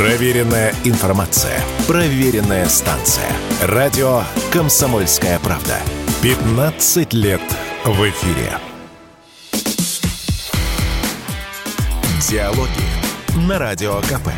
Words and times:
Проверенная 0.00 0.72
информация. 0.84 1.60
Проверенная 1.86 2.64
станция. 2.70 3.30
Радио 3.60 4.22
«Комсомольская 4.50 5.38
правда». 5.40 5.76
15 6.22 7.12
лет 7.12 7.42
в 7.84 8.08
эфире. 8.08 8.50
Диалоги 12.26 13.46
на 13.46 13.58
Радио 13.58 14.00
КП. 14.00 14.30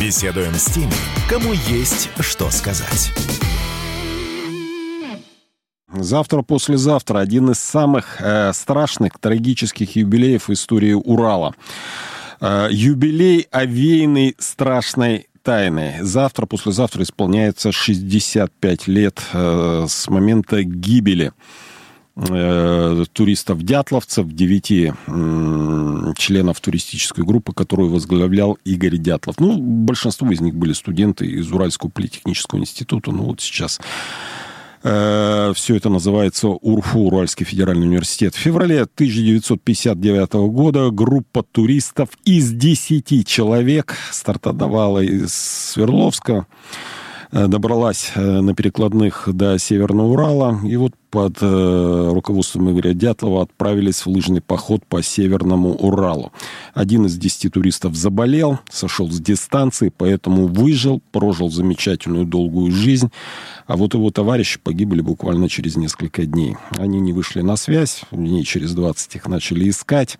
Беседуем 0.00 0.54
с 0.54 0.64
теми, 0.72 0.94
кому 1.28 1.52
есть 1.52 2.08
что 2.20 2.50
сказать. 2.50 3.12
Завтра, 5.92 6.40
послезавтра 6.40 7.18
один 7.18 7.50
из 7.50 7.58
самых 7.58 8.22
э, 8.22 8.54
страшных, 8.54 9.18
трагических 9.20 9.96
юбилеев 9.96 10.48
в 10.48 10.52
истории 10.54 10.94
Урала. 10.94 11.54
Э, 12.40 12.68
юбилей, 12.70 13.46
овеянный 13.50 14.36
страшной 14.38 15.26
тайны. 15.42 15.96
Завтра, 16.02 16.46
послезавтра 16.46 17.02
исполняется 17.02 17.72
65 17.72 18.86
лет 18.86 19.20
э, 19.32 19.86
с 19.88 20.08
момента 20.08 20.62
гибели 20.62 21.32
э, 22.16 23.04
туристов-дятловцев, 23.12 24.28
девяти 24.28 24.92
членов 26.16 26.60
туристической 26.60 27.24
группы, 27.24 27.52
которую 27.52 27.90
возглавлял 27.90 28.58
Игорь 28.64 28.98
Дятлов. 28.98 29.40
Ну, 29.40 29.58
большинство 29.58 30.30
из 30.30 30.40
них 30.40 30.54
были 30.54 30.74
студенты 30.74 31.26
из 31.26 31.50
Уральского 31.50 31.90
политехнического 31.90 32.60
института. 32.60 33.10
Ну, 33.10 33.24
вот 33.24 33.40
сейчас 33.40 33.80
Все 34.80 35.76
это 35.76 35.88
называется 35.88 36.48
УРФУ, 36.48 37.00
Уральский 37.00 37.44
федеральный 37.44 37.86
университет. 37.86 38.34
В 38.34 38.38
феврале 38.38 38.82
1959 38.82 40.32
года 40.50 40.90
группа 40.90 41.42
туристов 41.42 42.10
из 42.24 42.50
10 42.52 43.26
человек 43.26 43.96
стартовала 44.12 45.00
из 45.00 45.34
Свердловска 45.34 46.38
Э, 46.38 47.07
добралась 47.30 48.12
э, 48.14 48.40
на 48.40 48.54
перекладных 48.54 49.28
до 49.32 49.58
Северного 49.58 50.12
Урала. 50.12 50.60
И 50.64 50.76
вот 50.76 50.92
под 51.10 51.38
э, 51.40 52.10
руководством 52.12 52.70
Игоря 52.70 52.94
Дятлова 52.94 53.42
отправились 53.42 54.04
в 54.04 54.08
лыжный 54.08 54.40
поход 54.40 54.84
по 54.86 55.02
Северному 55.02 55.74
Уралу. 55.74 56.32
Один 56.74 57.06
из 57.06 57.16
десяти 57.16 57.48
туристов 57.48 57.94
заболел, 57.94 58.60
сошел 58.70 59.10
с 59.10 59.20
дистанции, 59.20 59.92
поэтому 59.94 60.46
выжил, 60.46 61.02
прожил 61.12 61.50
замечательную 61.50 62.24
долгую 62.24 62.72
жизнь. 62.72 63.10
А 63.66 63.76
вот 63.76 63.94
его 63.94 64.10
товарищи 64.10 64.58
погибли 64.58 65.00
буквально 65.00 65.48
через 65.48 65.76
несколько 65.76 66.24
дней. 66.26 66.56
Они 66.78 67.00
не 67.00 67.12
вышли 67.12 67.42
на 67.42 67.56
связь, 67.56 68.02
дней 68.10 68.44
через 68.44 68.72
20 68.72 69.16
их 69.16 69.26
начали 69.28 69.68
искать. 69.68 70.18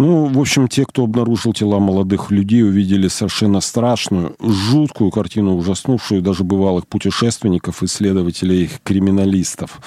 Ну, 0.00 0.26
в 0.26 0.38
общем, 0.38 0.68
те, 0.68 0.84
кто 0.86 1.02
обнаружил 1.02 1.52
тела 1.52 1.80
молодых 1.80 2.30
людей, 2.30 2.62
увидели 2.62 3.08
совершенно 3.08 3.60
страшную, 3.60 4.36
жуткую 4.38 5.10
картину, 5.10 5.56
ужаснувшую 5.56 6.22
даже 6.22 6.44
бывалых 6.44 6.86
путешественников, 6.86 7.82
исследователей, 7.82 8.70
криминалистов. 8.84 9.80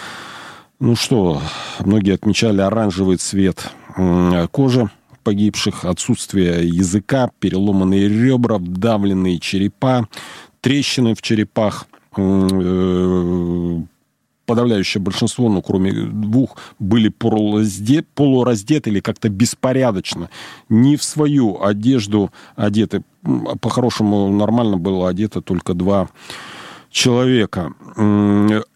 Ну 0.81 0.97
что, 0.97 1.41
многие 1.79 2.13
отмечали 2.13 2.59
оранжевый 2.59 3.15
цвет 3.15 3.69
кожи 4.51 4.89
погибших, 5.23 5.85
отсутствие 5.85 6.67
языка, 6.67 7.31
переломанные 7.39 8.09
ребра, 8.09 8.57
вдавленные 8.57 9.39
черепа, 9.39 10.09
трещины 10.59 11.15
в 11.15 11.21
черепах, 11.21 11.87
э, 12.17 13.81
подавляющее 14.51 15.01
большинство, 15.01 15.47
ну, 15.47 15.61
кроме 15.61 15.93
двух, 15.93 16.57
были 16.77 17.07
полураздеты, 17.07 18.89
или 18.89 18.99
как-то 18.99 19.29
беспорядочно, 19.29 20.29
не 20.67 20.97
в 20.97 21.03
свою 21.05 21.63
одежду 21.63 22.31
одеты. 22.57 23.01
По-хорошему, 23.61 24.29
нормально 24.29 24.75
было 24.75 25.07
одето 25.07 25.39
только 25.41 25.73
два 25.73 26.09
человека. 26.89 27.71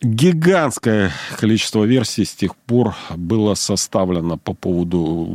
Гигантское 0.02 1.12
количество 1.38 1.84
версий 1.84 2.24
с 2.24 2.34
тех 2.34 2.56
пор 2.56 2.96
было 3.18 3.54
составлено 3.56 4.38
по 4.38 4.54
поводу 4.54 5.28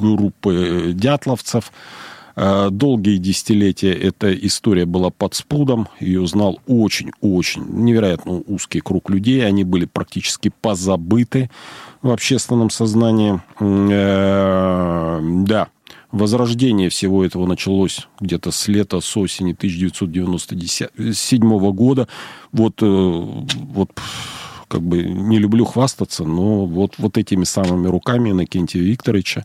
группы 0.00 0.92
дятловцев. 0.94 1.70
Э, 2.36 2.68
долгие 2.70 3.16
десятилетия 3.16 3.92
эта 3.92 4.32
история 4.34 4.86
была 4.86 5.10
под 5.10 5.34
спудом. 5.34 5.88
Ее 6.00 6.26
знал 6.26 6.60
очень-очень 6.66 7.64
невероятно 7.68 8.42
узкий 8.46 8.80
круг 8.80 9.10
людей. 9.10 9.46
Они 9.46 9.64
были 9.64 9.84
практически 9.84 10.50
позабыты 10.60 11.50
в 12.02 12.10
общественном 12.10 12.70
сознании. 12.70 13.40
Э, 13.60 15.20
да, 15.44 15.68
возрождение 16.12 16.88
всего 16.88 17.24
этого 17.24 17.46
началось 17.46 18.08
где-то 18.20 18.50
с 18.50 18.66
лета, 18.68 19.00
с 19.00 19.16
осени 19.16 19.52
1997 19.52 21.72
года. 21.72 22.08
Вот, 22.52 22.82
э, 22.82 22.86
вот 22.86 23.90
как 24.70 24.82
бы 24.82 25.02
не 25.02 25.38
люблю 25.38 25.64
хвастаться, 25.64 26.24
но 26.24 26.64
вот, 26.64 26.94
вот 26.98 27.18
этими 27.18 27.42
самыми 27.42 27.88
руками 27.88 28.30
Иннокентия 28.30 28.80
Викторовича, 28.80 29.44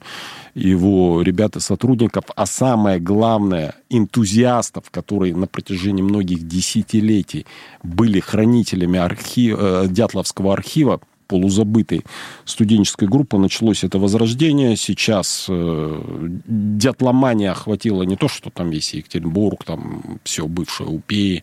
его 0.54 1.24
ребята-сотрудников, 1.24 2.26
а 2.36 2.46
самое 2.46 3.00
главное, 3.00 3.74
энтузиастов, 3.90 4.92
которые 4.92 5.36
на 5.36 5.48
протяжении 5.48 6.04
многих 6.04 6.48
десятилетий 6.48 7.48
были 7.82 8.20
хранителями 8.20 9.00
архива, 9.00 9.84
э, 9.84 9.88
Дятловского 9.88 10.54
архива, 10.54 11.02
полузабытой 11.28 12.04
студенческой 12.46 13.08
группы 13.08 13.38
началось 13.38 13.84
это 13.84 13.98
возрождение. 13.98 14.78
Сейчас 14.78 15.48
э, 15.50 16.30
дятломания 16.46 17.52
охватила 17.52 18.04
не 18.04 18.16
то, 18.16 18.28
что 18.28 18.52
там 18.52 18.70
весь 18.70 18.94
Екатеринбург, 18.94 19.64
там 19.64 20.20
все 20.24 20.46
бывшее 20.46 20.88
УПЕ, 20.88 21.42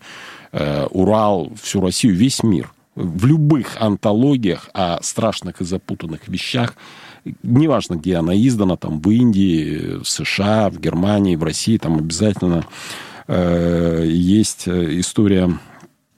э, 0.52 0.86
Урал, 0.86 1.50
всю 1.60 1.80
Россию, 1.80 2.14
весь 2.14 2.44
мир– 2.44 2.72
в 2.94 3.24
любых 3.26 3.80
антологиях 3.80 4.68
о 4.74 5.02
страшных 5.02 5.60
и 5.60 5.64
запутанных 5.64 6.28
вещах, 6.28 6.74
неважно, 7.42 7.94
где 7.94 8.16
она 8.16 8.34
издана, 8.36 8.76
там 8.76 9.00
в 9.00 9.10
Индии, 9.10 9.98
в 10.02 10.08
США, 10.08 10.70
в 10.70 10.78
Германии, 10.78 11.36
в 11.36 11.42
России, 11.42 11.78
там 11.78 11.98
обязательно 11.98 12.66
э, 13.28 14.04
есть 14.06 14.68
история 14.68 15.58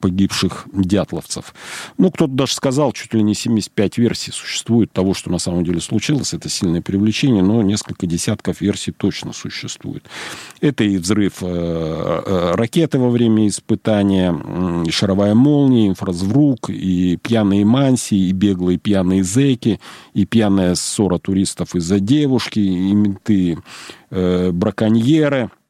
погибших 0.04 0.66
дятловцев. 0.70 1.54
Ну, 1.96 2.10
кто-то 2.10 2.34
даже 2.34 2.52
сказал, 2.52 2.92
чуть 2.92 3.14
ли 3.14 3.22
не 3.22 3.34
75 3.34 3.96
версий 3.96 4.32
существует 4.32 4.92
того, 4.92 5.14
что 5.14 5.30
на 5.30 5.38
самом 5.38 5.64
деле 5.64 5.80
случилось. 5.80 6.34
Это 6.34 6.50
сильное 6.50 6.82
привлечение, 6.82 7.42
но 7.42 7.62
несколько 7.62 8.06
десятков 8.06 8.60
версий 8.60 8.92
точно 8.92 9.32
существует. 9.32 10.04
Это 10.60 10.84
и 10.84 10.98
взрыв 10.98 11.36
э, 11.40 11.46
э, 11.46 12.54
ракеты 12.54 12.98
во 12.98 13.08
время 13.08 13.48
испытания, 13.48 14.84
и 14.86 14.90
шаровая 14.90 15.34
молния, 15.34 15.88
инфразвук, 15.88 16.68
и 16.68 17.16
пьяные 17.16 17.64
манси, 17.64 18.28
и 18.28 18.32
беглые 18.32 18.76
пьяные 18.76 19.22
зеки, 19.22 19.80
и 20.12 20.26
пьяная 20.26 20.74
ссора 20.74 21.16
туристов 21.16 21.74
из-за 21.74 21.98
девушки, 21.98 22.58
и 22.58 22.92
менты 22.92 23.56
э, 24.10 24.50
браконьеры– 24.52 25.50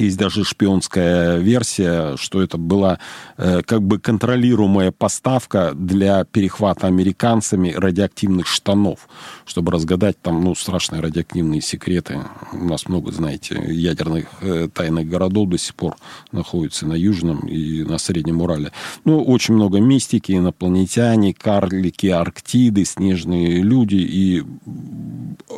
есть 0.00 0.18
даже 0.18 0.44
шпионская 0.44 1.38
версия, 1.38 2.16
что 2.16 2.42
это 2.42 2.58
была 2.58 2.98
э, 3.36 3.62
как 3.62 3.82
бы 3.82 3.98
контролируемая 3.98 4.92
поставка 4.92 5.72
для 5.74 6.24
перехвата 6.24 6.86
американцами 6.86 7.70
радиоактивных 7.70 8.46
штанов, 8.46 9.08
чтобы 9.46 9.72
разгадать 9.72 10.20
там, 10.20 10.42
ну, 10.42 10.54
страшные 10.54 11.00
радиоактивные 11.00 11.60
секреты. 11.60 12.20
У 12.52 12.64
нас 12.64 12.88
много, 12.88 13.12
знаете, 13.12 13.62
ядерных 13.68 14.26
э, 14.40 14.68
тайных 14.72 15.08
городов 15.08 15.48
до 15.48 15.58
сих 15.58 15.74
пор 15.74 15.96
находятся 16.32 16.86
на 16.86 16.94
Южном 16.94 17.40
и 17.40 17.84
на 17.84 17.98
Среднем 17.98 18.40
Урале. 18.40 18.72
Ну, 19.04 19.22
очень 19.22 19.54
много 19.54 19.80
мистики, 19.80 20.32
инопланетяне, 20.32 21.34
карлики, 21.34 22.08
арктиды, 22.08 22.84
снежные 22.84 23.62
люди 23.62 23.96
и 23.96 24.42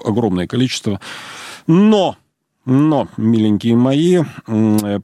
огромное 0.04 0.46
количество. 0.46 1.00
Но 1.66 2.16
но, 2.64 3.08
миленькие 3.16 3.76
мои, 3.76 4.22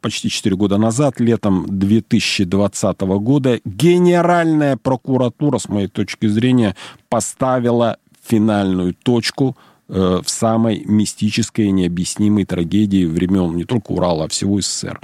почти 0.00 0.28
4 0.30 0.54
года 0.56 0.78
назад, 0.78 1.20
летом 1.20 1.66
2020 1.68 3.00
года, 3.00 3.60
Генеральная 3.64 4.76
прокуратура, 4.76 5.58
с 5.58 5.68
моей 5.68 5.88
точки 5.88 6.26
зрения, 6.26 6.76
поставила 7.08 7.98
финальную 8.24 8.94
точку 8.94 9.56
э, 9.88 10.20
в 10.24 10.28
самой 10.28 10.84
мистической 10.84 11.66
и 11.66 11.72
необъяснимой 11.72 12.44
трагедии 12.44 13.06
времен 13.06 13.56
не 13.56 13.64
только 13.64 13.92
Урала, 13.92 14.24
а 14.24 14.28
всего 14.28 14.60
СССР. 14.60 15.00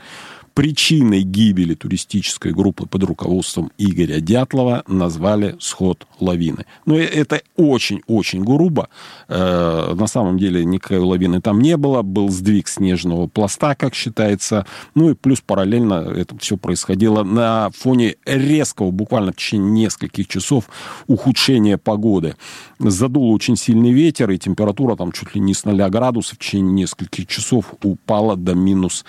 Причиной 0.54 1.22
гибели 1.22 1.74
туристической 1.74 2.52
группы 2.52 2.86
под 2.86 3.02
руководством 3.02 3.72
Игоря 3.76 4.20
Дятлова 4.20 4.84
назвали 4.86 5.56
сход 5.58 6.06
лавины. 6.20 6.64
Но 6.86 6.96
это 6.96 7.42
очень-очень 7.56 8.44
грубо. 8.44 8.88
Э, 9.26 9.94
на 9.94 10.06
самом 10.06 10.38
деле 10.38 10.64
никакой 10.64 10.98
лавины 10.98 11.40
там 11.40 11.60
не 11.60 11.76
было. 11.76 12.02
Был 12.02 12.28
сдвиг 12.28 12.68
снежного 12.68 13.26
пласта, 13.26 13.74
как 13.74 13.96
считается. 13.96 14.64
Ну 14.94 15.10
и 15.10 15.14
плюс 15.14 15.40
параллельно 15.40 15.94
это 15.94 16.38
все 16.38 16.56
происходило 16.56 17.24
на 17.24 17.70
фоне 17.70 18.14
резкого, 18.24 18.92
буквально 18.92 19.32
в 19.32 19.36
течение 19.36 19.72
нескольких 19.72 20.28
часов, 20.28 20.66
ухудшения 21.08 21.78
погоды. 21.78 22.36
Задул 22.78 23.32
очень 23.32 23.56
сильный 23.56 23.92
ветер, 23.92 24.30
и 24.30 24.38
температура 24.38 24.94
там 24.94 25.10
чуть 25.10 25.34
ли 25.34 25.40
не 25.40 25.52
с 25.52 25.64
0 25.64 25.90
градусов 25.90 26.36
в 26.36 26.40
течение 26.40 26.72
нескольких 26.72 27.26
часов 27.26 27.74
упала 27.82 28.36
до 28.36 28.54
минус 28.54 29.04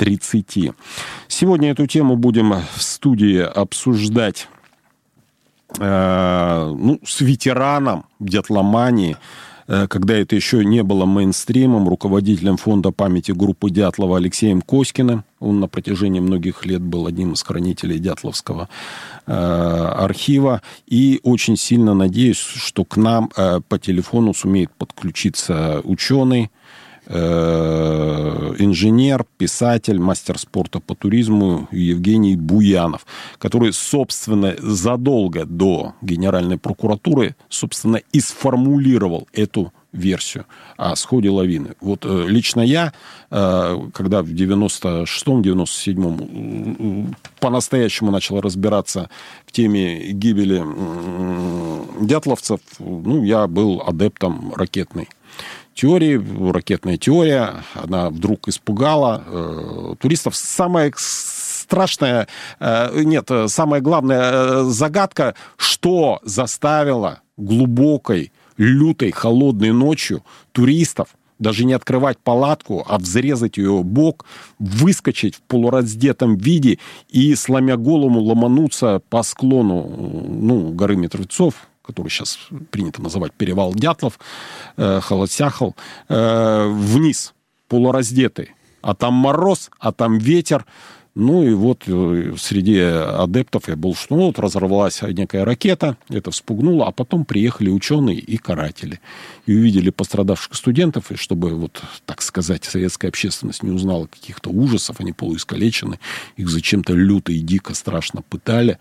30. 0.00 0.72
Сегодня 1.28 1.72
эту 1.72 1.86
тему 1.86 2.16
будем 2.16 2.54
в 2.74 2.82
студии 2.82 3.38
обсуждать 3.38 4.48
э, 5.78 6.74
ну, 6.74 6.98
с 7.04 7.20
ветераном 7.20 8.06
диатломании, 8.18 9.18
э, 9.68 9.86
когда 9.88 10.14
это 10.14 10.34
еще 10.34 10.64
не 10.64 10.82
было 10.82 11.04
мейнстримом, 11.04 11.86
руководителем 11.86 12.56
фонда 12.56 12.92
памяти 12.92 13.32
группы 13.32 13.68
Дятлова 13.68 14.16
Алексеем 14.16 14.62
Коськиным. 14.62 15.24
Он 15.38 15.60
на 15.60 15.68
протяжении 15.68 16.20
многих 16.20 16.64
лет 16.64 16.80
был 16.80 17.06
одним 17.06 17.34
из 17.34 17.42
хранителей 17.42 17.98
Дятловского 17.98 18.70
э, 19.26 19.32
архива. 19.32 20.62
И 20.86 21.20
очень 21.24 21.58
сильно 21.58 21.92
надеюсь, 21.92 22.38
что 22.38 22.86
к 22.86 22.96
нам 22.96 23.30
э, 23.36 23.60
по 23.68 23.78
телефону 23.78 24.32
сумеет 24.32 24.70
подключиться 24.72 25.82
ученый, 25.84 26.50
инженер, 27.10 29.26
писатель, 29.36 29.98
мастер 29.98 30.38
спорта 30.38 30.80
по 30.80 30.94
туризму 30.94 31.68
Евгений 31.72 32.36
Буянов, 32.36 33.04
который, 33.38 33.72
собственно, 33.72 34.54
задолго 34.58 35.44
до 35.44 35.94
Генеральной 36.02 36.58
прокуратуры, 36.58 37.34
собственно, 37.48 38.00
и 38.12 38.20
сформулировал 38.20 39.26
эту 39.32 39.72
версию 39.92 40.46
о 40.76 40.94
сходе 40.96 41.30
лавины. 41.30 41.74
Вот 41.80 42.04
э, 42.04 42.26
лично 42.28 42.60
я, 42.60 42.92
э, 43.30 43.88
когда 43.92 44.22
в 44.22 44.28
96-м, 44.28 45.42
97-м 45.42 47.16
по-настоящему 47.40 48.10
начал 48.10 48.40
разбираться 48.40 49.10
в 49.46 49.52
теме 49.52 50.12
гибели 50.12 50.62
дятловцев, 52.04 52.60
ну, 52.78 53.24
я 53.24 53.46
был 53.46 53.82
адептом 53.84 54.52
ракетной 54.54 55.08
теории, 55.80 56.22
ракетная 56.52 56.98
теория, 56.98 57.64
она 57.72 58.10
вдруг 58.10 58.48
испугала 58.48 59.24
э, 59.26 59.94
туристов. 59.98 60.36
Самое 60.36 60.92
страшное, 60.94 62.28
э, 62.58 63.02
нет, 63.02 63.30
самая 63.46 63.80
главная 63.80 64.32
э, 64.32 64.64
загадка, 64.64 65.34
что 65.56 66.20
заставило 66.22 67.20
глубокой, 67.38 68.30
лютой, 68.58 69.10
холодной 69.10 69.72
ночью 69.72 70.22
туристов 70.52 71.08
даже 71.38 71.64
не 71.64 71.72
открывать 71.72 72.18
палатку, 72.18 72.84
а 72.86 72.98
взрезать 72.98 73.56
ее 73.56 73.82
бок, 73.82 74.26
выскочить 74.58 75.36
в 75.36 75.40
полураздетом 75.40 76.36
виде 76.36 76.78
и, 77.08 77.34
сломя 77.34 77.78
голову, 77.78 78.20
ломануться 78.20 79.00
по 79.08 79.22
склону 79.22 79.88
ну, 80.28 80.72
горы 80.74 80.96
Мертвецов, 80.96 81.69
который 81.82 82.08
сейчас 82.08 82.38
принято 82.70 83.02
называть 83.02 83.32
перевал 83.32 83.74
Дятлов, 83.74 84.18
э, 84.76 85.00
Холодсяхал, 85.00 85.74
э, 86.08 86.68
вниз, 86.68 87.34
полураздетый. 87.68 88.52
А 88.82 88.94
там 88.94 89.14
мороз, 89.14 89.70
а 89.78 89.92
там 89.92 90.18
ветер. 90.18 90.66
Ну 91.16 91.42
и 91.42 91.52
вот 91.52 91.82
э, 91.86 92.34
среди 92.38 92.78
адептов 92.78 93.68
я 93.68 93.76
был, 93.76 93.94
что 93.94 94.16
ну, 94.16 94.26
вот 94.26 94.38
разорвалась 94.38 95.02
некая 95.02 95.44
ракета, 95.44 95.96
это 96.08 96.30
вспугнуло, 96.30 96.86
а 96.86 96.92
потом 96.92 97.24
приехали 97.24 97.68
ученые 97.68 98.18
и 98.18 98.36
каратели. 98.36 99.00
И 99.46 99.54
увидели 99.54 99.90
пострадавших 99.90 100.54
студентов, 100.54 101.10
и 101.10 101.16
чтобы, 101.16 101.50
вот, 101.50 101.82
так 102.06 102.22
сказать, 102.22 102.64
советская 102.64 103.10
общественность 103.10 103.62
не 103.64 103.72
узнала 103.72 104.06
каких-то 104.06 104.50
ужасов, 104.50 105.00
они 105.00 105.12
полуискалечены, 105.12 105.98
их 106.36 106.48
зачем-то 106.48 106.92
люто 106.92 107.32
и 107.32 107.40
дико 107.40 107.74
страшно 107.74 108.22
пытали, 108.22 108.78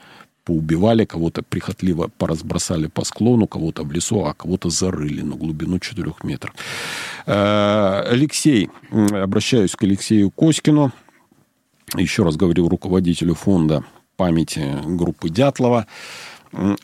поубивали, 0.50 1.06
кого-то 1.06 1.44
прихотливо 1.44 2.10
поразбросали 2.18 2.88
по 2.88 3.06
склону, 3.06 3.48
кого-то 3.48 3.84
в 3.84 3.92
лесу, 3.92 4.26
а 4.26 4.34
кого-то 4.34 4.70
зарыли 4.72 5.22
на 5.22 5.36
глубину 5.36 5.78
4 5.78 6.14
метров. 6.24 6.56
Э, 7.28 8.02
Алексей, 8.12 8.70
обращаюсь 8.92 9.76
к 9.76 9.84
Алексею 9.84 10.32
Коськину, 10.32 10.92
еще 11.96 12.24
раз 12.24 12.36
говорю, 12.36 12.68
руководителю 12.68 13.36
фонда 13.36 13.84
памяти 14.18 14.76
группы 14.86 15.30
Дятлова. 15.30 15.86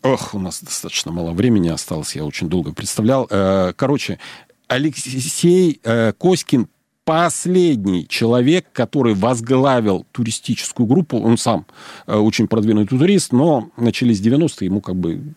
Ох, 0.04 0.36
у 0.36 0.40
нас 0.40 0.62
достаточно 0.62 1.12
мало 1.12 1.32
времени 1.32 1.70
осталось, 1.70 2.16
я 2.16 2.24
очень 2.24 2.50
долго 2.50 2.72
представлял. 2.72 3.28
Э, 3.32 3.74
короче, 3.76 4.20
Алексей 4.68 5.80
э, 5.84 6.14
Коськин 6.20 6.68
последний 7.06 8.08
человек, 8.08 8.66
который 8.74 9.14
возглавил 9.14 10.06
туристическую 10.12 10.88
группу, 10.88 11.20
он 11.20 11.38
сам 11.38 11.66
э, 12.08 12.16
очень 12.18 12.48
продвинутый 12.48 12.98
турист, 12.98 13.32
но 13.32 13.70
начались 13.78 14.20
90-е, 14.22 14.66
ему 14.66 14.82
как 14.82 14.96
бы 14.96 15.36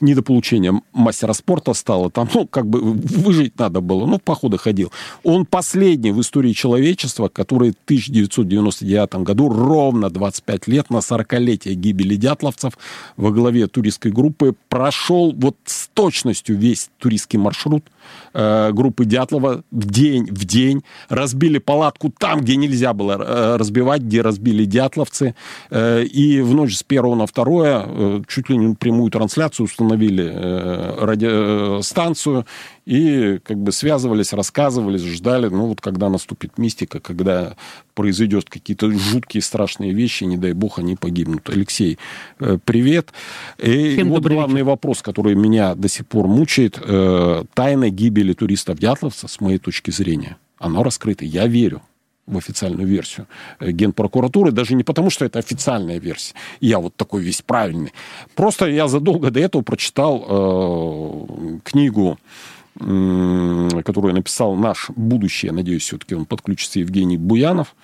не 0.00 0.14
до 0.14 0.22
получения 0.22 0.82
мастера 0.92 1.32
спорта 1.32 1.72
стало. 1.74 2.10
Там, 2.10 2.28
ну, 2.34 2.46
как 2.46 2.66
бы 2.66 2.80
выжить 2.80 3.58
надо 3.58 3.80
было. 3.80 4.06
Ну, 4.06 4.18
походу 4.18 4.58
ходил. 4.58 4.92
Он 5.22 5.46
последний 5.46 6.12
в 6.12 6.20
истории 6.20 6.52
человечества, 6.52 7.28
который 7.28 7.70
в 7.70 7.76
1999 7.84 9.14
году, 9.16 9.48
ровно 9.48 10.10
25 10.10 10.68
лет, 10.68 10.90
на 10.90 10.98
40-летие 10.98 11.74
гибели 11.74 12.16
дятловцев 12.16 12.76
во 13.16 13.30
главе 13.30 13.66
туристской 13.66 14.12
группы 14.12 14.54
прошел 14.68 15.32
вот 15.32 15.56
с 15.64 15.88
точностью 15.88 16.58
весь 16.58 16.90
туристский 16.98 17.38
маршрут 17.38 17.84
э, 18.32 18.72
группы 18.72 19.04
Дятлова 19.04 19.62
в 19.70 19.90
день 19.90 20.26
в 20.26 20.44
день. 20.44 20.82
Разбили 21.08 21.58
палатку 21.58 22.12
там, 22.16 22.40
где 22.40 22.56
нельзя 22.56 22.92
было 22.92 23.12
э, 23.12 23.56
разбивать, 23.56 24.02
где 24.02 24.22
разбили 24.22 24.64
дятловцы. 24.64 25.34
Э, 25.70 26.02
и 26.02 26.40
в 26.40 26.54
ночь 26.54 26.76
с 26.76 26.84
1 26.86 27.18
на 27.18 27.26
2 27.26 27.84
э, 27.86 28.22
чуть 28.28 28.48
ли 28.48 28.56
не 28.56 28.74
прямую 28.74 29.10
трансляцию 29.10 29.64
установили 29.64 30.30
э, 30.32 31.04
радиостанцию 31.04 32.46
и 32.86 33.40
как 33.42 33.58
бы 33.58 33.72
связывались, 33.72 34.32
рассказывались, 34.32 35.02
ждали, 35.02 35.48
ну 35.48 35.66
вот 35.66 35.80
когда 35.80 36.08
наступит 36.08 36.56
мистика, 36.56 37.00
когда 37.00 37.56
произойдет 37.96 38.48
какие-то 38.48 38.90
жуткие 38.92 39.42
страшные 39.42 39.92
вещи, 39.92 40.24
не 40.24 40.36
дай 40.36 40.52
бог, 40.52 40.78
они 40.78 40.94
погибнут. 40.94 41.48
Алексей, 41.48 41.98
э, 42.38 42.58
привет. 42.64 43.12
И 43.58 43.94
Всем 43.94 44.10
вот 44.10 44.22
главный 44.22 44.60
вечер. 44.60 44.66
вопрос, 44.66 45.02
который 45.02 45.34
меня 45.34 45.74
до 45.74 45.88
сих 45.88 46.06
пор 46.06 46.28
мучает. 46.28 46.78
Э, 46.80 47.44
тайна 47.54 47.88
гибели 47.88 48.34
туристов-дятловца, 48.34 49.26
с 49.26 49.40
моей 49.40 49.58
точки 49.58 49.90
зрения, 49.90 50.36
оно 50.58 50.82
раскрыто. 50.82 51.24
Я 51.24 51.46
верю 51.46 51.82
в 52.26 52.36
официальную 52.36 52.86
версию 52.86 53.26
э, 53.60 53.70
Генпрокуратуры, 53.70 54.52
даже 54.52 54.74
не 54.74 54.84
потому, 54.84 55.10
что 55.10 55.24
это 55.24 55.38
официальная 55.38 55.98
версия. 55.98 56.34
Я 56.60 56.78
вот 56.80 56.94
такой 56.96 57.22
весь 57.22 57.40
правильный. 57.42 57.92
Просто 58.34 58.66
я 58.66 58.88
задолго 58.88 59.30
до 59.30 59.40
этого 59.40 59.62
прочитал 59.62 60.24
э, 60.28 61.58
книгу, 61.64 62.18
э, 62.18 62.55
которую 62.78 64.14
написал 64.14 64.54
наш 64.54 64.90
будущий, 64.90 65.48
я 65.48 65.52
надеюсь, 65.52 65.82
все-таки 65.82 66.14
он 66.14 66.26
подключится, 66.26 66.80
Евгений 66.80 67.16
Буянов, 67.16 67.74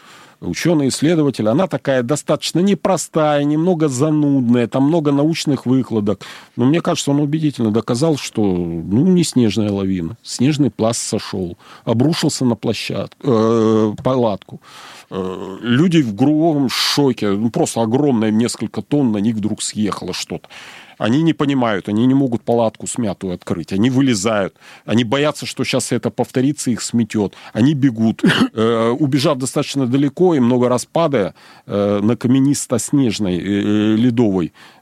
ученый-исследователь, 0.43 1.49
она 1.49 1.67
такая 1.67 2.03
достаточно 2.03 2.61
непростая, 2.61 3.45
немного 3.45 3.89
занудная, 3.89 4.67
там 4.67 4.85
много 4.85 5.13
научных 5.13 5.67
выкладок. 5.67 6.23
Но 6.57 6.65
мне 6.65 6.81
кажется, 6.81 7.11
он 7.11 7.21
убедительно 7.21 7.71
доказал, 7.71 8.17
что 8.17 8.43
ну, 8.43 9.07
не 9.07 9.25
снежная 9.25 9.71
лавина. 9.71 10.17
Снежный 10.23 10.71
пласт 10.71 11.01
сошел, 11.01 11.57
обрушился 11.85 12.45
на 12.45 12.57
площадку, 12.57 13.17
э, 13.23 13.95
палатку. 14.03 14.61
Э, 15.11 15.59
люди 15.61 16.03
в 16.03 16.15
грубом 16.15 16.69
шоке. 16.69 17.31
Ну, 17.31 17.51
просто 17.51 17.83
огромное, 17.83 18.31
несколько 18.31 18.83
тонн 18.83 19.13
на 19.13 19.19
них 19.19 19.37
вдруг 19.37 19.63
съехало 19.63 20.13
что-то. 20.13 20.49
Они 20.99 21.23
не 21.23 21.33
понимают, 21.33 21.89
они 21.89 22.07
не 22.07 22.15
могут 22.15 22.43
палатку 22.43 22.87
смятую 22.87 23.35
открыть. 23.35 23.73
Они 23.73 23.91
вылезают. 23.91 24.57
Они 24.85 25.05
боятся, 25.05 25.47
что 25.47 25.65
сейчас 25.65 25.93
это 25.93 26.11
повторится, 26.11 26.71
их 26.71 26.83
сметет. 26.83 27.35
Они 27.53 27.75
бегут. 27.75 28.23
Э, 28.55 28.91
убежав 28.91 29.39
достаточно 29.39 29.87
далеко 29.87 30.35
и 30.35 30.41
много 30.41 30.69
раз 30.69 30.85
падая 30.85 31.35
э, 31.67 32.01
на 32.03 32.17
каменисто-снежной 32.17 33.39
э, 33.39 33.97
ледовой 33.97 34.53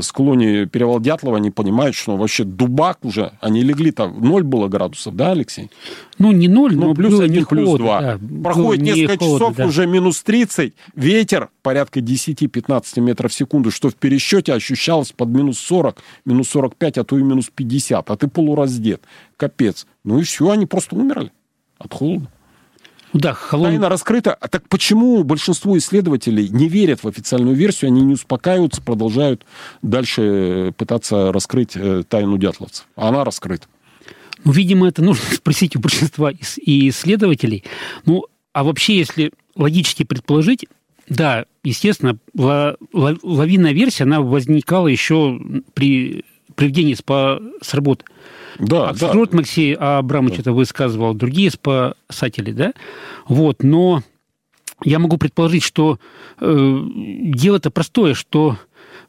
склоне 0.00 0.66
перевал 0.66 0.98
Дятлова, 0.98 1.36
они 1.36 1.50
понимают, 1.50 1.94
что 1.94 2.16
вообще 2.16 2.44
дубак 2.44 3.04
уже, 3.04 3.32
они 3.40 3.62
легли 3.62 3.90
там, 3.90 4.18
ноль 4.20 4.42
было 4.42 4.68
градусов, 4.68 5.14
да, 5.14 5.32
Алексей? 5.32 5.70
Ну, 6.18 6.32
не 6.32 6.48
ноль, 6.48 6.74
ну, 6.74 6.88
но 6.88 6.94
плюс 6.94 7.20
один, 7.20 7.44
плюс 7.44 7.78
два. 7.78 8.00
Да, 8.00 8.20
Проходит 8.42 8.82
несколько 8.82 9.18
холодно, 9.18 9.38
часов, 9.38 9.56
да. 9.56 9.66
уже 9.66 9.86
минус 9.86 10.22
30, 10.22 10.72
ветер 10.94 11.50
порядка 11.62 12.00
10-15 12.00 13.00
метров 13.00 13.30
в 13.30 13.34
секунду, 13.34 13.70
что 13.70 13.90
в 13.90 13.94
пересчете 13.94 14.54
ощущалось 14.54 15.12
под 15.12 15.28
минус 15.28 15.58
40, 15.58 15.98
минус 16.24 16.48
45, 16.48 16.98
а 16.98 17.04
то 17.04 17.18
и 17.18 17.22
минус 17.22 17.50
50, 17.54 18.10
а 18.10 18.16
ты 18.16 18.28
полураздет. 18.28 19.02
Капец. 19.36 19.86
Ну 20.04 20.18
и 20.18 20.22
все, 20.22 20.50
они 20.50 20.64
просто 20.64 20.96
умерли 20.96 21.30
от 21.78 21.92
холода. 21.92 22.30
Да, 23.12 23.34
холод... 23.34 23.70
Тайна 23.70 23.88
раскрыта. 23.88 24.34
А 24.34 24.48
так 24.48 24.68
почему 24.68 25.22
большинство 25.22 25.76
исследователей 25.76 26.48
не 26.48 26.68
верят 26.68 27.02
в 27.02 27.08
официальную 27.08 27.54
версию, 27.54 27.88
они 27.88 28.02
не 28.02 28.14
успокаиваются, 28.14 28.80
продолжают 28.80 29.44
дальше 29.82 30.72
пытаться 30.76 31.32
раскрыть 31.32 31.72
э, 31.74 32.04
тайну 32.08 32.38
дятловцев? 32.38 32.86
Она 32.96 33.24
раскрыта. 33.24 33.66
Ну, 34.44 34.52
видимо, 34.52 34.88
это 34.88 35.02
нужно 35.02 35.24
спросить 35.34 35.76
у 35.76 35.80
большинства 35.80 36.30
и 36.30 36.88
исследователей. 36.88 37.64
Ну, 38.06 38.24
а 38.52 38.64
вообще, 38.64 38.96
если 38.98 39.32
логически 39.56 40.04
предположить, 40.04 40.66
да, 41.08 41.44
естественно, 41.64 42.16
лавинная 42.34 43.72
версия, 43.72 44.04
она 44.04 44.20
возникала 44.20 44.88
еще 44.88 45.38
при 45.74 46.24
приведении 46.54 46.94
СПА 46.94 47.40
с 47.60 47.74
работы. 47.74 48.04
Да, 48.58 48.88
Абсолют 48.90 49.30
да. 49.30 49.38
Максей 49.38 49.74
Абрамович 49.74 50.36
да. 50.36 50.40
это 50.42 50.52
высказывал, 50.52 51.14
другие 51.14 51.50
спасатели, 51.50 52.52
да? 52.52 52.72
Вот, 53.26 53.62
но 53.62 54.02
я 54.84 54.98
могу 54.98 55.16
предположить, 55.16 55.62
что 55.62 55.98
э, 56.40 56.78
дело-то 57.34 57.70
простое, 57.70 58.14
что 58.14 58.56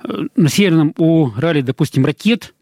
э, 0.03 0.27
на 0.35 0.49
Северном 0.49 0.93
Урале, 0.97 1.61
допустим, 1.61 2.05
ракет 2.05 2.53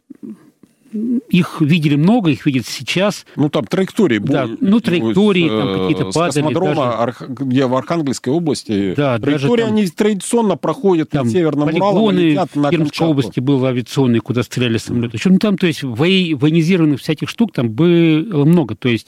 их 1.30 1.62
видели 1.62 1.96
много, 1.96 2.32
их 2.32 2.46
видят 2.46 2.66
сейчас. 2.66 3.26
Ну, 3.36 3.50
там 3.50 3.66
траектории. 3.66 4.20
Да, 4.20 4.48
ну, 4.60 4.80
траектории, 4.80 5.48
там 5.48 5.68
э, 5.70 5.78
какие-то 5.80 6.12
падали. 6.12 6.44
космодрома, 6.44 7.14
даже... 7.20 7.50
я 7.50 7.68
в 7.68 7.76
Архангельской 7.76 8.34
области, 8.34 8.94
да, 8.96 9.18
траектории, 9.20 9.64
там, 9.64 9.74
они 9.74 9.88
традиционно 9.88 10.58
проходят 10.58 11.10
там, 11.10 11.26
над 11.26 11.34
Северным 11.34 11.70
Уралом, 11.70 12.18
летят 12.18 12.56
на 12.56 12.68
В 12.68 12.72
Пермской 12.72 13.08
области 13.08 13.40
был 13.40 13.66
авиационный, 13.66 14.20
куда 14.20 14.44
стреляли 14.44 14.78
самолеты. 14.78 15.18
Ну, 15.24 15.40
там, 15.40 15.58
то 15.58 15.68
есть, 15.68 15.84
военизированных 15.84 17.00
всяких 17.00 17.30
штук 17.30 17.54
там 17.54 17.70
было 17.70 18.46
много. 18.46 18.76
То 18.76 18.90
есть, 18.90 19.08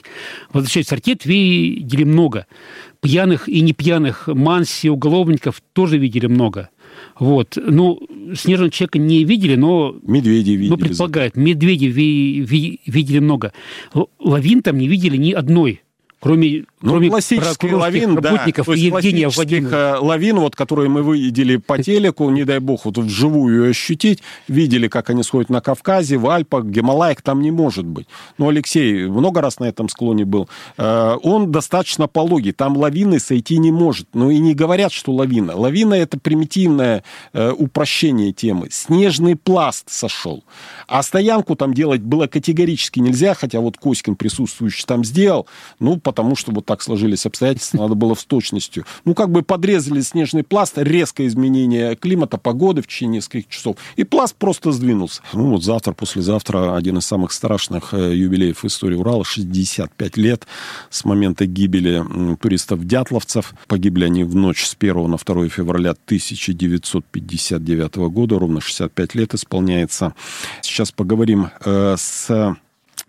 возвращаясь 0.52 0.90
ракет, 0.92 1.24
видели 1.26 2.04
много. 2.04 2.46
Пьяных 3.00 3.48
и 3.48 3.60
не 3.60 3.74
пьяных 3.74 4.28
манси, 4.28 4.88
уголовников 4.88 5.62
тоже 5.74 5.98
видели 5.98 6.26
много. 6.26 6.70
Вот. 7.18 7.56
Ну, 7.56 7.98
снежного 8.34 8.70
человека 8.70 8.98
не 8.98 9.24
видели, 9.24 9.56
но... 9.56 9.96
Медведи 10.02 10.50
видели. 10.50 10.70
Ну, 10.70 10.76
предполагают. 10.76 11.36
Медведи 11.36 11.88
ви, 11.88 12.42
ви, 12.42 12.80
видели 12.86 13.20
много. 13.20 13.52
Лавин 14.20 14.62
там 14.62 14.76
не 14.76 14.88
видели 14.88 15.16
ни 15.16 15.32
одной 15.32 15.80
кроме, 16.24 16.64
ну, 16.84 16.90
кроме 16.90 17.08
классических 17.08 17.72
лавин, 17.72 18.14
да, 18.16 18.44
и 18.46 18.50
Евгения 18.78 19.28
Владимировича. 19.28 19.96
Э, 19.96 19.98
лавин, 20.00 20.38
вот, 20.38 20.54
которые 20.54 20.90
мы 20.90 21.16
видели 21.16 21.56
по 21.56 21.82
телеку, 21.82 22.28
не 22.28 22.44
дай 22.44 22.58
бог, 22.58 22.84
вот 22.84 22.98
вживую 22.98 23.70
ощутить, 23.70 24.22
видели, 24.48 24.88
как 24.88 25.08
они 25.08 25.22
сходят 25.22 25.48
на 25.48 25.62
Кавказе, 25.62 26.18
в 26.18 26.28
Альпах, 26.28 26.66
Гималаях, 26.66 27.22
там 27.22 27.40
не 27.40 27.50
может 27.50 27.86
быть. 27.86 28.06
Но 28.36 28.48
Алексей 28.48 29.06
много 29.06 29.40
раз 29.40 29.60
на 29.60 29.64
этом 29.64 29.88
склоне 29.88 30.26
был. 30.26 30.46
Э, 30.76 31.16
он 31.22 31.50
достаточно 31.50 32.06
пологий, 32.06 32.52
там 32.52 32.76
лавины 32.76 33.18
сойти 33.18 33.56
не 33.56 33.72
может. 33.72 34.08
Ну 34.12 34.30
и 34.30 34.38
не 34.38 34.54
говорят, 34.54 34.92
что 34.92 35.12
лавина. 35.12 35.56
Лавина— 35.56 35.94
это 35.94 36.18
примитивное 36.18 37.02
э, 37.32 37.50
упрощение 37.50 38.32
темы. 38.32 38.68
Снежный 38.70 39.36
пласт 39.36 39.88
сошел. 39.88 40.44
А 40.86 41.02
стоянку 41.02 41.56
там 41.56 41.72
делать 41.72 42.02
было 42.02 42.26
категорически 42.26 43.00
нельзя, 43.00 43.32
хотя 43.32 43.60
вот 43.60 43.78
Коськин 43.78 44.16
присутствующий 44.16 44.84
там 44.86 45.02
сделал. 45.02 45.46
Ну, 45.80 45.96
потому 45.96 46.36
что 46.36 46.52
вот 46.52 46.66
так 46.66 46.73
сложились 46.82 47.26
обстоятельства, 47.26 47.78
надо 47.78 47.94
было 47.94 48.14
с 48.14 48.24
точностью. 48.24 48.84
Ну, 49.04 49.14
как 49.14 49.30
бы 49.30 49.42
подрезали 49.42 50.00
снежный 50.00 50.42
пласт, 50.42 50.74
резкое 50.76 51.26
изменение 51.26 51.96
климата, 51.96 52.38
погоды 52.38 52.82
в 52.82 52.86
течение 52.86 53.18
нескольких 53.18 53.48
часов, 53.48 53.76
и 53.96 54.04
пласт 54.04 54.36
просто 54.36 54.72
сдвинулся. 54.72 55.22
Ну, 55.32 55.50
вот 55.50 55.64
завтра, 55.64 55.92
послезавтра 55.92 56.76
один 56.76 56.98
из 56.98 57.06
самых 57.06 57.32
страшных 57.32 57.94
э, 57.94 58.14
юбилеев 58.14 58.64
истории 58.64 58.96
Урала, 58.96 59.24
65 59.24 60.16
лет 60.16 60.46
с 60.90 61.04
момента 61.04 61.46
гибели 61.46 62.02
туристов-дятловцев. 62.40 63.54
Погибли 63.66 64.04
они 64.04 64.24
в 64.24 64.34
ночь 64.34 64.64
с 64.64 64.76
1 64.78 65.10
на 65.10 65.16
2 65.16 65.48
февраля 65.48 65.90
1959 65.90 67.96
года, 67.96 68.38
ровно 68.38 68.60
65 68.60 69.14
лет 69.14 69.34
исполняется. 69.34 70.14
Сейчас 70.62 70.92
поговорим 70.92 71.50
э, 71.64 71.96
с 71.98 72.56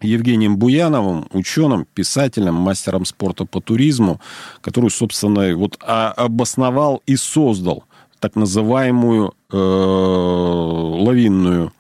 Евгением 0.02 0.58
Буяновым, 0.58 1.28
ученым, 1.32 1.88
писателем, 1.94 2.56
мастером 2.56 3.06
спорта 3.06 3.46
по 3.46 3.62
туризму, 3.62 4.20
который, 4.62 4.90
собственно, 4.90 5.56
вот 5.56 5.78
обосновал 5.82 7.02
и 7.06 7.16
создал 7.16 7.86
так 8.20 8.36
называемую 8.36 9.34
э, 9.52 9.58
лавинную 9.58 11.72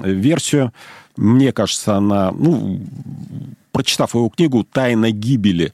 версию. 0.00 0.72
Мне 1.16 1.52
кажется, 1.52 1.96
она, 1.96 2.32
ну, 2.32 2.80
прочитав 3.72 4.14
его 4.14 4.28
книгу 4.28 4.64
«Тайна 4.64 5.10
гибели 5.10 5.66
э, 5.66 5.70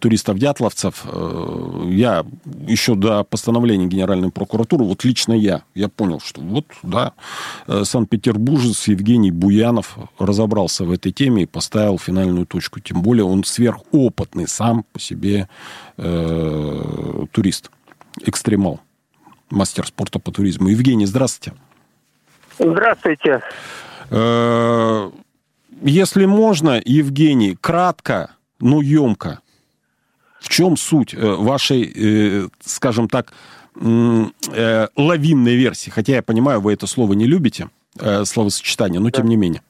туристов-дятловцев», 0.00 1.04
э, 1.04 1.82
я 1.90 2.24
еще 2.66 2.94
до 2.94 3.24
постановления 3.24 3.86
Генеральной 3.86 4.30
прокуратуры, 4.30 4.84
вот 4.84 5.04
лично 5.04 5.32
я, 5.32 5.62
я 5.74 5.88
понял, 5.88 6.20
что 6.20 6.40
вот, 6.40 6.66
да, 6.82 7.12
э, 7.66 7.84
Санкт-Петербуржец 7.84 8.88
Евгений 8.88 9.30
Буянов 9.30 9.98
разобрался 10.18 10.84
в 10.84 10.92
этой 10.92 11.12
теме 11.12 11.42
и 11.42 11.46
поставил 11.46 11.98
финальную 11.98 12.46
точку. 12.46 12.80
Тем 12.80 13.02
более 13.02 13.24
он 13.24 13.44
сверхопытный 13.44 14.48
сам 14.48 14.84
по 14.92 15.00
себе 15.00 15.48
э, 15.96 17.26
турист, 17.32 17.70
экстремал, 18.22 18.80
мастер 19.50 19.86
спорта 19.86 20.18
по 20.18 20.30
туризму. 20.30 20.68
Евгений, 20.68 21.06
здравствуйте. 21.06 21.58
Здравствуйте. 22.58 23.42
Э, 24.10 25.10
если 25.82 26.24
можно, 26.26 26.80
Евгений, 26.84 27.56
кратко, 27.60 28.30
но 28.60 28.80
емко, 28.80 29.40
в 30.44 30.48
чем 30.50 30.76
суть 30.76 31.14
э, 31.14 31.18
вашей, 31.20 31.82
э, 31.84 32.48
скажем 32.60 33.08
так, 33.08 33.32
э, 33.80 34.86
лавинной 34.94 35.56
версии? 35.56 35.88
Хотя 35.90 36.16
я 36.16 36.22
понимаю, 36.22 36.60
вы 36.60 36.74
это 36.74 36.86
слово 36.86 37.14
не 37.14 37.26
любите, 37.26 37.68
словосочетание, 38.24 39.00
но 39.00 39.10
тем 39.10 39.26
не 39.26 39.36
менее. 39.36 39.62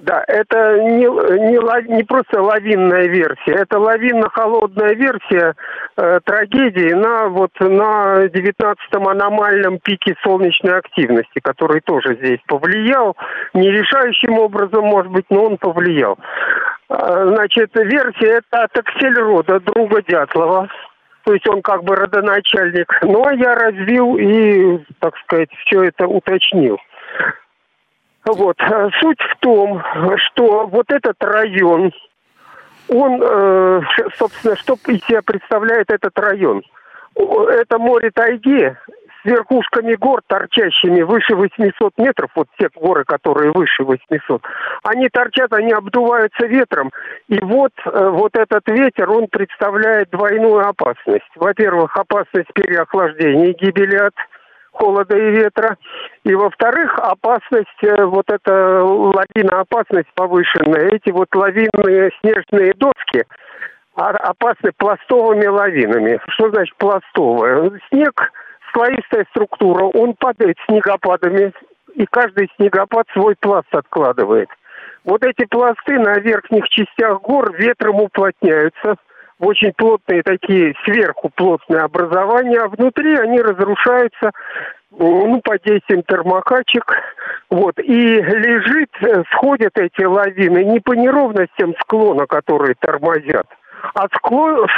Да, 0.00 0.24
это 0.28 0.78
не, 0.78 1.04
не, 1.04 1.94
не 1.94 2.04
просто 2.04 2.40
лавинная 2.40 3.06
версия, 3.06 3.52
это 3.52 3.78
лавинно-холодная 3.78 4.94
версия 4.94 5.54
э, 5.96 6.20
трагедии 6.24 6.94
на 6.94 7.28
вот 7.28 7.50
на 7.60 8.24
19-м 8.26 9.08
аномальном 9.08 9.78
пике 9.78 10.14
солнечной 10.22 10.78
активности, 10.78 11.40
который 11.42 11.82
тоже 11.82 12.16
здесь 12.16 12.40
повлиял, 12.46 13.14
не 13.52 13.70
решающим 13.70 14.38
образом, 14.38 14.86
может 14.86 15.12
быть, 15.12 15.26
но 15.28 15.44
он 15.44 15.58
повлиял. 15.58 16.18
Э, 16.90 17.24
значит, 17.34 17.70
версия 17.74 18.38
это 18.38 18.64
от 18.64 18.76
Аксельрода, 18.76 19.60
друга 19.60 20.02
Дятлова, 20.02 20.68
то 21.24 21.32
есть 21.32 21.46
он 21.48 21.62
как 21.62 21.84
бы 21.84 21.94
родоначальник. 21.94 22.92
А 23.02 23.32
я 23.34 23.54
развил 23.54 24.16
и, 24.16 24.78
так 24.98 25.16
сказать, 25.18 25.50
все 25.64 25.84
это 25.84 26.08
уточнил. 26.08 26.78
Вот. 28.24 28.56
Э, 28.60 28.88
суть 29.00 29.20
в 29.20 29.36
том, 29.38 29.80
что 30.16 30.66
вот 30.66 30.90
этот 30.90 31.22
район, 31.22 31.92
он, 32.88 33.22
э, 33.22 33.82
собственно, 34.16 34.56
что 34.56 34.74
из 34.88 35.00
себя 35.04 35.22
представляет 35.22 35.90
этот 35.92 36.18
район? 36.18 36.62
Это 37.14 37.78
море 37.78 38.10
тайги 38.12 38.74
с 39.22 39.24
верхушками 39.24 39.94
гор, 39.94 40.20
торчащими 40.26 41.02
выше 41.02 41.34
800 41.34 41.98
метров, 41.98 42.30
вот 42.34 42.48
те 42.58 42.68
горы, 42.74 43.04
которые 43.04 43.52
выше 43.52 43.84
800, 43.84 44.42
они 44.84 45.08
торчат, 45.08 45.52
они 45.52 45.72
обдуваются 45.72 46.46
ветром. 46.46 46.90
И 47.28 47.38
вот, 47.40 47.72
э, 47.84 48.08
вот 48.10 48.36
этот 48.36 48.66
ветер, 48.68 49.10
он 49.10 49.26
представляет 49.28 50.10
двойную 50.10 50.66
опасность. 50.66 51.30
Во-первых, 51.36 51.96
опасность 51.96 52.52
переохлаждения 52.54 53.50
и 53.50 53.64
гибели 53.64 53.96
от 53.96 54.14
холода 54.72 55.16
и 55.16 55.30
ветра. 55.30 55.76
И 56.24 56.34
во-вторых, 56.34 56.98
опасность, 56.98 57.82
э, 57.82 58.04
вот 58.04 58.30
эта 58.30 58.84
лавина, 58.84 59.60
опасность 59.60 60.08
повышенная. 60.14 60.90
Эти 60.90 61.10
вот 61.10 61.28
лавинные 61.34 62.10
снежные 62.20 62.72
доски 62.74 63.24
опасны 63.94 64.70
пластовыми 64.78 65.46
лавинами. 65.46 66.20
Что 66.30 66.50
значит 66.50 66.74
пластовая? 66.76 67.70
Снег, 67.90 68.32
слоистая 68.72 69.26
структура, 69.30 69.84
он 69.84 70.14
падает 70.14 70.56
снегопадами, 70.66 71.52
и 71.94 72.06
каждый 72.06 72.50
снегопад 72.56 73.06
свой 73.12 73.36
пласт 73.38 73.68
откладывает. 73.72 74.48
Вот 75.04 75.24
эти 75.24 75.46
пласты 75.46 75.98
на 75.98 76.18
верхних 76.18 76.68
частях 76.68 77.20
гор 77.22 77.54
ветром 77.56 78.00
уплотняются– 78.00 78.96
очень 79.40 79.72
плотные 79.72 80.22
такие 80.22 80.74
сверху 80.84 81.30
плотные 81.34 81.82
образования, 81.82 82.60
а 82.60 82.68
внутри 82.68 83.16
они 83.16 83.40
разрушаются 83.40 84.32
ну, 84.90 85.40
под 85.42 85.62
действием 85.62 86.02
термокачек. 86.02 86.84
Вот. 87.48 87.78
И 87.78 87.90
лежит, 87.90 88.90
э, 89.00 89.22
сходят 89.32 89.76
эти 89.78 90.04
лавины 90.04 90.62
не 90.64 90.80
по 90.80 90.92
неровностям 90.92 91.74
склона, 91.80 92.26
которые 92.26 92.74
тормозят, 92.78 93.46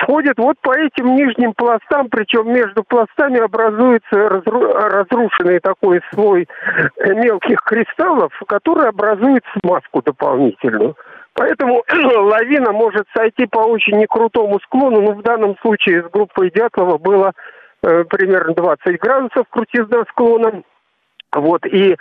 сходят 0.03 0.39
вот 0.39 0.57
по 0.61 0.73
этим 0.73 1.15
нижним 1.15 1.55
пластам, 1.55 2.09
причем 2.09 2.53
между 2.53 2.83
пластами 2.85 3.41
образуется 3.41 4.29
разру, 4.29 4.73
разрушенный 4.73 5.61
такой 5.61 6.01
слой 6.13 6.49
э, 6.97 7.15
мелких 7.15 7.61
кристаллов, 7.63 8.33
который 8.47 8.89
образует 8.89 9.45
смазку 9.61 10.03
дополнительную. 10.03 10.97
Поэтому 11.35 11.83
лавина 11.93 12.73
может 12.73 13.07
сойти 13.17 13.47
по 13.47 13.59
очень 13.59 13.99
некрутому 13.99 14.61
склону, 14.61 15.01
но 15.01 15.13
в 15.13 15.23
данном 15.23 15.57
случае 15.59 16.03
с 16.03 16.11
группой 16.11 16.51
Дятлова 16.51 16.99
было 16.99 17.33
э, 17.83 18.05
примерно 18.05 18.55
20 18.55 19.01
градусов 19.01 19.47
крутизна 19.51 20.05
склона. 20.11 20.63
Вот, 21.35 21.65
и 21.65 21.93
э, 21.93 21.97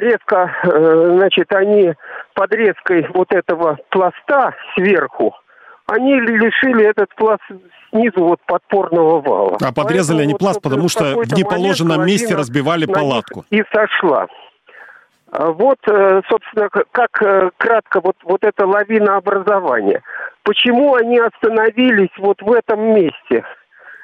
резко, 0.00 0.50
э, 0.64 1.16
значит, 1.16 1.52
они 1.52 1.92
под 2.34 2.54
резкой 2.54 3.06
вот 3.12 3.30
этого 3.34 3.78
пласта 3.90 4.54
сверху, 4.74 5.34
они 5.86 6.20
лишили 6.20 6.84
этот 6.84 7.14
пласт 7.14 7.42
снизу 7.90 8.24
вот 8.24 8.40
подпорного 8.46 9.20
вала. 9.20 9.58
А 9.60 9.72
подрезали 9.72 10.18
Поэтому 10.18 10.22
они 10.22 10.34
пласт, 10.34 10.56
вот, 10.56 10.62
потому 10.62 10.88
что 10.88 11.16
в 11.16 11.32
неположенном 11.32 12.06
месте 12.06 12.34
разбивали 12.34 12.86
палатку. 12.86 13.44
И 13.50 13.62
сошла. 13.72 14.26
А 15.32 15.50
вот, 15.50 15.78
э, 15.88 16.20
собственно, 16.28 16.68
как 16.68 17.22
э, 17.22 17.50
кратко 17.56 18.00
вот, 18.02 18.16
вот 18.24 18.44
это 18.44 18.66
лавинообразование. 18.66 20.02
Почему 20.42 20.94
они 20.94 21.18
остановились 21.18 22.10
вот 22.18 22.42
в 22.42 22.52
этом 22.52 22.94
месте? 22.94 23.44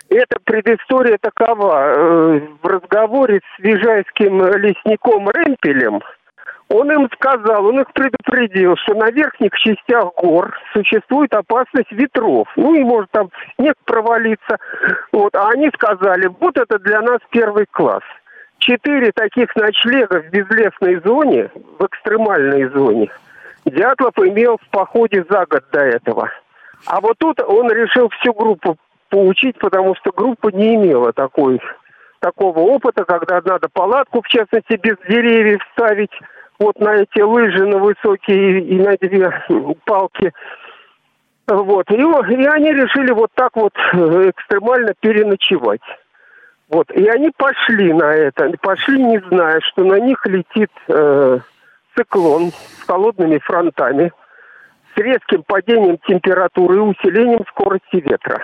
Эта 0.09 0.39
предыстория 0.43 1.19
такова. 1.21 1.83
Э, 1.83 2.41
в 2.63 2.67
разговоре 2.67 3.41
с 3.41 3.59
вижайским 3.59 4.43
лесником 4.57 5.29
Ремпелем 5.31 6.01
он 6.69 6.93
им 6.93 7.09
сказал, 7.15 7.67
он 7.67 7.81
их 7.81 7.91
предупредил, 7.93 8.77
что 8.77 8.95
на 8.95 9.11
верхних 9.11 9.53
частях 9.53 10.13
гор 10.17 10.55
существует 10.73 11.33
опасность 11.33 11.91
ветров. 11.91 12.47
Ну 12.57 12.75
и 12.75 12.85
может 12.85 13.11
там 13.11 13.31
снег 13.57 13.75
провалиться. 13.85 14.59
Вот. 15.13 15.35
А 15.35 15.49
они 15.51 15.71
сказали, 15.75 16.31
вот 16.41 16.59
это 16.59 16.79
для 16.79 17.01
нас 17.01 17.19
первый 17.31 17.67
класс. 17.71 18.03
Четыре 18.59 19.13
таких 19.13 19.55
ночлега 19.57 20.21
в 20.21 20.31
безлесной 20.31 21.01
зоне, 21.05 21.49
в 21.79 21.87
экстремальной 21.87 22.69
зоне, 22.69 23.09
Дятлов 23.65 24.19
имел 24.19 24.59
в 24.59 24.69
походе 24.71 25.25
за 25.29 25.47
год 25.47 25.65
до 25.73 25.81
этого. 25.81 26.31
А 26.87 27.01
вот 27.01 27.17
тут 27.19 27.41
он 27.41 27.71
решил 27.71 28.09
всю 28.11 28.33
группу 28.33 28.77
поучить, 29.11 29.59
потому 29.59 29.95
что 29.95 30.11
группа 30.15 30.49
не 30.49 30.75
имела 30.75 31.13
такой, 31.13 31.61
такого 32.21 32.59
опыта, 32.61 33.05
когда 33.05 33.41
надо 33.45 33.69
палатку, 33.69 34.23
в 34.23 34.29
частности, 34.29 34.79
без 34.83 34.97
деревьев 35.09 35.61
ставить, 35.73 36.13
вот 36.59 36.79
на 36.81 36.97
эти 36.97 37.21
лыжи, 37.21 37.65
на 37.65 37.79
высокие 37.79 38.61
и 38.61 38.79
на 38.81 38.97
две 38.97 39.31
палки. 39.85 40.33
Вот. 41.47 41.91
И, 41.91 41.95
и 41.95 42.47
они 42.47 42.73
решили 42.73 43.13
вот 43.13 43.31
так 43.35 43.57
вот 43.57 43.73
э, 43.95 44.31
экстремально 44.31 44.93
переночевать. 45.01 45.81
Вот. 46.69 46.91
И 46.91 47.07
они 47.09 47.31
пошли 47.37 47.93
на 47.93 48.13
это. 48.15 48.53
Пошли, 48.61 49.03
не 49.03 49.19
зная, 49.29 49.61
что 49.61 49.85
на 49.85 49.99
них 50.01 50.25
летит 50.27 50.71
э, 50.89 51.39
циклон 51.97 52.51
с 52.51 52.87
холодными 52.87 53.39
фронтами, 53.39 54.13
с 54.95 54.99
резким 54.99 55.43
падением 55.45 55.99
температуры 56.07 56.77
и 56.77 56.81
усилением 56.81 57.45
скорости 57.49 57.97
ветра. 57.97 58.43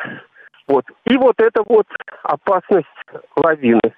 Вот. 0.67 0.87
И 1.05 1.17
вот 1.19 1.35
это 1.41 1.63
вот 1.67 1.87
опасность 2.23 2.87
лавины, 3.37 3.93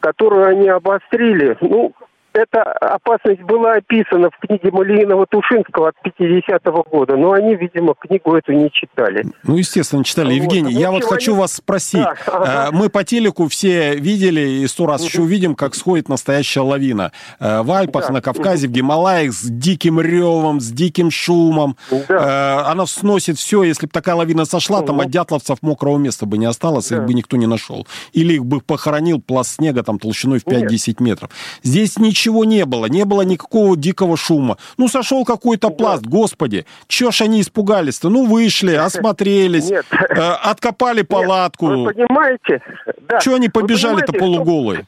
которую 0.00 0.46
они 0.46 0.68
обострили. 0.68 1.56
Ну, 1.62 1.94
эта 2.34 2.62
опасность 2.62 3.42
была 3.42 3.74
описана 3.74 4.30
в 4.30 4.46
книге 4.46 4.70
Малиинова-Тушинского 4.70 5.88
от 5.88 5.94
50-го 6.04 6.82
года, 6.90 7.16
но 7.16 7.32
они, 7.32 7.54
видимо, 7.54 7.94
книгу 7.94 8.34
эту 8.34 8.52
не 8.52 8.70
читали. 8.70 9.24
Ну, 9.44 9.56
естественно, 9.56 10.04
читали. 10.04 10.28
Вот. 10.28 10.44
Евгений, 10.44 10.72
я 10.72 10.90
вот 10.90 11.04
хочу 11.04 11.32
они... 11.32 11.40
вас 11.40 11.54
спросить. 11.54 12.02
Да, 12.02 12.14
ага. 12.26 12.68
Э, 12.68 12.70
мы 12.72 12.88
по 12.88 13.04
телеку 13.04 13.48
все 13.48 13.94
видели 13.96 14.40
и 14.40 14.66
сто 14.66 14.86
раз 14.86 15.04
еще 15.04 15.22
увидим, 15.22 15.54
как 15.54 15.74
сходит 15.74 16.08
настоящая 16.08 16.60
лавина. 16.60 17.12
Э, 17.38 17.62
в 17.62 17.70
Альпах, 17.70 18.08
да. 18.08 18.14
на 18.14 18.22
Кавказе, 18.22 18.68
в 18.68 18.70
Гималаях 18.70 19.32
с 19.32 19.42
диким 19.42 20.00
ревом, 20.00 20.60
с 20.60 20.70
диким 20.70 21.10
шумом. 21.10 21.76
Да. 21.90 22.64
Э, 22.66 22.70
она 22.70 22.86
сносит 22.86 23.38
все. 23.38 23.62
Если 23.62 23.86
бы 23.86 23.92
такая 23.92 24.14
лавина 24.14 24.44
сошла, 24.44 24.78
угу. 24.78 24.86
там 24.86 25.00
от 25.00 25.10
дятловцев 25.10 25.58
мокрого 25.62 25.98
места 25.98 26.26
бы 26.26 26.38
не 26.38 26.46
осталось, 26.46 26.88
да. 26.88 26.96
их 26.96 27.04
бы 27.04 27.14
никто 27.14 27.36
не 27.36 27.46
нашел. 27.46 27.86
Или 28.12 28.34
их 28.34 28.44
бы 28.44 28.60
похоронил 28.60 29.20
пласт 29.20 29.56
снега 29.56 29.82
там 29.82 29.98
толщиной 29.98 30.38
в 30.38 30.46
5-10 30.46 31.02
метров. 31.02 31.30
Здесь 31.62 31.98
ничего 31.98 32.21
ничего 32.22 32.44
не 32.44 32.64
было, 32.64 32.86
не 32.86 33.04
было 33.04 33.22
никакого 33.22 33.76
дикого 33.76 34.16
шума. 34.16 34.56
Ну, 34.78 34.88
сошел 34.88 35.24
какой-то 35.24 35.70
пласт, 35.70 36.04
господи, 36.06 36.64
чё 36.86 37.10
ж 37.10 37.22
они 37.22 37.40
испугались-то? 37.40 38.08
Ну, 38.08 38.26
вышли, 38.26 38.74
осмотрелись, 38.74 39.70
Нет. 39.70 39.86
Э, 39.90 40.32
откопали 40.50 41.02
палатку. 41.02 41.68
Нет, 41.68 41.78
вы 41.78 41.94
понимаете? 41.94 42.62
Да. 43.08 43.18
Чё 43.18 43.34
они 43.34 43.48
побежали-то 43.48 44.12
полуголые? 44.12 44.86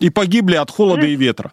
И 0.00 0.10
погибли 0.10 0.56
от 0.56 0.70
холода 0.70 1.02
здесь, 1.02 1.12
и 1.12 1.16
ветра. 1.16 1.52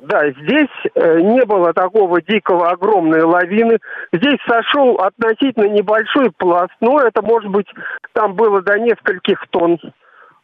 Да, 0.00 0.30
здесь 0.30 0.74
э, 0.94 1.20
не 1.20 1.44
было 1.44 1.72
такого 1.72 2.20
дикого 2.20 2.70
огромной 2.70 3.22
лавины. 3.22 3.78
Здесь 4.12 4.38
сошел 4.48 4.96
относительно 4.96 5.68
небольшой 5.68 6.30
пласт, 6.36 6.72
но 6.80 7.00
это, 7.00 7.22
может 7.22 7.50
быть, 7.50 7.66
там 8.12 8.34
было 8.34 8.60
до 8.62 8.78
нескольких 8.78 9.38
тонн. 9.50 9.78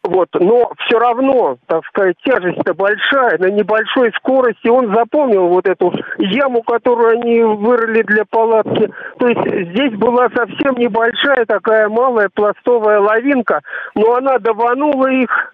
Вот, 0.03 0.29
но 0.33 0.71
все 0.79 0.97
равно, 0.97 1.57
так 1.67 1.85
сказать, 1.85 2.15
тяжесть-то 2.23 2.73
большая, 2.73 3.37
на 3.37 3.51
небольшой 3.51 4.11
скорости. 4.13 4.67
Он 4.67 4.93
запомнил 4.95 5.47
вот 5.47 5.67
эту 5.67 5.93
яму, 6.17 6.63
которую 6.63 7.19
они 7.19 7.41
вырыли 7.43 8.01
для 8.03 8.25
палатки. 8.25 8.89
То 9.19 9.27
есть 9.27 9.69
здесь 9.69 9.93
была 9.93 10.27
совсем 10.35 10.75
небольшая 10.77 11.45
такая 11.45 11.87
малая 11.87 12.29
пластовая 12.33 12.99
лавинка, 12.99 13.61
но 13.93 14.15
она 14.15 14.39
даванула 14.39 15.05
их, 15.07 15.53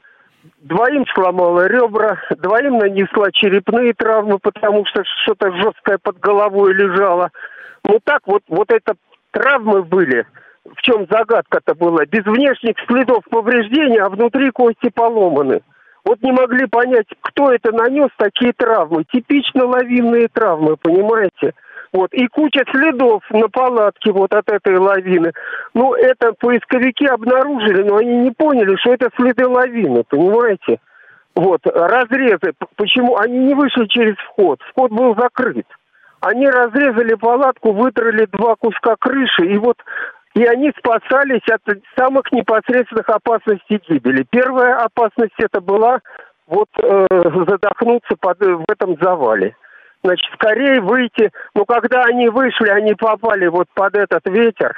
двоим 0.62 1.06
сломала 1.14 1.68
ребра, 1.68 2.18
двоим 2.38 2.78
нанесла 2.78 3.30
черепные 3.34 3.94
травмы, 3.94 4.40
потому 4.40 4.86
что 4.86 5.04
что-то 5.24 5.52
жесткое 5.52 5.98
под 6.02 6.20
головой 6.20 6.74
лежало. 6.74 7.32
Ну 7.84 8.00
так 8.02 8.22
вот, 8.26 8.44
вот 8.48 8.72
это 8.72 8.96
травмы 9.32 9.84
были– 9.84 10.26
в 10.76 10.82
чем 10.82 11.08
загадка-то 11.10 11.76
была? 11.76 12.06
Без 12.06 12.26
внешних 12.26 12.76
следов 12.88 13.24
повреждения, 13.30 14.02
а 14.02 14.10
внутри 14.10 14.52
кости 14.52 14.90
поломаны. 14.94 15.62
Вот 16.06 16.22
не 16.22 16.32
могли 16.32 16.68
понять, 16.68 17.08
кто 17.22 17.52
это 17.52 17.72
нанес 17.74 18.10
такие 18.18 18.54
травмы. 18.54 19.04
Типично 19.12 19.66
лавинные 19.66 20.30
травмы, 20.30 20.78
понимаете? 20.78 21.54
Вот. 21.92 22.14
И 22.14 22.28
куча 22.28 22.64
следов 22.72 23.24
на 23.30 23.50
палатке 23.50 24.12
вот 24.12 24.34
от 24.34 24.50
этой 24.50 24.78
лавины. 24.78 25.34
Ну, 25.74 25.94
это 25.94 26.34
поисковики 26.34 27.06
обнаружили, 27.06 27.84
но 27.84 27.98
они 27.98 28.18
не 28.18 28.32
поняли, 28.32 28.76
что 28.78 28.94
это 28.94 29.10
следы 29.16 29.48
лавины, 29.48 30.04
понимаете? 30.08 30.80
Вот, 31.36 31.62
разрезы. 31.66 32.54
Почему? 32.78 33.18
Они 33.18 33.38
не 33.40 33.54
вышли 33.54 33.86
через 33.86 34.16
вход. 34.16 34.60
Вход 34.72 34.92
был 34.92 35.16
закрыт. 35.16 35.68
Они 36.20 36.48
разрезали 36.48 37.14
палатку, 37.14 37.74
вытрали 37.74 38.28
два 38.32 38.56
куска 38.56 38.96
крыши, 39.00 39.46
и 39.46 39.58
вот 39.58 39.78
и 40.38 40.46
они 40.46 40.72
спасались 40.78 41.42
от 41.50 41.62
самых 41.98 42.32
непосредственных 42.32 43.10
опасностей 43.10 43.82
гибели. 43.90 44.24
Первая 44.30 44.76
опасность 44.84 45.34
это 45.40 45.62
была 45.62 46.00
вот 46.46 46.70
э, 46.80 47.08
задохнуться 47.48 48.16
под, 48.20 48.40
в 48.40 48.66
этом 48.70 48.98
завале. 49.02 49.56
Значит, 50.04 50.32
скорее 50.36 50.80
выйти. 50.80 51.32
Но 51.56 51.66
когда 51.66 52.04
они 52.04 52.30
вышли, 52.30 52.70
они 52.70 52.94
попали 52.94 53.48
вот 53.48 53.68
под 53.74 53.96
этот 53.96 54.28
ветер. 54.28 54.76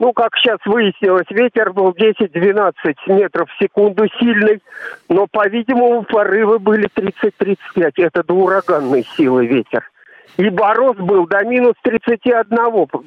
Ну, 0.00 0.12
как 0.12 0.36
сейчас 0.38 0.58
выяснилось, 0.66 1.30
ветер 1.30 1.72
был 1.72 1.92
10-12 1.92 2.72
метров 3.06 3.48
в 3.48 3.62
секунду 3.62 4.08
сильный, 4.18 4.60
но, 5.08 5.28
по-видимому, 5.30 6.02
порывы 6.02 6.58
были 6.58 6.88
30-35. 6.88 7.92
Это 7.96 8.24
до 8.24 8.34
ураганной 8.34 9.06
силы 9.16 9.46
ветер 9.46 9.88
и 10.36 10.50
мороз 10.50 10.96
был 10.96 11.26
до 11.26 11.44
минус 11.44 11.74
31, 11.82 12.48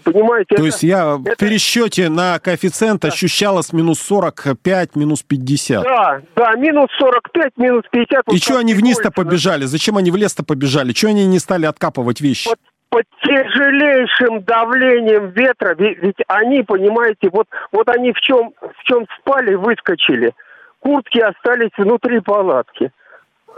понимаете? 0.04 0.56
То 0.56 0.56
это, 0.56 0.64
есть 0.64 0.84
я 0.84 1.20
это... 1.24 1.36
в 1.36 1.38
пересчете 1.38 2.10
на 2.10 2.40
коэффициент 2.40 3.02
да. 3.02 3.10
ощущалось 3.10 3.72
минус 3.72 4.00
45, 4.00 4.96
минус 4.96 5.24
50. 5.24 5.84
Да, 5.84 6.22
да, 6.36 6.54
минус 6.56 6.90
45, 6.98 7.58
минус 7.58 7.84
50. 7.92 8.24
И 8.34 8.38
что 8.38 8.58
они 8.58 8.74
вниз-то 8.74 9.12
побежали? 9.12 9.66
Зачем 9.66 9.98
они 9.98 10.12
в 10.12 10.16
лес-то 10.16 10.44
побежали? 10.44 10.92
Чего 10.92 11.12
они 11.12 11.28
не 11.28 11.40
стали 11.40 11.66
откапывать 11.66 12.20
вещи? 12.22 12.50
Под, 12.50 12.60
под 12.90 13.06
тяжелейшим 13.22 14.42
давлением 14.44 15.30
ветра, 15.30 15.76
ведь, 15.78 16.00
ведь 16.00 16.18
они, 16.28 16.64
понимаете, 16.64 17.30
вот, 17.32 17.48
вот 17.72 17.88
они 17.90 18.12
в 18.12 18.20
чем, 18.22 18.54
в 18.62 18.84
чем 18.84 19.06
спали, 19.20 19.54
выскочили. 19.54 20.34
Куртки 20.80 21.20
остались 21.20 21.72
внутри 21.78 22.22
палатки 22.22 22.92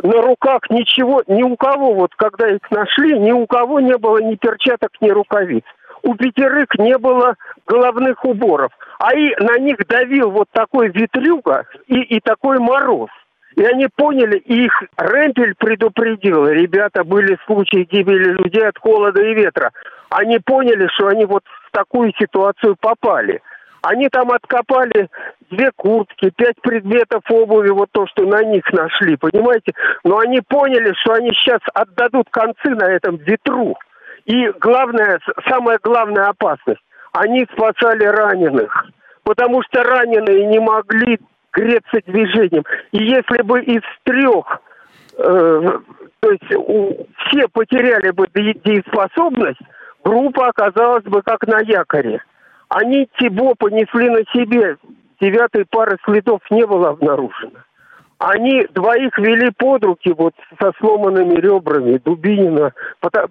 на 0.03 0.21
руках 0.21 0.61
ничего, 0.69 1.23
ни 1.27 1.43
у 1.43 1.55
кого, 1.55 1.93
вот 1.93 2.15
когда 2.15 2.47
их 2.47 2.71
нашли, 2.71 3.19
ни 3.19 3.31
у 3.31 3.45
кого 3.45 3.79
не 3.79 3.97
было 3.97 4.17
ни 4.17 4.35
перчаток, 4.35 4.91
ни 5.01 5.09
рукавиц. 5.09 5.63
У 6.03 6.15
пятерых 6.15 6.67
не 6.79 6.97
было 6.97 7.35
головных 7.67 8.25
уборов. 8.25 8.71
А 8.99 9.15
и 9.15 9.35
на 9.39 9.57
них 9.59 9.77
давил 9.87 10.31
вот 10.31 10.49
такой 10.51 10.89
ветрюга 10.89 11.65
и, 11.87 12.01
и 12.01 12.19
такой 12.19 12.59
мороз. 12.59 13.09
И 13.55 13.63
они 13.63 13.87
поняли, 13.95 14.37
их 14.37 14.71
Ремпель 14.97 15.55
предупредил. 15.55 16.47
Ребята, 16.47 17.03
были 17.03 17.37
случаи 17.45 17.87
гибели 17.89 18.31
людей 18.31 18.65
от 18.65 18.77
холода 18.77 19.21
и 19.21 19.33
ветра. 19.33 19.71
Они 20.09 20.39
поняли, 20.39 20.87
что 20.93 21.07
они 21.07 21.25
вот 21.25 21.43
в 21.67 21.71
такую 21.71 22.13
ситуацию 22.17 22.75
попали. 22.79 23.41
Они 23.81 24.09
там 24.09 24.31
откопали 24.31 25.09
две 25.49 25.71
куртки, 25.75 26.31
пять 26.35 26.59
предметов 26.61 27.23
обуви, 27.29 27.69
вот 27.69 27.89
то, 27.91 28.05
что 28.07 28.25
на 28.25 28.43
них 28.43 28.63
нашли, 28.71 29.15
понимаете? 29.15 29.73
Но 30.03 30.19
они 30.19 30.41
поняли, 30.41 30.93
что 31.01 31.13
они 31.13 31.31
сейчас 31.31 31.59
отдадут 31.73 32.27
концы 32.29 32.69
на 32.69 32.85
этом 32.85 33.17
ветру. 33.17 33.75
И 34.25 34.49
главная, 34.59 35.19
самая 35.49 35.79
главная 35.81 36.27
опасность, 36.27 36.81
они 37.11 37.47
спасали 37.51 38.05
раненых, 38.05 38.85
потому 39.23 39.63
что 39.63 39.83
раненые 39.83 40.45
не 40.45 40.59
могли 40.59 41.19
греться 41.51 41.99
движением. 42.05 42.63
И 42.91 43.03
если 43.03 43.41
бы 43.41 43.61
из 43.63 43.81
трех, 44.03 44.61
э, 45.17 45.79
то 46.19 46.31
есть 46.31 46.55
у, 46.55 47.07
все 47.25 47.47
потеряли 47.51 48.11
бы 48.11 48.27
дееспособность, 48.33 49.59
группа 50.03 50.47
оказалась 50.49 51.03
бы 51.03 51.21
как 51.23 51.47
на 51.47 51.59
якоре. 51.61 52.21
Они 52.71 53.05
Тибо 53.19 53.53
понесли 53.55 54.09
на 54.09 54.23
себе. 54.33 54.77
Девятой 55.19 55.65
пары 55.69 55.97
следов 56.05 56.39
не 56.49 56.65
было 56.65 56.89
обнаружено. 56.89 57.59
они 58.17 58.65
двоих 58.73 59.17
вели 59.17 59.51
под 59.57 59.83
руки 59.83 60.13
вот 60.17 60.33
со 60.59 60.71
сломанными 60.79 61.35
ребрами 61.35 61.97
Дубинина. 61.97 62.71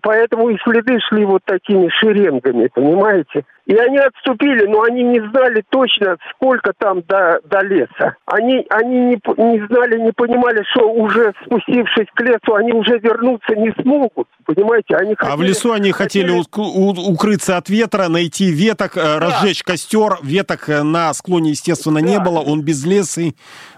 Поэтому 0.02 0.50
и 0.50 0.58
следы 0.58 0.98
шли 1.08 1.24
вот 1.24 1.42
такими 1.46 1.88
шеренгами, 1.88 2.68
понимаете? 2.74 3.44
И 3.70 3.76
они 3.76 3.98
отступили, 3.98 4.66
но 4.66 4.82
они 4.82 5.04
не 5.04 5.20
знали 5.30 5.62
точно, 5.70 6.16
сколько 6.34 6.72
там 6.76 7.02
до, 7.02 7.38
до 7.44 7.60
леса. 7.60 8.16
Они, 8.26 8.66
они 8.68 8.96
не, 8.96 9.22
не 9.36 9.66
знали, 9.68 10.00
не 10.00 10.10
понимали, 10.10 10.64
что 10.72 10.90
уже 10.90 11.32
спустившись 11.44 12.08
к 12.12 12.20
лесу, 12.20 12.56
они 12.56 12.72
уже 12.72 12.98
вернуться 12.98 13.54
не 13.54 13.70
смогут. 13.80 14.26
Понимаете, 14.44 14.96
они 14.96 15.14
хотели, 15.14 15.32
А 15.32 15.36
в 15.36 15.42
лесу 15.42 15.70
они 15.70 15.92
хотели, 15.92 16.32
хотели 16.32 17.10
укрыться 17.12 17.58
от 17.58 17.68
ветра, 17.68 18.08
найти 18.08 18.50
веток, 18.50 18.96
э, 18.96 19.02
да. 19.02 19.20
разжечь 19.20 19.62
костер. 19.62 20.18
Веток 20.24 20.68
э, 20.68 20.82
на 20.82 21.14
склоне, 21.14 21.50
естественно, 21.50 22.00
да. 22.00 22.06
не 22.08 22.18
было, 22.18 22.40
он 22.40 22.62
без 22.62 22.84
леса. 22.84 23.20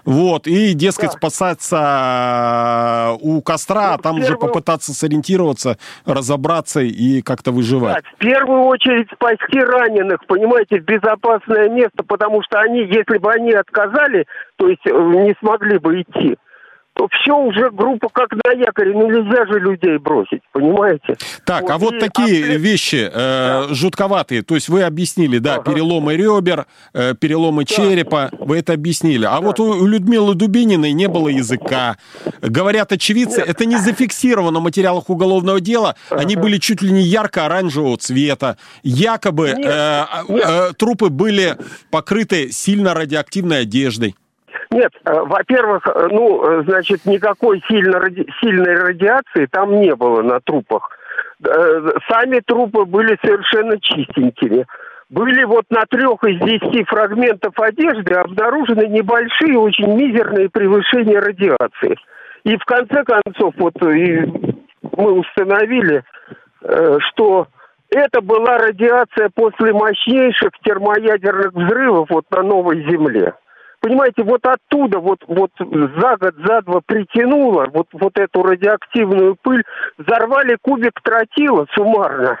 Вот, 0.05 0.47
и, 0.47 0.73
дескать, 0.73 1.11
да. 1.11 1.17
спасаться 1.17 3.13
э, 3.13 3.17
у 3.21 3.43
костра, 3.43 3.89
ну, 3.89 3.93
а 3.93 3.97
там 3.99 4.15
первую... 4.15 4.23
уже 4.23 4.37
попытаться 4.37 4.93
сориентироваться, 4.93 5.77
разобраться 6.05 6.81
и 6.81 7.21
как-то 7.21 7.51
выживать. 7.51 8.03
Да, 8.03 8.09
в 8.15 8.17
первую 8.17 8.63
очередь 8.63 9.07
спасти 9.13 9.59
раненых, 9.83 10.25
понимаете, 10.27 10.79
в 10.79 10.85
безопасное 10.85 11.69
место, 11.69 12.03
потому 12.03 12.41
что 12.43 12.59
они, 12.59 12.81
если 12.81 13.17
бы 13.17 13.31
они 13.31 13.53
отказали, 13.53 14.25
то 14.57 14.67
есть 14.67 14.85
не 14.85 15.35
смогли 15.39 15.77
бы 15.77 16.01
идти, 16.01 16.37
то 16.93 17.07
все 17.07 17.35
уже 17.35 17.71
группа 17.71 18.07
как 18.09 18.31
на 18.33 18.51
якоре, 18.51 18.93
ну 18.93 19.09
нельзя 19.09 19.45
же 19.47 19.59
людей 19.59 19.97
бросить, 19.97 20.41
понимаете? 20.51 21.15
Так, 21.43 21.63
вот, 21.63 21.71
а 21.71 21.77
вот 21.77 21.99
такие 21.99 22.45
а... 22.45 22.57
вещи 22.57 23.09
э, 23.11 23.11
да. 23.13 23.67
жутковатые, 23.73 24.43
то 24.43 24.55
есть 24.55 24.69
вы 24.69 24.83
объяснили, 24.83 25.39
да, 25.39 25.55
ага. 25.55 25.71
переломы 25.71 26.15
ребер, 26.15 26.67
э, 26.93 27.15
переломы 27.15 27.65
да. 27.65 27.75
черепа, 27.75 28.29
вы 28.39 28.59
это 28.59 28.73
объяснили. 28.73 29.25
А 29.25 29.39
да. 29.39 29.41
вот 29.41 29.59
у, 29.59 29.71
у 29.71 29.87
Людмилы 29.87 30.35
Дубининой 30.35 30.93
не 30.93 31.07
было 31.07 31.29
языка. 31.29 31.97
Говорят 32.41 32.91
очевидцы, 32.91 33.39
Нет. 33.39 33.49
это 33.49 33.65
не 33.65 33.77
зафиксировано 33.77 34.59
в 34.59 34.63
материалах 34.63 35.09
уголовного 35.09 35.59
дела, 35.59 35.95
ага. 36.09 36.21
они 36.21 36.35
были 36.35 36.57
чуть 36.59 36.81
ли 36.81 36.91
не 36.91 37.01
ярко-оранжевого 37.01 37.97
цвета. 37.97 38.57
Якобы 38.83 39.53
Нет. 39.57 39.65
Э, 39.65 40.05
Нет. 40.29 40.45
Э, 40.45 40.73
трупы 40.77 41.09
были 41.09 41.57
покрыты 41.89 42.51
сильно 42.51 42.93
радиоактивной 42.93 43.61
одеждой. 43.61 44.15
Нет, 44.73 44.91
э, 45.05 45.21
во-первых, 45.21 45.85
э, 45.85 46.07
ну, 46.09 46.43
э, 46.43 46.63
значит, 46.63 47.05
никакой 47.05 47.63
сильно, 47.67 47.99
ради... 47.99 48.25
сильной 48.41 48.75
радиации 48.75 49.45
там 49.45 49.79
не 49.79 49.95
было 49.95 50.23
на 50.23 50.39
трупах. 50.39 50.89
Сами 52.09 52.39
трупы 52.39 52.85
были 52.85 53.17
совершенно 53.23 53.77
чистенькими. 53.79 54.65
Были 55.09 55.43
вот 55.43 55.65
на 55.69 55.83
трех 55.87 56.23
из 56.23 56.39
десяти 56.39 56.85
фрагментов 56.85 57.53
одежды 57.59 58.13
обнаружены 58.13 58.87
небольшие, 58.87 59.59
очень 59.59 59.93
мизерные 59.93 60.49
превышения 60.49 61.19
радиации. 61.19 61.97
И 62.45 62.55
в 62.55 62.63
конце 62.63 63.03
концов, 63.03 63.53
вот 63.57 63.75
и 63.83 64.21
мы 64.95 65.11
установили, 65.11 66.03
что 67.09 67.47
это 67.89 68.21
была 68.21 68.57
радиация 68.57 69.29
после 69.35 69.73
мощнейших 69.73 70.51
термоядерных 70.63 71.53
взрывов 71.53 72.07
вот 72.09 72.25
на 72.31 72.41
Новой 72.41 72.89
Земле 72.89 73.33
понимаете, 73.83 74.23
вот 74.23 74.45
оттуда, 74.45 74.99
вот, 74.99 75.19
вот 75.27 75.51
за 75.59 76.17
год, 76.17 76.35
за 76.47 76.61
два 76.61 76.79
притянуло 76.85 77.67
вот, 77.73 77.87
вот 77.91 78.17
эту 78.17 78.41
радиоактивную 78.41 79.35
пыль, 79.41 79.63
взорвали 79.97 80.57
кубик 80.61 80.99
тротила 81.03 81.67
суммарно. 81.75 82.39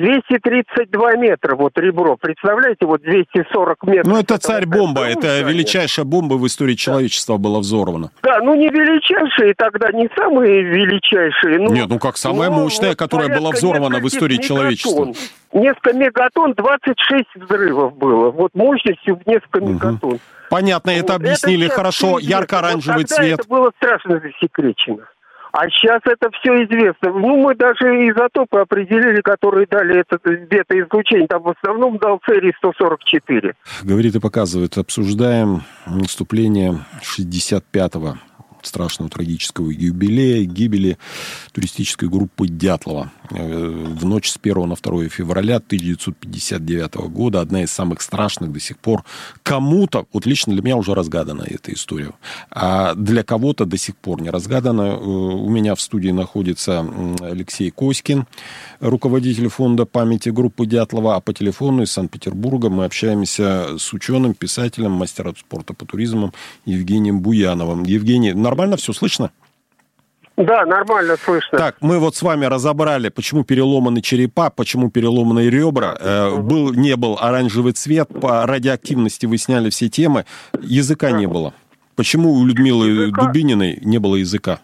232 0.00 1.16
метра 1.16 1.54
вот 1.54 1.76
ребро. 1.76 2.16
Представляете, 2.16 2.86
вот 2.86 3.02
240 3.02 3.82
метров. 3.84 4.06
Ну, 4.06 4.18
это 4.18 4.38
царь-бомба, 4.38 5.02
это 5.02 5.42
величайшая 5.42 6.06
бомба 6.06 6.34
в 6.34 6.46
истории 6.46 6.74
человечества 6.74 7.36
да. 7.36 7.42
была 7.42 7.58
взорвана. 7.58 8.10
Да, 8.22 8.38
ну 8.42 8.54
не 8.54 8.70
величайшие 8.70 9.52
тогда, 9.54 9.92
не 9.92 10.08
самые 10.16 10.62
величайшие. 10.62 11.58
Ну, 11.58 11.70
Нет, 11.70 11.88
ну 11.90 11.98
как 11.98 12.16
самая 12.16 12.48
ну, 12.48 12.62
мощная, 12.62 12.90
вот 12.90 12.98
которая 12.98 13.28
была 13.28 13.50
взорвана 13.50 13.98
в 13.98 14.06
истории 14.06 14.38
мегатон. 14.38 14.56
человечества. 14.56 15.12
Несколько 15.52 15.92
мегатон, 15.92 16.54
26 16.54 17.26
взрывов 17.34 17.94
было. 17.96 18.30
Вот 18.30 18.54
мощностью 18.54 19.16
в 19.16 19.26
несколько 19.26 19.58
угу. 19.58 19.72
мегатон. 19.72 20.18
Понятно, 20.48 20.90
это 20.90 21.14
объяснили 21.14 21.66
это 21.66 21.74
хорошо. 21.74 22.18
Ярко-оранжевый 22.18 23.02
вот 23.02 23.10
цвет. 23.10 23.40
это 23.40 23.48
было 23.48 23.70
страшно 23.76 24.18
засекречено. 24.18 25.04
А 25.52 25.68
сейчас 25.68 26.00
это 26.04 26.30
все 26.40 26.64
известно. 26.64 27.10
Ну, 27.10 27.36
мы 27.38 27.54
даже 27.54 27.84
изотопы 28.08 28.58
определили, 28.58 29.20
которые 29.20 29.66
дали 29.66 30.00
это 30.00 30.18
бета-излучение. 30.24 31.26
Там 31.26 31.42
в 31.42 31.48
основном 31.48 31.98
дал 31.98 32.20
церий-144. 32.24 33.54
Говорит 33.82 34.14
и 34.14 34.20
показывает. 34.20 34.78
Обсуждаем 34.78 35.62
наступление 35.86 36.74
65-го 37.02 38.16
страшного 38.62 39.10
трагического 39.10 39.70
юбилея, 39.70 40.44
гибели 40.44 40.98
туристической 41.52 42.08
группы 42.08 42.48
Дятлова. 42.48 43.12
Э, 43.30 43.94
в 44.00 44.04
ночь 44.04 44.28
с 44.30 44.38
1 44.40 44.68
на 44.68 44.76
2 44.76 45.08
февраля 45.08 45.56
1959 45.56 46.94
года 47.08 47.40
одна 47.40 47.62
из 47.62 47.70
самых 47.70 48.02
страшных 48.02 48.52
до 48.52 48.60
сих 48.60 48.78
пор 48.78 49.04
кому-то, 49.42 50.06
вот 50.12 50.26
лично 50.26 50.52
для 50.52 50.62
меня 50.62 50.76
уже 50.76 50.94
разгадана 50.94 51.42
эта 51.42 51.72
история, 51.72 52.12
а 52.50 52.94
для 52.94 53.22
кого-то 53.22 53.64
до 53.64 53.76
сих 53.76 53.96
пор 53.96 54.22
не 54.22 54.30
разгадана. 54.30 54.82
Э, 54.82 54.96
у 54.96 55.48
меня 55.48 55.74
в 55.74 55.80
студии 55.80 56.10
находится 56.10 56.86
Алексей 57.20 57.70
Коськин, 57.70 58.26
руководитель 58.80 59.48
фонда 59.48 59.86
памяти 59.86 60.30
группы 60.30 60.66
Дятлова, 60.66 61.16
а 61.16 61.20
по 61.20 61.32
телефону 61.32 61.82
из 61.82 61.92
Санкт-Петербурга 61.92 62.68
мы 62.68 62.84
общаемся 62.84 63.78
с 63.78 63.92
ученым, 63.92 64.34
писателем, 64.34 64.92
мастером 64.92 65.36
спорта 65.36 65.74
по 65.74 65.84
туризму 65.84 66.32
Евгением 66.64 67.20
Буяновым. 67.20 67.84
Евгений, 67.84 68.32
нормально 68.50 68.76
все 68.76 68.92
слышно? 68.92 69.30
Да, 70.36 70.64
нормально 70.64 71.16
слышно. 71.22 71.58
Так, 71.58 71.76
мы 71.80 71.98
вот 71.98 72.16
с 72.16 72.22
вами 72.22 72.46
разобрали, 72.46 73.10
почему 73.10 73.44
переломаны 73.44 74.00
черепа, 74.00 74.50
почему 74.50 74.90
переломаны 74.90 75.50
ребра. 75.50 75.96
Э, 76.00 76.36
был, 76.36 76.72
не 76.72 76.96
был 76.96 77.18
оранжевый 77.20 77.72
цвет, 77.74 78.08
по 78.08 78.46
радиоактивности 78.46 79.26
вы 79.26 79.36
сняли 79.38 79.70
все 79.70 79.88
темы. 79.88 80.24
Языка 80.62 81.10
не 81.10 81.26
было. 81.26 81.52
Почему 81.94 82.32
у 82.32 82.44
Людмилы 82.44 82.88
языка... 82.88 83.26
Дубининой 83.26 83.78
не 83.82 83.98
было 83.98 84.16
языка? 84.16 84.60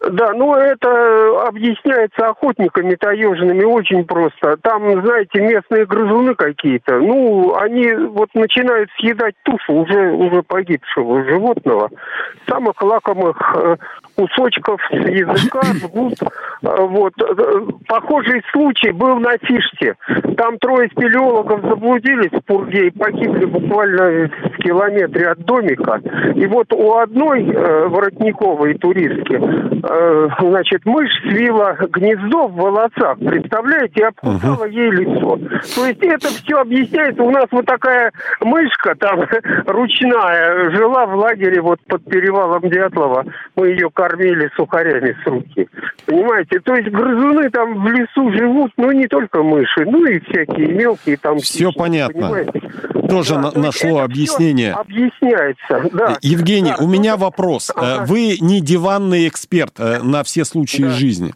Да, 0.00 0.32
ну 0.32 0.54
это 0.54 1.46
объясняется 1.48 2.28
охотниками 2.28 2.94
таежными 2.94 3.64
очень 3.64 4.04
просто. 4.04 4.56
Там, 4.62 5.04
знаете, 5.04 5.40
местные 5.40 5.86
грызуны 5.86 6.34
какие-то. 6.34 6.98
Ну, 6.98 7.56
они 7.56 7.92
вот 7.92 8.28
начинают 8.34 8.90
съедать 8.98 9.34
тушу 9.42 9.72
уже, 9.72 10.12
уже 10.12 10.42
погибшего 10.42 11.24
животного. 11.24 11.90
Самых 12.48 12.80
лакомых 12.80 13.36
э, 13.56 13.76
кусочков 14.18 14.80
языка. 14.90 15.60
Э, 16.60 16.82
вот. 16.86 17.12
Похожий 17.86 18.42
случай 18.50 18.90
был 18.90 19.20
на 19.20 19.38
Фиште. 19.38 19.94
Там 20.36 20.58
трое 20.58 20.88
спелеологов 20.90 21.62
заблудились 21.62 22.32
в 22.32 22.44
Пурге 22.44 22.88
и 22.88 22.90
погибли 22.90 23.44
буквально 23.44 24.28
в 24.28 24.56
километре 24.58 25.28
от 25.28 25.38
домика. 25.44 26.00
И 26.34 26.46
вот 26.46 26.72
у 26.72 26.96
одной 26.96 27.44
э, 27.44 27.86
воротниковой 27.86 28.74
туристки 28.74 29.38
Э, 29.82 30.28
значит, 30.40 30.84
мышь 30.84 31.10
свила 31.22 31.76
гнездо 31.90 32.48
в 32.48 32.54
волосах, 32.54 33.18
представляете, 33.18 34.00
и 34.00 34.02
обкусала 34.02 34.64
uh-huh. 34.64 34.70
ей 34.70 34.90
лицо. 34.90 35.38
То 35.74 35.86
есть 35.86 36.02
это 36.02 36.28
все 36.28 36.60
объясняется. 36.60 37.22
У 37.22 37.30
нас 37.30 37.46
вот 37.50 37.66
такая 37.66 38.12
мышка 38.40 38.94
там 38.96 39.20
ручная 39.66 40.70
жила 40.70 41.06
в 41.06 41.16
лагере 41.16 41.60
вот 41.60 41.78
под 41.86 42.04
перевалом 42.04 42.68
Дятлова. 42.68 43.24
Мы 43.56 43.68
ее 43.68 43.90
кормили 43.90 44.07
сухарями 44.56 45.16
с 45.22 45.26
руки. 45.26 45.68
Понимаете? 46.06 46.60
То 46.60 46.74
есть 46.74 46.88
грызуны 46.88 47.50
там 47.50 47.82
в 47.82 47.88
лесу 47.88 48.32
живут, 48.32 48.72
ну 48.76 48.92
не 48.92 49.06
только 49.06 49.42
мыши, 49.42 49.84
ну 49.84 50.04
и 50.06 50.20
всякие 50.20 50.68
мелкие 50.68 51.16
там. 51.16 51.38
Все 51.38 51.70
птички, 51.70 51.78
понятно. 51.78 52.20
Понимаете? 52.20 52.60
Тоже 53.08 53.34
да, 53.34 53.40
на- 53.40 53.58
нашло 53.58 54.00
объяснение. 54.00 54.72
Объясняется, 54.72 55.88
да. 55.92 56.18
Евгений, 56.20 56.74
да, 56.76 56.84
у 56.84 56.86
меня 56.86 57.16
вопрос. 57.16 57.70
Ага. 57.74 58.04
Вы 58.06 58.36
не 58.40 58.60
диванный 58.60 59.28
эксперт. 59.28 59.74
Э, 59.78 60.02
на 60.02 60.22
все 60.24 60.44
случаи 60.44 60.82
да. 60.82 60.90
жизни. 60.90 61.32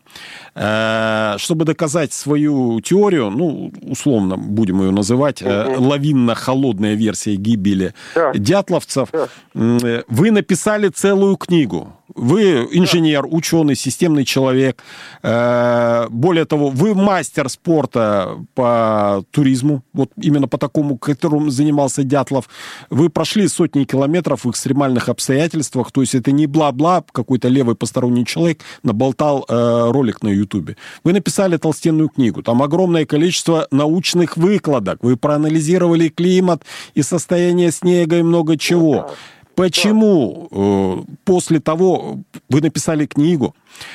Э, 0.54 1.36
чтобы 1.38 1.64
доказать 1.64 2.12
свою 2.12 2.80
теорию, 2.82 3.30
ну, 3.30 3.72
условно 3.82 4.36
будем 4.36 4.82
ее 4.82 4.90
называть, 4.90 5.40
угу. 5.40 5.48
лавинно-холодная 5.50 6.94
версия 6.94 7.36
гибели 7.36 7.94
да. 8.14 8.32
дятловцев, 8.34 9.08
да. 9.12 9.28
вы 9.54 10.30
написали 10.30 10.88
целую 10.88 11.36
книгу. 11.36 11.96
Вы 12.14 12.68
инженер, 12.72 13.24
ученый, 13.26 13.74
системный 13.74 14.26
человек. 14.26 14.82
Более 15.22 16.44
того, 16.44 16.68
вы 16.68 16.94
мастер 16.94 17.48
спорта 17.48 18.36
по 18.54 19.24
туризму, 19.30 19.82
вот 19.94 20.10
именно 20.18 20.46
по 20.46 20.58
такому, 20.58 20.98
которым 20.98 21.50
занимался 21.50 22.02
Дятлов. 22.02 22.50
Вы 22.90 23.08
прошли 23.08 23.48
сотни 23.48 23.84
километров 23.84 24.44
в 24.44 24.50
экстремальных 24.50 25.08
обстоятельствах, 25.08 25.90
то 25.90 26.02
есть 26.02 26.14
это 26.14 26.32
не 26.32 26.46
бла-бла, 26.46 27.02
какой-то 27.12 27.48
левый 27.48 27.76
посторонний 27.76 28.26
человек 28.26 28.60
наболтал 28.82 29.46
ролик 29.48 30.22
на 30.22 30.28
Ютубе. 30.42 30.76
Вы 31.05 31.12
написали 31.12 31.57
толстенную 31.57 32.09
книгу, 32.09 32.42
там 32.42 32.62
огромное 32.62 33.07
количество 33.07 33.66
научных 33.70 34.37
выкладок, 34.37 34.98
вы 35.02 35.16
проанализировали 35.16 36.09
климат 36.09 36.62
и 36.94 37.02
состояние 37.02 37.72
снега 37.72 38.18
и 38.18 38.22
много 38.22 38.57
чего. 38.57 39.11
Почему 39.55 40.48
э, 40.50 41.12
после 41.24 41.61
того, 41.61 42.20
вы 42.48 42.61
написали 42.61 43.07
книгу, 43.07 43.55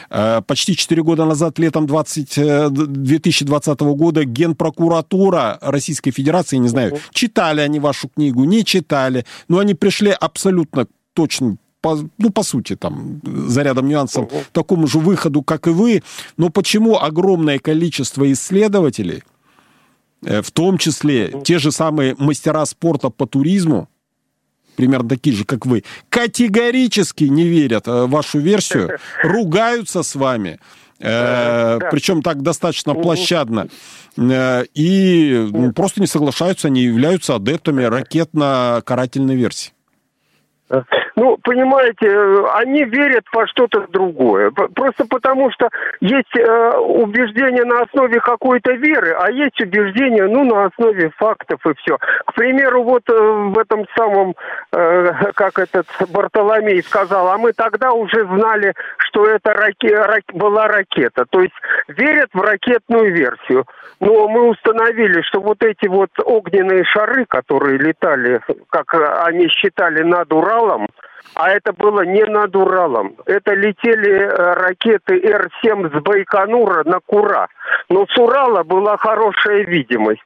э, 0.10 0.42
почти 0.46 0.76
4 0.76 1.02
года 1.04 1.26
назад, 1.26 1.58
летом 1.58 1.88
20, 1.88 2.70
2020 2.70 3.80
года, 3.80 4.24
Генпрокуратура 4.24 5.58
Российской 5.62 6.12
Федерации, 6.12 6.58
не 6.58 6.68
знаю, 6.68 7.00
читали 7.12 7.62
они 7.62 7.80
вашу 7.80 8.08
книгу, 8.08 8.44
не 8.44 8.64
читали, 8.64 9.26
но 9.48 9.58
они 9.58 9.74
пришли 9.74 10.12
абсолютно 10.12 10.88
точно 11.14 11.58
по, 11.88 12.10
ну, 12.18 12.30
по 12.30 12.44
сути, 12.44 12.76
там, 12.76 13.22
за 13.24 13.64
рядом 13.64 13.88
нюансов, 13.88 14.30
такому 14.52 14.88
же 14.88 15.00
выходу, 15.00 15.42
как 15.42 15.68
и 15.68 15.70
вы. 15.70 16.04
Но 16.38 16.50
почему 16.50 16.98
огромное 16.98 17.60
количество 17.60 18.30
исследователей, 18.32 19.24
э, 20.26 20.42
в 20.42 20.52
том 20.52 20.78
числе 20.78 21.34
те 21.46 21.60
же 21.60 21.72
самые 21.72 22.16
мастера 22.18 22.66
спорта 22.66 23.10
по 23.10 23.26
туризму, 23.26 23.88
примерно 24.76 25.08
такие 25.10 25.36
же, 25.36 25.46
как 25.46 25.66
вы, 25.66 25.84
категорически 26.10 27.24
не 27.30 27.44
верят 27.44 27.88
э, 27.88 28.04
в 28.04 28.10
вашу 28.10 28.40
версию, 28.40 28.90
ругаются 29.24 30.04
с 30.04 30.16
вами, 30.16 30.60
э, 31.00 31.80
причем 31.92 32.22
так 32.22 32.42
достаточно 32.42 32.96
площадно, 32.96 33.68
э, 34.18 34.66
и 34.74 35.50
ну, 35.54 35.72
просто 35.72 36.02
не 36.02 36.08
соглашаются, 36.08 36.70
не 36.70 36.82
являются 36.82 37.36
адептами 37.36 37.84
ракетно-карательной 37.84 39.38
версии. 39.38 39.72
Ну, 41.16 41.38
понимаете, 41.44 42.10
они 42.56 42.84
верят 42.84 43.24
во 43.32 43.48
что-то 43.48 43.88
другое. 43.88 44.52
Просто 44.52 45.06
потому 45.08 45.50
что 45.52 45.70
есть 46.02 46.36
э, 46.38 46.78
убеждения 46.78 47.64
на 47.64 47.82
основе 47.82 48.20
какой-то 48.20 48.74
веры, 48.74 49.16
а 49.18 49.32
есть 49.32 49.60
убеждения, 49.62 50.28
ну, 50.28 50.44
на 50.44 50.66
основе 50.66 51.10
фактов 51.18 51.60
и 51.66 51.74
все. 51.76 51.98
К 51.98 52.34
примеру, 52.34 52.84
вот 52.84 53.04
э, 53.10 53.14
в 53.14 53.58
этом 53.58 53.86
самом, 53.98 54.36
э, 54.74 55.12
как 55.36 55.58
этот 55.58 55.88
Бартоломей 56.10 56.84
сказал, 56.84 57.30
а 57.30 57.38
мы 57.38 57.54
тогда 57.54 57.94
уже 57.94 58.26
знали, 58.26 58.74
что 58.98 59.26
это 59.26 59.54
раке, 59.54 59.96
рак, 59.96 60.24
была 60.34 60.68
ракета. 60.68 61.26
То 61.30 61.42
есть 61.42 61.56
верят 61.88 62.30
в 62.34 62.42
ракетную 62.42 63.14
версию. 63.14 63.66
Но 64.00 64.28
мы 64.28 64.50
установили, 64.50 65.22
что 65.22 65.40
вот 65.42 65.64
эти 65.64 65.88
вот 65.88 66.12
огненные 66.24 66.84
шары, 66.84 67.26
которые 67.26 67.80
летали, 67.80 68.42
как 68.70 68.94
они 69.26 69.48
считали, 69.48 70.04
над 70.04 70.32
Уралом, 70.32 70.57
а 71.36 71.52
это 71.52 71.74
было 71.74 72.02
не 72.02 72.24
над 72.26 72.56
Уралом. 72.56 73.16
Это 73.26 73.54
летели 73.54 74.12
э, 74.12 74.54
ракеты 74.54 75.20
Р-7 75.22 75.90
с 75.90 76.02
Байконура 76.02 76.84
на 76.84 77.00
Кура. 77.06 77.48
Но 77.90 78.06
с 78.08 78.18
Урала 78.18 78.64
была 78.64 78.98
хорошая 78.98 79.64
видимость. 79.64 80.24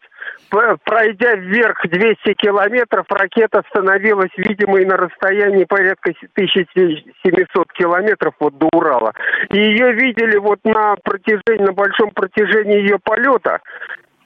Пройдя 0.50 1.36
вверх 1.36 1.82
200 1.84 2.34
километров, 2.34 3.06
ракета 3.10 3.64
становилась 3.70 4.32
видимой 4.38 4.86
на 4.86 4.98
расстоянии 4.98 5.64
порядка 5.64 6.12
1700 6.34 7.72
километров 7.74 8.34
вот 8.40 8.58
до 8.58 8.68
Урала. 8.74 9.14
И 9.50 9.58
ее 9.58 9.94
видели 9.94 10.38
вот 10.38 10.60
на 10.64 10.96
протяжении, 11.04 11.66
на 11.66 11.74
большом 11.74 12.12
протяжении 12.12 12.80
ее 12.80 13.00
полета. 13.00 13.60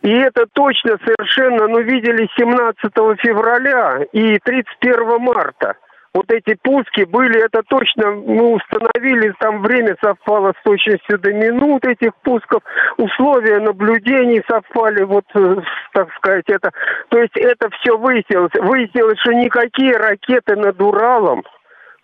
И 0.02 0.12
это 0.12 0.46
точно 0.54 0.98
совершенно, 1.04 1.68
ну, 1.68 1.80
видели 1.82 2.28
17 2.38 3.20
февраля 3.22 4.06
и 4.12 4.38
31 4.40 5.20
марта 5.20 5.76
вот 6.16 6.32
эти 6.32 6.56
пуски 6.64 7.04
были, 7.04 7.44
это 7.44 7.62
точно, 7.68 8.12
мы 8.12 8.54
установили, 8.54 9.34
там 9.38 9.62
время 9.62 9.98
совпало 10.02 10.54
с 10.58 10.64
точностью 10.64 11.20
до 11.20 11.34
минут 11.34 11.86
этих 11.86 12.16
пусков, 12.24 12.64
условия 12.96 13.60
наблюдений 13.60 14.42
совпали, 14.50 15.04
вот, 15.04 15.26
э, 15.36 15.58
так 15.92 16.08
сказать, 16.14 16.46
это, 16.48 16.72
то 17.10 17.20
есть 17.20 17.36
это 17.36 17.70
все 17.82 17.98
выяснилось. 17.98 18.54
Выяснилось, 18.54 19.20
что 19.20 19.34
никакие 19.34 19.98
ракеты 19.98 20.56
над 20.56 20.82
Уралом 20.82 21.44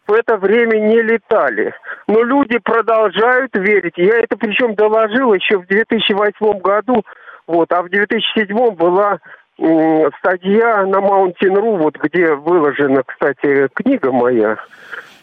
в 0.08 0.12
это 0.12 0.36
время 0.36 0.78
не 0.80 1.02
летали. 1.02 1.74
Но 2.08 2.21
люди 2.21 2.58
продолжают 2.58 3.56
верить. 3.56 3.93
Я 3.95 4.19
это 4.19 4.36
причем 4.36 4.76
доложил 4.76 5.34
еще 5.34 5.60
в 5.60 5.67
2008 5.67 6.60
году, 6.60 7.06
вот, 7.47 7.71
а 7.71 7.82
в 7.82 7.89
2007 7.89 8.76
была 8.76 9.19
статья 10.19 10.86
на 10.86 10.97
Mountain.ru, 10.97 11.78
вот 11.78 11.97
где 11.97 12.34
выложена, 12.34 13.04
кстати, 13.04 13.67
книга 13.74 14.12
моя. 14.12 14.58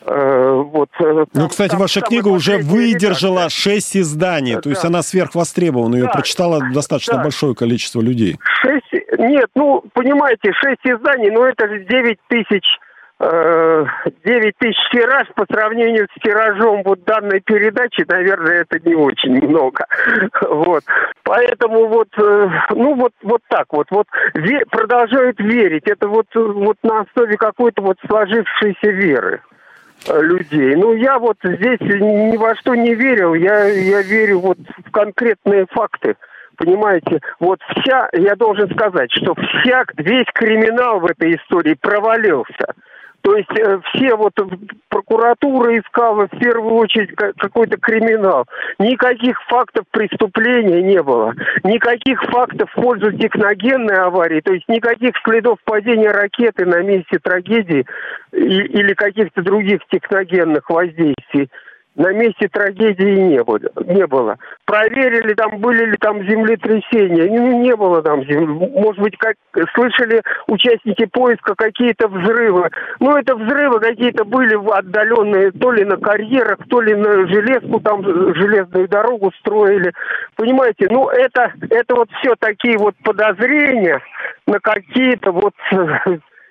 Э, 0.07 0.63
вот, 0.65 0.89
э, 1.01 1.03
там, 1.03 1.27
ну, 1.35 1.49
кстати, 1.49 1.73
там, 1.73 1.81
ваша 1.81 2.01
там 2.01 2.09
книга 2.09 2.29
уже 2.29 2.59
выдержала 2.59 3.41
редакция. 3.41 3.75
6 3.75 3.97
изданий, 3.97 4.55
да, 4.55 4.61
то 4.61 4.71
есть 4.71 4.85
она 4.85 5.03
сверхвостребована, 5.03 5.97
ее 5.97 6.05
да, 6.05 6.13
прочитало 6.13 6.61
достаточно 6.73 7.17
да. 7.17 7.25
большое 7.25 7.55
количество 7.55 8.01
людей. 8.01 8.39
6, 8.63 9.19
нет, 9.19 9.51
ну, 9.55 9.83
понимаете, 9.93 10.53
6 10.53 10.79
изданий, 10.85 11.31
но 11.31 11.47
это 11.47 11.69
же 11.69 11.85
9 11.85 12.19
тысяч 12.29 12.65
9 13.21 13.27
э, 13.27 14.53
тысяч 14.59 14.79
тираж 14.93 15.27
по 15.35 15.45
сравнению 15.51 16.07
с 16.07 16.23
тиражом 16.23 16.83
вот 16.85 17.03
данной 17.05 17.41
передачи, 17.41 18.05
наверное, 18.07 18.63
это 18.63 18.79
не 18.89 18.95
очень 18.95 19.43
много. 19.43 19.87
Вот. 20.49 20.85
Поэтому 21.25 21.89
вот, 21.89 22.09
э, 22.17 22.49
ну 22.71 22.95
вот, 22.95 23.13
вот 23.23 23.41
так 23.49 23.67
вот, 23.73 23.89
вот 23.91 24.07
ве- 24.35 24.65
продолжают 24.71 25.39
верить. 25.41 25.85
Это 25.87 26.07
вот, 26.07 26.27
вот 26.35 26.77
на 26.83 27.01
основе 27.01 27.37
какой-то 27.37 27.83
вот 27.83 27.97
сложившейся 28.07 28.91
веры 28.91 29.41
э, 30.09 30.23
людей. 30.23 30.77
Ну, 30.77 30.95
я 30.95 31.19
вот 31.19 31.37
здесь 31.43 31.81
ни 31.81 32.37
во 32.37 32.55
что 32.57 32.75
не 32.75 32.95
верил, 32.95 33.35
я, 33.35 33.65
я 33.65 34.03
верю 34.03 34.41
вот 34.41 34.59
в 34.87 34.91
конкретные 34.91 35.67
факты. 35.71 36.17
Понимаете, 36.57 37.21
вот 37.41 37.61
вся, 37.71 38.09
я 38.13 38.35
должен 38.37 38.71
сказать, 38.71 39.11
что 39.13 39.35
вся, 39.35 39.85
весь 39.97 40.27
криминал 40.35 41.01
в 41.01 41.07
этой 41.07 41.37
истории 41.37 41.75
провалился. 41.75 42.75
То 43.23 43.37
есть 43.37 43.51
э, 43.59 43.81
все 43.93 44.15
вот 44.15 44.33
прокуратура 44.89 45.77
искала 45.79 46.29
в 46.29 46.39
первую 46.39 46.75
очередь 46.77 47.15
какой-то 47.15 47.77
криминал. 47.77 48.47
Никаких 48.79 49.43
фактов 49.49 49.85
преступления 49.91 50.83
не 50.83 51.03
было. 51.03 51.35
Никаких 51.65 52.23
фактов 52.25 52.71
в 52.71 52.81
пользу 52.81 53.13
техногенной 53.13 53.97
аварии. 53.97 54.41
То 54.41 54.53
есть 54.53 54.69
никаких 54.69 55.13
следов 55.25 55.59
падения 55.65 56.11
ракеты 56.11 56.65
на 56.65 56.81
месте 56.83 57.19
трагедии 57.19 57.85
или 58.33 58.95
каких-то 58.95 59.43
других 59.43 59.81
техногенных 59.91 60.69
воздействий 60.71 61.51
на 61.97 62.13
месте 62.13 62.49
трагедии 62.49 63.21
не 63.21 63.43
было. 63.43 63.59
Не 63.87 64.07
было. 64.07 64.37
Проверили, 64.65 65.35
там 65.35 65.59
были 65.59 65.85
ли 65.87 65.97
там 65.99 66.23
землетрясения. 66.23 67.27
Ну, 67.27 67.63
не 67.63 67.75
было 67.75 68.03
там 68.03 68.25
земли. 68.25 68.47
Может 68.47 69.03
быть, 69.03 69.17
как 69.19 69.35
слышали 69.75 70.23
участники 70.47 71.07
поиска 71.07 71.55
какие-то 71.57 72.09
взрывы. 72.09 72.71
Ну, 73.01 73.17
это 73.17 73.35
взрывы 73.35 73.81
какие-то 73.81 74.25
были 74.25 74.55
отдаленные, 74.71 75.51
то 75.53 75.73
ли 75.73 75.85
на 75.85 75.97
карьерах, 75.97 76.59
то 76.69 76.81
ли 76.81 76.95
на 76.95 77.27
железку, 77.27 77.81
там 77.81 78.05
железную 78.05 78.89
дорогу 78.89 79.33
строили. 79.41 79.93
Понимаете, 80.37 80.87
ну, 80.91 81.09
это, 81.09 81.53
это 81.71 81.95
вот 81.97 82.09
все 82.21 82.35
такие 82.39 82.79
вот 82.79 82.95
подозрения 83.03 84.01
на 84.47 84.61
какие-то 84.61 85.33
вот 85.33 85.55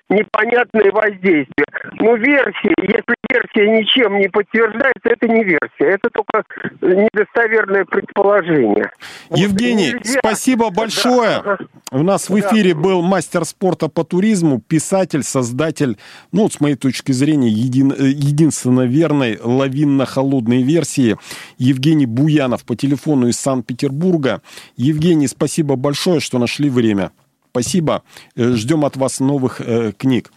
непонятные 0.08 0.90
воздействия. 0.90 1.66
Но 2.00 2.16
версии, 2.16 2.74
если 2.80 3.14
версия 3.30 3.78
ничем 3.78 4.18
не 4.18 4.28
подтверждается, 4.28 5.04
это 5.04 5.28
не 5.28 5.44
версия, 5.44 5.94
это 5.94 6.08
только 6.10 6.44
недостоверное 6.80 7.84
предположение. 7.84 8.90
Евгений, 9.30 9.94
вот 9.94 10.06
спасибо 10.06 10.70
большое. 10.70 11.42
Да. 11.42 11.58
У 11.90 12.02
нас 12.02 12.28
в 12.28 12.38
эфире 12.38 12.74
да. 12.74 12.80
был 12.80 13.02
мастер 13.02 13.44
спорта 13.44 13.88
по 13.88 14.04
туризму, 14.04 14.60
писатель, 14.60 15.22
создатель, 15.22 15.98
ну, 16.32 16.48
с 16.48 16.60
моей 16.60 16.76
точки 16.76 17.12
зрения, 17.12 17.48
един, 17.48 17.92
единственно 17.92 18.82
верной 18.82 19.38
лавинно-холодной 19.42 20.62
версии 20.62 21.16
Евгений 21.58 22.06
Буянов 22.06 22.64
по 22.64 22.76
телефону 22.76 23.28
из 23.28 23.38
Санкт-Петербурга. 23.38 24.42
Евгений, 24.76 25.26
спасибо 25.26 25.76
большое, 25.76 26.20
что 26.20 26.38
нашли 26.38 26.70
время. 26.70 27.10
Спасибо. 27.50 28.02
Э, 28.36 28.52
ждем 28.52 28.84
от 28.84 28.96
вас 28.96 29.20
новых 29.20 29.60
э, 29.60 29.92
книг. 29.92 30.32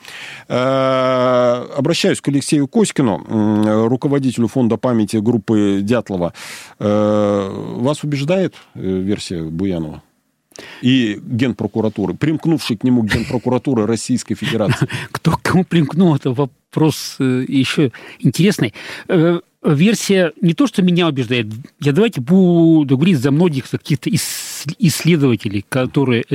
Э, 0.48 1.66
обращаюсь 1.78 2.22
к 2.22 2.28
Алексею 2.28 2.68
Коськину, 2.68 3.26
э, 3.28 3.88
руководителю 3.88 4.48
фонда 4.48 4.78
памяти 4.78 5.18
группы 5.18 5.80
Дятлова. 5.82 6.34
Э, 6.80 7.50
вас 7.78 8.04
убеждает 8.04 8.56
э, 8.76 8.80
версия 8.82 9.44
Буянова? 9.44 10.02
и 10.82 11.18
генпрокуратуры, 11.24 12.14
примкнувший 12.14 12.78
к 12.78 12.84
нему 12.84 13.04
генпрокуратуры 13.04 13.86
Российской 13.86 14.36
Федерации. 14.36 14.88
Кто 15.12 15.32
к 15.32 15.42
кому 15.42 15.64
примкнул, 15.64 16.14
это 16.14 16.32
вопрос 16.34 17.16
э, 17.20 17.46
еще 17.48 17.92
интересный. 18.20 18.74
Версия 19.64 20.34
не 20.42 20.54
то, 20.54 20.68
что 20.68 20.82
меня 20.82 21.08
убеждает, 21.08 21.48
я 21.80 21.94
давайте 21.94 22.20
буду 22.20 22.98
говорить 22.98 23.20
за 23.20 23.32
многих 23.32 23.70
каких-то 23.70 24.10
исследователей, 24.10 25.64
которые 25.70 26.26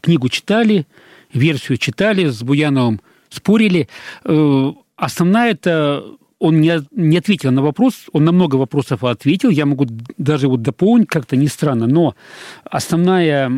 книгу 0.00 0.28
читали, 0.28 0.86
версию 1.32 1.78
читали, 1.78 2.28
с 2.28 2.42
Буяновым 2.42 3.00
спорили. 3.30 3.88
Э, 4.24 4.72
основная 4.96 5.52
это 5.52 6.04
он 6.42 6.60
не, 6.60 6.80
не 6.90 7.18
ответил 7.18 7.52
на 7.52 7.62
вопрос, 7.62 8.06
он 8.12 8.24
на 8.24 8.32
много 8.32 8.56
вопросов 8.56 9.04
ответил, 9.04 9.48
я 9.50 9.64
могу 9.64 9.86
даже 10.18 10.48
вот 10.48 10.60
дополнить 10.60 11.06
как-то 11.06 11.36
не 11.36 11.46
странно, 11.46 11.86
но 11.86 12.16
основная 12.64 13.48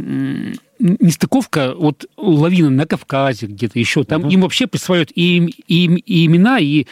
нестыковка, 0.79 1.75
вот 1.75 2.05
лавина 2.19 2.69
на 2.69 2.85
Кавказе 2.85 3.47
где-то 3.47 3.79
еще, 3.79 4.05
там 4.05 4.25
угу. 4.25 4.31
им 4.31 4.43
вообще 4.43 4.67
присваивают 4.67 5.13
и, 5.15 5.39
и, 5.67 5.87
и 5.87 6.27
имена, 6.27 6.59
и 6.59 6.85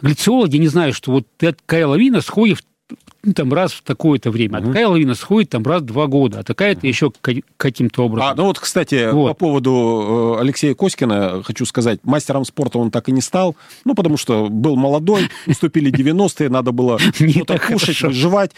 глициологи 0.00 0.56
не 0.56 0.68
знают, 0.68 0.94
что 0.94 1.10
вот 1.10 1.26
такая 1.36 1.84
лавина 1.84 2.20
сходит 2.20 2.58
в 2.58 2.64
ну, 3.22 3.32
там 3.34 3.52
раз 3.52 3.72
в 3.72 3.82
такое-то 3.82 4.30
время. 4.30 4.58
А 4.58 4.62
такая 4.62 4.88
лавина 4.88 5.14
сходит 5.14 5.50
там 5.50 5.62
раз 5.62 5.82
в 5.82 5.86
два 5.86 6.06
года, 6.06 6.40
а 6.40 6.42
такая-то 6.42 6.86
еще 6.86 7.12
каким-то 7.56 8.06
образом. 8.06 8.30
А, 8.30 8.34
ну 8.34 8.44
вот, 8.44 8.58
кстати, 8.58 9.10
вот. 9.10 9.28
по 9.28 9.34
поводу 9.34 10.36
э, 10.38 10.40
Алексея 10.40 10.74
Коськина 10.74 11.42
хочу 11.42 11.66
сказать, 11.66 12.00
мастером 12.04 12.44
спорта 12.44 12.78
он 12.78 12.90
так 12.90 13.08
и 13.08 13.12
не 13.12 13.20
стал, 13.20 13.56
ну, 13.84 13.94
потому 13.94 14.16
что 14.16 14.48
был 14.48 14.76
молодой, 14.76 15.28
наступили 15.46 15.92
90-е, 15.92 16.48
надо 16.48 16.72
было 16.72 16.98
что-то 17.14 17.58
кушать, 17.58 18.00
выживать. 18.00 18.52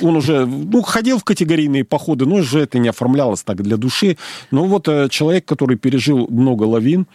Он 0.00 0.16
уже, 0.16 0.44
ну, 0.44 0.82
ходил 0.82 1.18
в 1.18 1.24
категорийные 1.24 1.84
походы, 1.84 2.26
но 2.26 2.36
уже 2.36 2.60
это 2.60 2.78
не 2.78 2.88
оформлялось 2.88 3.42
так 3.44 3.62
для 3.62 3.76
души. 3.76 4.16
Ну, 4.50 4.64
вот 4.64 4.88
э, 4.88 5.08
человек, 5.08 5.44
который 5.44 5.76
пережил 5.76 6.26
много 6.28 6.64
лавин, 6.64 7.06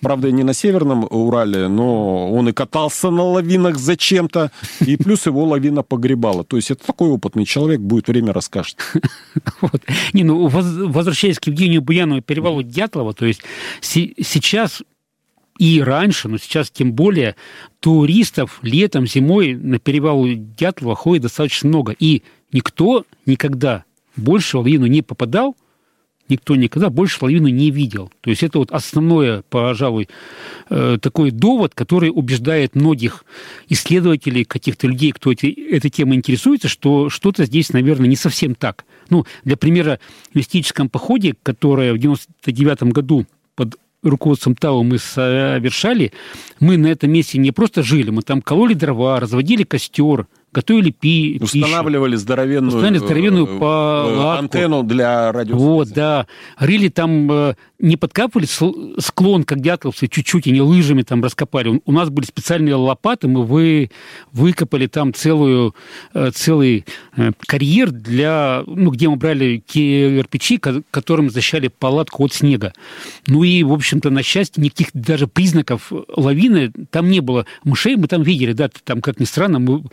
правда, 0.00 0.32
не 0.32 0.42
на 0.42 0.54
Северном 0.54 1.06
Урале, 1.10 1.68
но 1.68 2.32
он 2.32 2.48
и 2.48 2.52
катался 2.52 3.10
на 3.10 3.22
лавинах 3.22 3.78
зачем-то, 3.78 4.50
и 4.84 4.96
плюс 4.96 5.26
его 5.26 5.44
лавина 5.44 5.82
погребала 5.82 6.39
мало. 6.40 6.44
То 6.44 6.56
есть 6.56 6.70
это 6.70 6.86
такой 6.86 7.08
опытный 7.10 7.44
человек, 7.44 7.80
будет 7.80 8.08
время 8.08 8.32
расскажет. 8.32 8.78
Вот. 9.60 9.82
Не, 10.12 10.24
ну, 10.24 10.48
возвращаясь 10.48 11.38
к 11.38 11.46
Евгению 11.46 11.82
Буянову, 11.82 12.22
перевалу 12.22 12.62
Дятлова, 12.62 13.12
то 13.14 13.26
есть 13.26 13.42
сейчас 13.80 14.82
и 15.58 15.82
раньше, 15.82 16.28
но 16.28 16.38
сейчас 16.38 16.70
тем 16.70 16.92
более, 16.92 17.36
туристов 17.80 18.58
летом, 18.62 19.06
зимой 19.06 19.54
на 19.54 19.78
перевал 19.78 20.26
Дятлова 20.26 20.94
ходит 20.94 21.24
достаточно 21.24 21.68
много. 21.68 21.94
И 21.98 22.22
никто 22.52 23.04
никогда 23.26 23.84
больше 24.16 24.56
в 24.56 24.60
лавину 24.60 24.86
не 24.86 25.02
попадал, 25.02 25.54
никто 26.30 26.56
никогда 26.56 26.90
больше 26.90 27.18
половину 27.18 27.48
не 27.48 27.70
видел. 27.70 28.10
То 28.20 28.30
есть 28.30 28.42
это 28.42 28.58
вот 28.58 28.70
основное, 28.70 29.42
пожалуй, 29.48 30.08
э, 30.68 30.98
такой 31.00 31.30
довод, 31.30 31.74
который 31.74 32.10
убеждает 32.12 32.74
многих 32.74 33.24
исследователей, 33.68 34.44
каких-то 34.44 34.86
людей, 34.86 35.12
кто 35.12 35.32
эти, 35.32 35.46
этой 35.46 35.90
темой 35.90 36.16
интересуется, 36.16 36.68
что 36.68 37.10
что-то 37.10 37.44
здесь, 37.44 37.72
наверное, 37.72 38.08
не 38.08 38.16
совсем 38.16 38.54
так. 38.54 38.84
Ну, 39.10 39.26
для 39.44 39.56
примера, 39.56 39.98
в 40.32 40.36
мистическом 40.36 40.88
походе, 40.88 41.34
которое 41.42 41.92
в 41.92 41.98
99 41.98 42.84
году 42.84 43.26
под 43.56 43.76
руководством 44.02 44.54
ТАО 44.54 44.82
мы 44.82 44.98
совершали, 44.98 46.12
мы 46.58 46.76
на 46.76 46.86
этом 46.86 47.10
месте 47.10 47.38
не 47.38 47.52
просто 47.52 47.82
жили, 47.82 48.10
мы 48.10 48.22
там 48.22 48.40
кололи 48.40 48.74
дрова, 48.74 49.20
разводили 49.20 49.64
костер, 49.64 50.26
готовили 50.52 50.90
пи 50.90 51.38
Устанавливали 51.40 52.12
пищу. 52.12 52.22
здоровенную, 52.22 52.68
Устанавливали 52.68 52.98
здоровенную 53.06 53.46
э, 53.46 53.58
палатку. 53.58 54.38
антенну 54.44 54.82
для 54.82 55.32
радиосвязи. 55.32 55.64
Вот, 55.64 55.88
да. 55.90 56.26
Рыли 56.58 56.88
там, 56.88 57.30
э, 57.30 57.54
не 57.78 57.96
подкапывали 57.96 58.46
склон, 59.00 59.44
как 59.44 59.60
дятловцы, 59.60 60.08
чуть-чуть, 60.08 60.46
и 60.46 60.50
не 60.50 60.60
лыжами 60.60 61.02
там 61.02 61.22
раскопали. 61.22 61.80
У 61.84 61.92
нас 61.92 62.10
были 62.10 62.26
специальные 62.26 62.74
лопаты, 62.74 63.28
мы 63.28 63.44
вы, 63.44 63.90
выкопали 64.32 64.86
там 64.86 65.14
целую, 65.14 65.74
э, 66.14 66.30
целый 66.34 66.84
карьер, 67.46 67.90
для, 67.90 68.62
ну, 68.66 68.90
где 68.90 69.08
мы 69.08 69.16
брали 69.16 69.62
кирпичи, 69.66 70.58
которым 70.90 71.30
защищали 71.30 71.68
палатку 71.68 72.24
от 72.24 72.32
снега. 72.32 72.72
Ну 73.26 73.44
и, 73.44 73.62
в 73.62 73.72
общем-то, 73.72 74.10
на 74.10 74.22
счастье, 74.22 74.62
никаких 74.62 74.88
даже 74.92 75.26
признаков 75.26 75.92
лавины 76.16 76.72
там 76.90 77.08
не 77.08 77.20
было. 77.20 77.46
Мышей 77.64 77.96
мы 77.96 78.06
там 78.08 78.22
видели, 78.22 78.52
да, 78.52 78.70
там, 78.84 79.00
как 79.00 79.20
ни 79.20 79.24
странно, 79.24 79.58
мы 79.58 79.84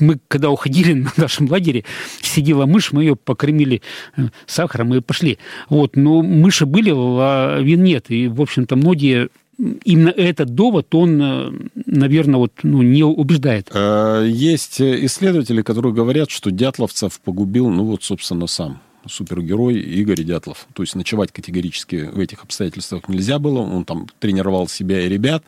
мы 0.00 0.18
когда 0.28 0.50
уходили 0.50 0.92
на 0.94 1.12
нашем 1.16 1.48
лагере, 1.48 1.84
сидела 2.20 2.66
мышь, 2.66 2.92
мы 2.92 3.02
ее 3.02 3.16
покормили 3.16 3.82
э, 4.16 4.22
сахаром 4.46 4.94
и 4.94 5.00
пошли. 5.00 5.38
Вот, 5.68 5.96
но 5.96 6.22
мыши 6.22 6.66
были, 6.66 6.90
лавин 6.90 7.82
нет. 7.82 8.10
И, 8.10 8.28
в 8.28 8.40
общем-то, 8.40 8.76
многие 8.76 9.28
именно 9.84 10.08
этот 10.08 10.50
довод, 10.50 10.94
он, 10.94 11.20
э, 11.22 11.52
наверное, 11.86 12.38
вот, 12.38 12.52
ну, 12.62 12.82
не 12.82 13.04
убеждает. 13.04 13.70
Э, 13.72 14.26
есть 14.28 14.80
исследователи, 14.80 15.62
которые 15.62 15.92
говорят, 15.92 16.30
что 16.30 16.50
Дятловцев 16.50 17.20
погубил, 17.20 17.68
ну 17.70 17.84
вот, 17.84 18.02
собственно, 18.02 18.46
сам 18.46 18.80
супергерой 19.08 19.78
Игорь 19.78 20.22
Дятлов. 20.22 20.66
То 20.74 20.82
есть 20.82 20.94
ночевать 20.94 21.32
категорически 21.32 22.08
в 22.12 22.20
этих 22.20 22.44
обстоятельствах 22.44 23.08
нельзя 23.08 23.38
было. 23.38 23.58
Он 23.58 23.84
там 23.84 24.06
тренировал 24.20 24.68
себя 24.68 25.00
и 25.00 25.08
ребят 25.08 25.42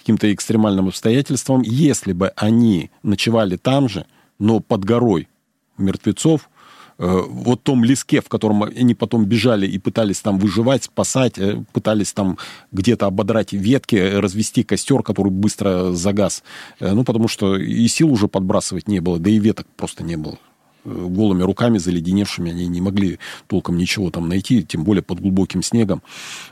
каким-то 0.00 0.32
экстремальным 0.32 0.88
обстоятельствам, 0.88 1.62
если 1.62 2.12
бы 2.12 2.32
они 2.36 2.90
ночевали 3.02 3.56
там 3.56 3.88
же, 3.88 4.06
но 4.38 4.60
под 4.60 4.84
горой 4.84 5.28
мертвецов, 5.76 6.50
э, 6.98 7.22
вот 7.28 7.62
том 7.62 7.84
леске, 7.84 8.20
в 8.20 8.28
котором 8.28 8.62
они 8.64 8.94
потом 8.94 9.24
бежали 9.24 9.66
и 9.66 9.78
пытались 9.78 10.20
там 10.20 10.38
выживать, 10.38 10.84
спасать, 10.84 11.38
э, 11.38 11.62
пытались 11.72 12.12
там 12.12 12.38
где-то 12.72 13.06
ободрать 13.06 13.52
ветки, 13.52 13.96
развести 13.96 14.64
костер, 14.64 15.02
который 15.02 15.30
быстро 15.30 15.92
загас. 15.92 16.42
Э, 16.80 16.92
ну, 16.92 17.04
потому 17.04 17.28
что 17.28 17.56
и 17.56 17.86
сил 17.88 18.12
уже 18.12 18.28
подбрасывать 18.28 18.88
не 18.88 19.00
было, 19.00 19.18
да 19.18 19.30
и 19.30 19.38
веток 19.38 19.66
просто 19.76 20.02
не 20.02 20.16
было 20.16 20.38
голыми 20.84 21.42
руками, 21.42 21.78
заледеневшими, 21.78 22.50
они 22.50 22.66
не 22.68 22.80
могли 22.80 23.18
толком 23.46 23.76
ничего 23.76 24.10
там 24.10 24.28
найти, 24.28 24.62
тем 24.62 24.84
более 24.84 25.02
под 25.02 25.20
глубоким 25.20 25.62
снегом 25.62 26.02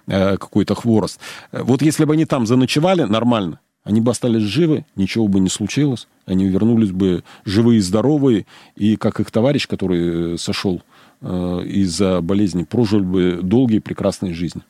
э, 0.06 0.36
какой-то 0.36 0.74
хворост. 0.74 1.20
Вот 1.52 1.82
если 1.82 2.04
бы 2.04 2.14
они 2.14 2.24
там 2.24 2.46
заночевали 2.46 3.02
нормально, 3.02 3.60
они 3.86 4.00
бы 4.00 4.10
остались 4.10 4.42
живы, 4.42 4.84
ничего 4.96 5.28
бы 5.28 5.38
не 5.38 5.48
случилось, 5.48 6.08
они 6.26 6.46
вернулись 6.46 6.90
бы 6.90 7.22
живые 7.44 7.78
и 7.78 7.80
здоровые, 7.80 8.46
и 8.74 8.96
как 8.96 9.20
их 9.20 9.30
товарищ, 9.30 9.68
который 9.68 10.34
э, 10.34 10.38
сошел 10.38 10.82
э, 11.20 11.62
из-за 11.66 12.20
болезни, 12.20 12.64
прожили 12.64 13.04
бы 13.04 13.38
долгие 13.42 13.78
прекрасные 13.78 14.34
жизни. 14.34 14.62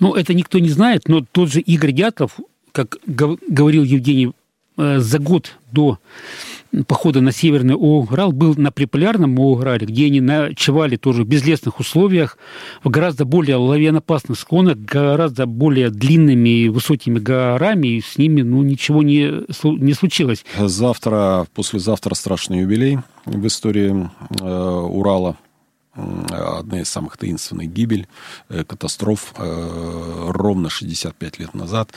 Ну, 0.00 0.14
это 0.14 0.34
никто 0.34 0.58
не 0.58 0.68
знает, 0.68 1.08
но 1.08 1.24
тот 1.32 1.50
же 1.50 1.60
Игорь 1.60 1.92
Дятлов, 1.92 2.38
как 2.72 2.98
говорил 3.06 3.84
Евгений, 3.84 4.32
за 4.78 5.18
год 5.18 5.56
до 5.72 5.98
похода 6.86 7.20
на 7.20 7.32
Северный 7.32 7.74
Урал 7.76 8.32
был 8.32 8.54
на 8.56 8.70
Приполярном 8.70 9.38
Урале, 9.38 9.86
где 9.86 10.06
они 10.06 10.20
ночевали 10.20 10.96
тоже 10.96 11.24
в 11.24 11.28
безлесных 11.28 11.80
условиях, 11.80 12.38
в 12.84 12.90
гораздо 12.90 13.24
более 13.24 13.56
лавианопасных 13.56 14.38
склонах, 14.38 14.76
гораздо 14.78 15.46
более 15.46 15.90
длинными 15.90 16.48
и 16.48 16.68
высокими 16.68 17.18
горами, 17.18 17.88
и 17.88 18.00
с 18.00 18.18
ними 18.18 18.42
ну, 18.42 18.62
ничего 18.62 19.02
не, 19.02 19.44
не 19.64 19.92
случилось. 19.94 20.44
Завтра, 20.58 21.46
послезавтра 21.54 22.14
страшный 22.14 22.60
юбилей 22.60 22.98
в 23.24 23.46
истории 23.46 24.10
э, 24.40 24.44
Урала 24.44 25.36
одна 25.98 26.80
из 26.80 26.88
самых 26.88 27.16
таинственных 27.16 27.72
гибель, 27.72 28.06
э, 28.48 28.64
катастроф 28.64 29.34
э, 29.36 30.26
ровно 30.28 30.70
65 30.70 31.38
лет 31.38 31.54
назад 31.54 31.90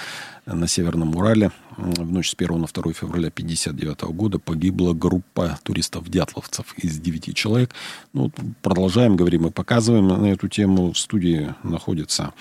на 0.46 0.68
Северном 0.68 1.16
Урале 1.16 1.52
в 1.78 2.12
ночь 2.12 2.32
с 2.32 2.36
1 2.36 2.60
на 2.60 2.68
2 2.68 2.94
февраля 2.94 3.28
1959 3.28 4.02
года 4.16 4.40
погибла 4.40 4.94
группа 4.94 5.60
туристов-дятловцев 5.64 6.74
из 6.78 7.00
9 7.00 7.36
человек. 7.36 7.76
Ну, 8.14 8.32
продолжаем, 8.62 9.16
говорим 9.16 9.48
и 9.48 9.52
показываем 9.52 10.08
на 10.08 10.32
эту 10.32 10.48
тему. 10.48 10.94
В 10.94 10.98
студии 10.98 11.54
находится 11.64 12.34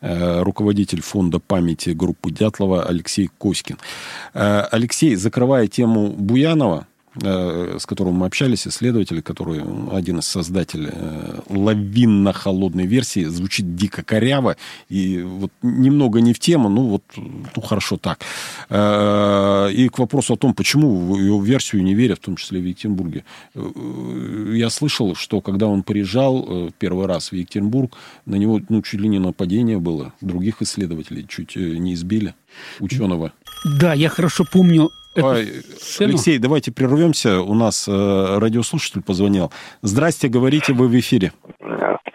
э, 0.00 0.42
руководитель 0.42 1.02
фонда 1.02 1.40
памяти 1.40 1.90
группы 1.90 2.30
Дятлова 2.30 2.84
Алексей 2.84 3.28
Коськин. 3.38 3.78
Алексей, 4.32 5.16
закрывая 5.16 5.66
тему 5.66 6.10
Буянова, 6.10 6.86
с 7.14 7.86
которым 7.86 8.14
мы 8.14 8.26
общались, 8.26 8.68
исследователь, 8.68 9.20
который 9.20 9.62
один 9.90 10.20
из 10.20 10.26
создателей 10.26 10.90
э, 10.92 11.40
лавинно-холодной 11.48 12.86
версии, 12.86 13.24
звучит 13.24 13.74
дико 13.74 14.04
коряво 14.04 14.56
и 14.88 15.20
вот 15.20 15.50
немного 15.62 16.20
не 16.20 16.32
в 16.32 16.38
тему, 16.38 16.68
ну 16.68 16.82
вот, 16.86 17.02
ну 17.16 17.62
хорошо 17.62 17.96
так. 17.96 18.20
Э, 18.68 19.70
и 19.72 19.88
к 19.88 19.98
вопросу 19.98 20.34
о 20.34 20.36
том, 20.36 20.54
почему 20.54 21.12
в 21.12 21.18
ее 21.18 21.40
версию 21.42 21.82
не 21.82 21.94
верят, 21.94 22.18
в 22.18 22.24
том 22.24 22.36
числе 22.36 22.60
в 22.60 22.64
Екатеринбурге. 22.64 23.24
Я 23.54 24.70
слышал, 24.70 25.16
что 25.16 25.40
когда 25.40 25.66
он 25.66 25.82
приезжал 25.82 26.70
первый 26.78 27.06
раз 27.06 27.32
в 27.32 27.34
Екатеринбург, 27.34 27.96
на 28.24 28.36
него 28.36 28.60
ну, 28.68 28.82
чуть 28.82 29.00
ли 29.00 29.08
не 29.08 29.18
нападение 29.18 29.78
было, 29.78 30.12
других 30.20 30.62
исследователей 30.62 31.26
чуть 31.28 31.56
не 31.56 31.94
избили, 31.94 32.34
ученого. 32.78 33.32
Да, 33.80 33.94
я 33.94 34.08
хорошо 34.08 34.44
помню 34.50 34.90
Ой, 35.16 35.62
Алексей, 35.98 36.38
давайте 36.38 36.70
прервемся. 36.70 37.40
У 37.40 37.54
нас 37.54 37.86
э, 37.88 38.38
радиослушатель 38.38 39.02
позвонил. 39.02 39.50
Здрасте, 39.82 40.28
говорите, 40.28 40.72
вы 40.72 40.88
в 40.88 40.98
эфире. 40.98 41.32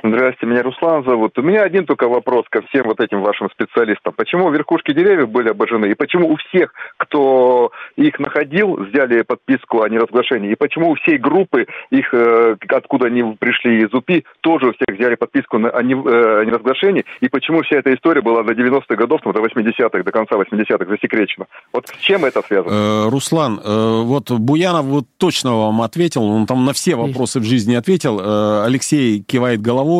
Здравствуйте, 0.08 0.45
меня 0.45 0.62
Руслан 0.62 1.03
зовут. 1.03 1.38
У 1.39 1.41
меня 1.41 1.64
один 1.64 1.86
только 1.86 2.08
вопрос 2.08 2.45
ко 2.49 2.62
всем 2.68 2.84
вот 2.86 2.99
этим 2.99 3.22
вашим 3.22 3.49
специалистам. 3.49 4.14
Почему 4.16 4.51
верхушки 4.51 4.93
деревьев 4.93 5.30
были 5.30 5.49
обожжены? 5.49 5.88
И 5.88 5.95
почему 5.95 6.32
у 6.32 6.36
всех, 6.36 6.74
кто 6.97 7.72
их 7.95 8.20
находил, 8.20 8.76
взяли 8.76 9.24
подписку 9.24 9.82
о 9.82 9.89
неразглашении? 9.89 10.51
И 10.51 10.56
почему 10.56 10.91
у 10.91 10.95
всей 10.95 11.18
группы, 11.18 11.66
их, 11.89 12.14
э, 12.14 12.56
откуда 12.70 13.08
они 13.08 13.36
пришли 13.39 13.82
из 13.84 13.93
УПИ, 13.95 14.26
тоже 14.41 14.68
у 14.68 14.74
всех 14.74 14.95
взяли 14.95 15.16
подписку 15.16 15.58
о, 15.58 15.60
э, 15.60 15.72
о 15.82 15.82
неразглашении? 16.45 17.03
И 17.22 17.28
почему 17.28 17.64
вся 17.64 17.78
эта 17.78 17.91
история 17.93 18.22
была 18.22 18.43
до 18.43 18.53
90-х 18.53 18.95
годов, 18.95 19.22
ну, 19.26 19.34
до 19.34 19.39
80-х, 19.39 20.03
до 20.03 20.12
конца 20.12 20.36
80-х 20.36 20.86
засекречена? 20.86 21.47
Вот 21.74 21.88
с 21.88 21.97
чем 21.97 22.26
это 22.26 22.43
связано? 22.43 23.08
Э, 23.08 23.10
Руслан, 23.10 23.60
вот 24.06 24.30
Буянов 24.30 24.86
вот 24.86 25.06
точно 25.18 25.56
вам 25.58 25.82
ответил, 25.82 26.24
он 26.24 26.45
там 26.45 26.64
на 26.64 26.74
все 26.74 26.95
вопросы 26.95 27.39
в 27.39 27.43
жизни 27.43 27.74
ответил. 27.74 28.22
Алексей 28.64 29.24
кивает 29.24 29.62
головой. 29.62 29.95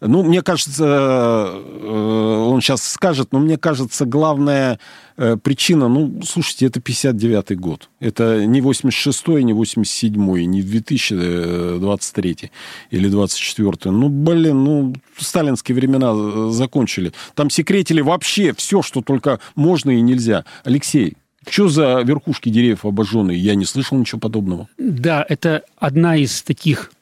Ну, 0.00 0.22
мне 0.22 0.42
кажется, 0.42 0.84
э, 0.84 2.44
он 2.48 2.60
сейчас 2.60 2.82
скажет, 2.82 3.32
но 3.32 3.38
мне 3.38 3.56
кажется, 3.58 4.04
главная 4.04 4.78
э, 5.16 5.36
причина, 5.36 5.88
ну, 5.88 6.20
слушайте, 6.24 6.66
это 6.66 6.80
59-й 6.80 7.56
год. 7.56 7.88
Это 8.00 8.46
не 8.46 8.60
86-й, 8.60 9.42
не 9.42 9.52
87-й, 9.52 10.46
не 10.46 10.62
2023 10.62 12.50
или 12.90 13.10
24-й. 13.10 13.90
Ну, 13.90 14.08
блин, 14.08 14.64
ну, 14.64 14.94
сталинские 15.18 15.74
времена 15.74 16.50
закончили. 16.50 17.12
Там 17.34 17.50
секретили 17.50 18.00
вообще 18.00 18.54
все, 18.54 18.82
что 18.82 19.02
только 19.02 19.40
можно 19.54 19.90
и 19.90 20.00
нельзя. 20.00 20.44
Алексей, 20.64 21.16
что 21.48 21.68
за 21.68 22.00
верхушки 22.02 22.48
деревьев 22.48 22.84
обожженные? 22.84 23.38
Я 23.38 23.54
не 23.54 23.64
слышал 23.64 23.96
ничего 23.98 24.20
подобного. 24.20 24.68
Да, 24.78 25.24
это 25.28 25.62
одна 25.78 26.16
из 26.16 26.42
таких, 26.42 26.92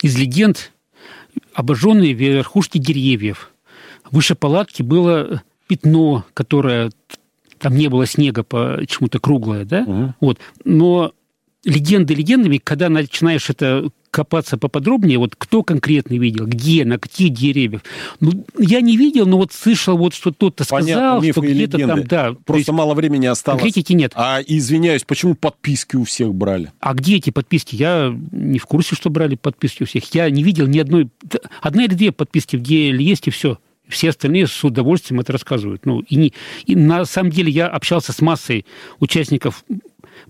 из 0.00 0.16
легенд, 0.16 0.71
обожженные 1.54 2.12
верхушки 2.12 2.78
деревьев. 2.78 3.52
Выше 4.10 4.34
палатки 4.34 4.82
было 4.82 5.42
пятно, 5.66 6.24
которое 6.34 6.90
там 7.58 7.76
не 7.76 7.88
было 7.88 8.06
снега 8.06 8.42
почему-то 8.42 9.20
круглое, 9.20 9.64
да? 9.64 9.82
Угу. 9.82 10.14
Вот. 10.20 10.38
Но 10.64 11.12
легенды 11.64 12.14
легендами, 12.14 12.58
когда 12.58 12.88
начинаешь 12.88 13.48
это 13.50 13.88
копаться 14.10 14.58
поподробнее, 14.58 15.18
вот 15.18 15.34
кто 15.36 15.62
конкретно 15.62 16.14
видел, 16.14 16.46
где, 16.46 16.84
на 16.84 16.98
каких 16.98 17.32
деревьях. 17.32 17.82
Ну, 18.20 18.44
я 18.58 18.82
не 18.82 18.98
видел, 18.98 19.26
но 19.26 19.38
вот 19.38 19.52
слышал, 19.54 19.96
вот 19.96 20.12
что 20.12 20.32
кто-то 20.32 20.64
сказал, 20.64 21.20
Понятно, 21.20 21.32
что 21.32 21.40
где-то 21.40 21.78
там, 21.78 22.04
да. 22.04 22.34
Просто 22.44 22.58
есть, 22.58 22.70
мало 22.70 22.92
времени 22.94 23.24
осталось. 23.24 23.62
Конкретики 23.62 23.94
нет. 23.94 24.12
А, 24.14 24.40
извиняюсь, 24.46 25.04
почему 25.04 25.34
подписки 25.34 25.96
у 25.96 26.04
всех 26.04 26.34
брали? 26.34 26.70
А 26.80 26.92
где 26.92 27.16
эти 27.16 27.30
подписки? 27.30 27.74
Я 27.74 28.14
не 28.32 28.58
в 28.58 28.66
курсе, 28.66 28.94
что 28.94 29.08
брали 29.08 29.34
подписки 29.36 29.82
у 29.82 29.86
всех. 29.86 30.04
Я 30.14 30.28
не 30.28 30.42
видел 30.42 30.66
ни 30.66 30.78
одной... 30.78 31.08
Одна 31.62 31.84
или 31.84 31.94
две 31.94 32.12
подписки 32.12 32.56
в 32.56 32.62
деле 32.62 33.02
есть, 33.02 33.28
и 33.28 33.30
все 33.30 33.58
все 33.88 34.10
остальные 34.10 34.46
с 34.46 34.64
удовольствием 34.64 35.20
это 35.20 35.32
рассказывают. 35.32 35.84
Ну, 35.84 36.00
и, 36.00 36.16
не, 36.16 36.32
и 36.64 36.74
на 36.74 37.04
самом 37.04 37.30
деле 37.30 37.50
я 37.50 37.66
общался 37.66 38.12
с 38.12 38.20
массой 38.22 38.64
участников 39.00 39.64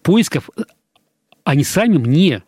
поисков, 0.03 0.51
они 1.45 1.65
сами 1.65 1.99
мне 1.99 2.43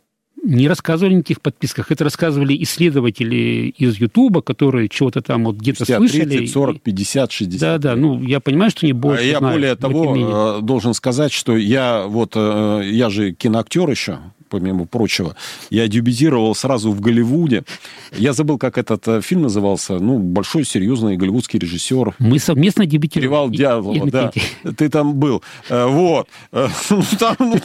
не 0.45 0.69
рассказывали 0.69 1.15
о 1.15 1.17
никаких 1.19 1.41
подписках. 1.41 1.91
Это 1.91 2.05
рассказывали 2.05 2.63
исследователи 2.63 3.75
из 3.77 3.97
Ютуба, 3.97 4.43
которые 4.43 4.89
чего-то 4.89 5.23
там 5.23 5.45
вот 5.45 5.57
где-то 5.57 5.87
слышали. 5.87 6.25
30, 6.25 6.53
40, 6.53 6.83
50, 6.83 7.33
60. 7.33 7.61
Да, 7.61 7.79
да. 7.79 7.97
Ну, 7.97 8.23
я 8.23 8.41
понимаю, 8.41 8.71
что 8.71 8.85
не 8.87 8.93
больше 8.93 9.23
а 9.23 9.27
Я 9.27 9.39
знаю, 9.39 9.55
более 9.55 9.75
того 9.75 10.59
э, 10.59 10.63
должен 10.63 10.93
сказать, 10.93 11.33
что 11.33 11.57
я 11.57 12.05
вот, 12.07 12.33
э, 12.37 12.83
я 12.85 13.09
же 13.09 13.33
киноактер 13.33 13.89
еще, 13.89 14.19
помимо 14.55 14.87
прочего. 14.87 15.35
Я 15.71 15.89
дебютировал 15.89 16.55
сразу 16.55 16.93
в 16.93 17.01
Голливуде. 17.01 17.65
Я 18.13 18.33
забыл, 18.33 18.57
как 18.57 18.79
этот 18.79 19.09
э, 19.09 19.21
фильм 19.21 19.43
назывался. 19.43 19.95
Ну, 19.95 20.19
большой, 20.19 20.65
серьезный 20.65 21.17
голливудский 21.17 21.59
режиссер. 21.59 22.15
Мы 22.21 22.39
совместно 22.39 22.87
дебютировали. 22.87 23.27
Перевал 23.27 23.51
дьявола, 23.51 24.11
да. 24.11 24.31
Ты 24.77 24.89
там 24.89 25.15
был. 25.15 25.43
Э, 25.69 25.87
вот. 25.87 26.29
Э, 26.53 26.69
ну, 26.91 27.03
там, 27.19 27.37
ну, 27.41 27.57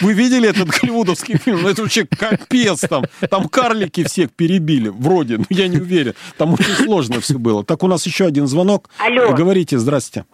вы 0.00 0.12
видели 0.12 0.48
этот 0.48 0.68
голливудовский 0.68 1.38
фильм? 1.38 1.62
Ну, 1.62 1.68
это 1.68 1.82
вообще 1.82 2.04
капец 2.04 2.80
там. 2.80 3.04
Там 3.30 3.48
карлики 3.48 4.02
всех 4.02 4.32
перебили. 4.32 4.88
Вроде, 4.88 5.38
ну, 5.38 5.44
я 5.50 5.68
не 5.68 5.76
уверен. 5.76 6.14
Там 6.36 6.54
очень 6.54 6.74
сложно 6.84 7.20
все 7.20 7.38
было. 7.38 7.64
Так, 7.64 7.84
у 7.84 7.86
нас 7.86 8.04
еще 8.06 8.26
один 8.26 8.48
звонок. 8.48 8.90
Алло. 8.98 9.32
Говорите, 9.34 9.78
здрасте. 9.78 10.24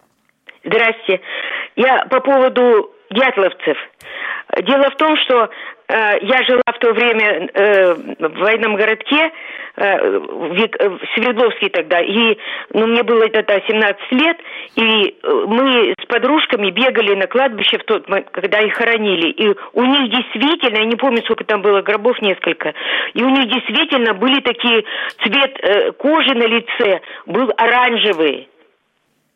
Здрасте. 0.63 1.21
Я 1.75 2.05
по 2.09 2.21
поводу 2.21 2.89
дятловцев. 3.11 3.77
Дело 4.63 4.89
в 4.89 4.97
том, 4.97 5.15
что 5.17 5.49
я 6.21 6.43
жила 6.43 6.61
в 6.67 6.79
то 6.79 6.93
время 6.93 7.49
э, 7.53 7.93
в 7.93 8.39
военном 8.39 8.75
городке, 8.75 9.31
э, 9.75 9.83
э, 9.83 10.97
Свердловске 11.13 11.69
тогда, 11.69 11.99
и 11.99 12.37
ну, 12.73 12.87
мне 12.87 13.03
было 13.03 13.27
тогда 13.29 13.59
17 13.59 14.11
лет, 14.11 14.37
и 14.75 15.15
э, 15.21 15.45
мы 15.47 15.93
с 16.01 16.05
подружками 16.05 16.71
бегали 16.71 17.15
на 17.15 17.27
кладбище 17.27 17.77
в 17.77 17.83
тот 17.83 18.07
момент, 18.07 18.29
когда 18.31 18.59
их 18.59 18.73
хоронили. 18.75 19.29
И 19.31 19.55
у 19.73 19.83
них 19.83 20.11
действительно, 20.11 20.77
я 20.77 20.85
не 20.85 20.95
помню, 20.95 21.21
сколько 21.23 21.43
там 21.43 21.61
было 21.61 21.81
гробов, 21.81 22.21
несколько, 22.21 22.73
и 23.13 23.23
у 23.23 23.29
них 23.29 23.49
действительно 23.49 24.13
были 24.13 24.39
такие, 24.41 24.83
цвет 25.23 25.59
э, 25.61 25.91
кожи 25.93 26.33
на 26.35 26.47
лице 26.47 27.01
был 27.25 27.51
оранжевый. 27.57 28.47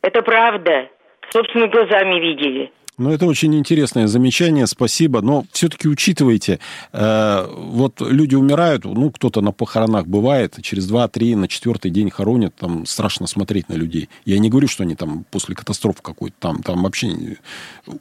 Это 0.02 0.22
правда. 0.22 0.88
Собственными 1.32 1.70
глазами 1.70 2.20
видели. 2.20 2.72
Ну, 2.98 3.12
это 3.12 3.26
очень 3.26 3.54
интересное 3.56 4.08
замечание, 4.08 4.68
спасибо. 4.68 5.22
Но 5.22 5.46
все-таки 5.52 5.88
учитывайте, 5.88 6.60
э, 6.94 7.48
вот 7.50 8.00
люди 8.00 8.36
умирают, 8.36 8.86
ну, 8.86 9.12
кто-то 9.12 9.42
на 9.42 9.52
похоронах 9.52 10.08
бывает, 10.08 10.58
через 10.62 10.88
два-три, 10.88 11.36
на 11.36 11.48
четвертый 11.48 11.92
день 11.92 12.10
хоронят, 12.10 12.56
там 12.56 12.86
страшно 12.86 13.28
смотреть 13.28 13.68
на 13.70 13.74
людей. 13.74 14.10
Я 14.26 14.40
не 14.40 14.50
говорю, 14.50 14.68
что 14.68 14.84
они 14.84 14.96
там 14.96 15.26
после 15.30 15.56
катастрофы 15.56 16.00
какой-то, 16.02 16.36
там, 16.40 16.64
там 16.64 16.84
вообще 16.84 17.38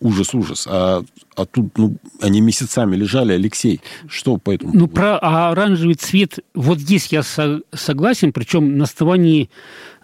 ужас-ужас. 0.00 0.66
А, 0.70 1.02
а 1.36 1.44
тут, 1.44 1.76
ну, 1.76 1.96
они 2.20 2.40
месяцами 2.40 2.94
лежали. 2.94 3.32
Алексей, 3.32 3.80
что 4.06 4.36
по 4.36 4.54
этому? 4.54 4.72
Ну, 4.74 4.86
про 4.86 5.18
оранжевый 5.18 5.96
цвет, 5.96 6.38
вот 6.54 6.78
здесь 6.78 7.08
я 7.08 7.22
со- 7.22 7.62
согласен, 7.72 8.32
причем 8.32 8.78
на 8.78 8.84
основании 8.84 9.50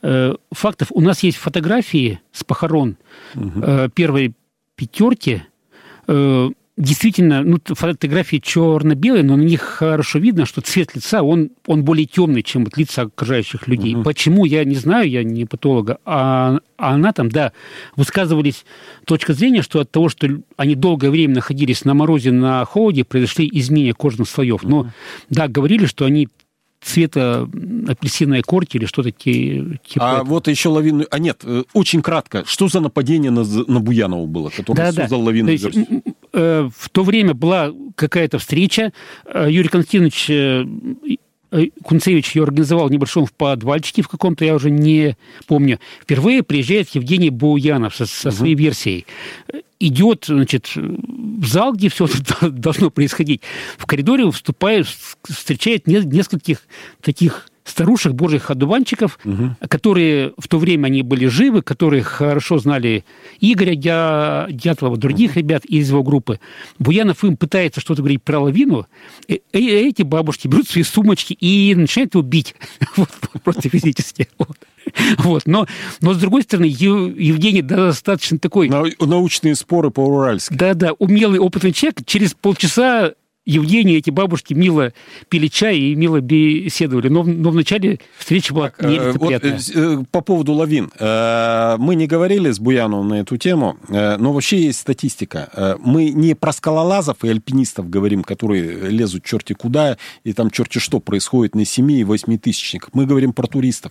э, 0.02 0.34
фактов. 0.50 0.88
У 0.92 1.00
нас 1.00 1.22
есть 1.22 1.36
фотографии 1.36 2.20
с 2.32 2.42
похорон 2.42 2.96
угу. 3.34 3.60
э, 3.62 3.88
первой 3.94 4.34
пятерки 4.80 5.42
э, 6.08 6.48
действительно, 6.78 7.42
ну, 7.42 7.58
фотографии 7.66 8.38
черно-белые, 8.38 9.22
но 9.22 9.36
на 9.36 9.42
них 9.42 9.60
хорошо 9.60 10.18
видно, 10.18 10.46
что 10.46 10.62
цвет 10.62 10.94
лица, 10.94 11.22
он, 11.22 11.50
он 11.66 11.84
более 11.84 12.06
темный, 12.06 12.42
чем 12.42 12.64
вот 12.64 12.78
лица 12.78 13.02
окружающих 13.02 13.68
людей. 13.68 13.94
Угу. 13.94 14.04
Почему, 14.04 14.46
я 14.46 14.64
не 14.64 14.76
знаю, 14.76 15.10
я 15.10 15.22
не 15.22 15.44
патолога, 15.44 15.98
а, 16.06 16.60
а 16.78 16.94
она 16.94 17.12
там, 17.12 17.28
да, 17.28 17.52
высказывались 17.96 18.64
точка 19.04 19.34
зрения, 19.34 19.60
что 19.60 19.80
от 19.80 19.90
того, 19.90 20.08
что 20.08 20.26
они 20.56 20.74
долгое 20.74 21.10
время 21.10 21.34
находились 21.34 21.84
на 21.84 21.92
морозе, 21.92 22.32
на 22.32 22.64
холоде, 22.64 23.04
произошли 23.04 23.48
изменения 23.52 23.92
кожных 23.92 24.30
слоев. 24.30 24.62
Но, 24.62 24.78
угу. 24.80 24.90
да, 25.28 25.48
говорили, 25.48 25.84
что 25.84 26.06
они 26.06 26.28
цвета 26.80 27.48
апельсиновой 27.86 28.42
корки 28.42 28.76
или 28.76 28.86
что-то 28.86 29.10
типа 29.10 29.78
А 29.98 30.14
этого. 30.14 30.24
вот 30.24 30.48
еще 30.48 30.70
лавину... 30.70 31.04
А 31.10 31.18
нет, 31.18 31.42
э, 31.44 31.64
очень 31.74 32.02
кратко. 32.02 32.44
Что 32.46 32.68
за 32.68 32.80
нападение 32.80 33.30
на, 33.30 33.44
на 33.44 33.80
Буянова 33.80 34.26
было, 34.26 34.50
который 34.50 34.76
да, 34.76 34.92
создал 34.92 35.20
да. 35.20 35.26
лавину? 35.26 35.46
То 35.46 35.52
есть, 35.52 35.78
э, 36.32 36.68
в 36.74 36.88
то 36.90 37.04
время 37.04 37.34
была 37.34 37.72
какая-то 37.96 38.38
встреча. 38.38 38.92
Э, 39.26 39.46
Юрий 39.50 39.68
Константинович 39.68 40.30
э, 40.30 40.64
Кунцевич 41.82 42.34
ее 42.36 42.44
организовал 42.44 42.88
в 42.88 42.92
небольшом 42.92 43.26
в 43.26 43.32
подвальчике 43.32 44.02
в 44.02 44.08
каком-то, 44.08 44.44
я 44.44 44.54
уже 44.54 44.70
не 44.70 45.16
помню. 45.46 45.80
Впервые 46.02 46.42
приезжает 46.42 46.88
Евгений 46.90 47.30
Буянов 47.30 47.96
со, 47.96 48.06
со 48.06 48.30
своей 48.30 48.54
угу. 48.54 48.62
версией. 48.62 49.06
Идет, 49.78 50.26
значит, 50.26 50.70
в 50.74 51.46
зал, 51.46 51.72
где 51.72 51.88
все 51.88 52.06
должно 52.42 52.90
происходить. 52.90 53.42
В 53.78 53.86
коридоре 53.86 54.30
вступает, 54.30 54.86
встречает 55.28 55.86
нескольких 55.86 56.62
таких 57.00 57.49
старушек, 57.70 58.12
божьих 58.12 58.50
одуванчиков, 58.50 59.18
угу. 59.24 59.56
которые 59.68 60.32
в 60.38 60.48
то 60.48 60.58
время 60.58 60.86
они 60.86 61.02
были 61.02 61.26
живы, 61.26 61.62
которые 61.62 62.02
хорошо 62.02 62.58
знали 62.58 63.04
Игоря 63.40 63.74
Дя... 63.74 64.46
Дятлова, 64.50 64.96
других 64.96 65.32
угу. 65.32 65.40
ребят 65.40 65.64
из 65.64 65.88
его 65.88 66.02
группы. 66.02 66.40
Буянов 66.78 67.24
им 67.24 67.36
пытается 67.36 67.80
что-то 67.80 68.02
говорить 68.02 68.22
про 68.22 68.40
лавину, 68.40 68.86
и 69.28 69.40
эти 69.52 70.02
бабушки 70.02 70.48
берут 70.48 70.68
свои 70.68 70.84
сумочки 70.84 71.32
и 71.32 71.74
начинают 71.74 72.14
его 72.14 72.22
бить. 72.22 72.54
вот, 72.96 73.10
просто 73.42 73.68
физически. 73.68 74.28
Вот. 74.38 74.56
Вот. 75.18 75.42
Но, 75.46 75.66
но, 76.00 76.14
с 76.14 76.18
другой 76.18 76.42
стороны, 76.42 76.64
Евгений 76.64 77.62
достаточно 77.62 78.38
такой... 78.38 78.68
Научные 78.68 79.54
споры 79.54 79.90
по-уральски. 79.90 80.52
Да-да, 80.54 80.92
умелый, 80.98 81.38
опытный 81.38 81.72
человек. 81.72 81.98
Через 82.06 82.34
полчаса 82.34 83.12
Евгений, 83.50 83.94
эти 83.94 84.10
бабушки 84.10 84.54
мило 84.54 84.92
пили 85.28 85.48
чай 85.48 85.76
и 85.76 85.94
мило 85.96 86.20
беседовали. 86.20 87.08
Но, 87.08 87.24
но 87.24 87.50
вначале 87.50 87.98
встреча 88.16 88.54
была 88.54 88.70
так, 88.70 88.88
нелицеприятная. 88.88 89.96
Вот, 89.96 90.08
по 90.10 90.20
поводу 90.20 90.52
лавин. 90.52 90.90
Мы 90.98 91.94
не 91.96 92.06
говорили 92.06 92.50
с 92.50 92.60
Буяновым 92.60 93.08
на 93.08 93.20
эту 93.20 93.36
тему, 93.36 93.76
но 93.88 94.32
вообще 94.32 94.62
есть 94.66 94.78
статистика. 94.78 95.76
Мы 95.80 96.10
не 96.10 96.34
про 96.34 96.52
скалолазов 96.52 97.24
и 97.24 97.28
альпинистов 97.28 97.90
говорим, 97.90 98.22
которые 98.22 98.88
лезут 98.88 99.24
черти 99.24 99.52
куда, 99.52 99.96
и 100.22 100.32
там 100.32 100.50
черти 100.50 100.78
что 100.78 101.00
происходит 101.00 101.56
на 101.56 101.64
7 101.64 101.90
и 101.90 102.04
8 102.04 102.38
тысячниках. 102.38 102.90
Мы 102.92 103.06
говорим 103.06 103.32
про 103.32 103.48
туристов. 103.48 103.90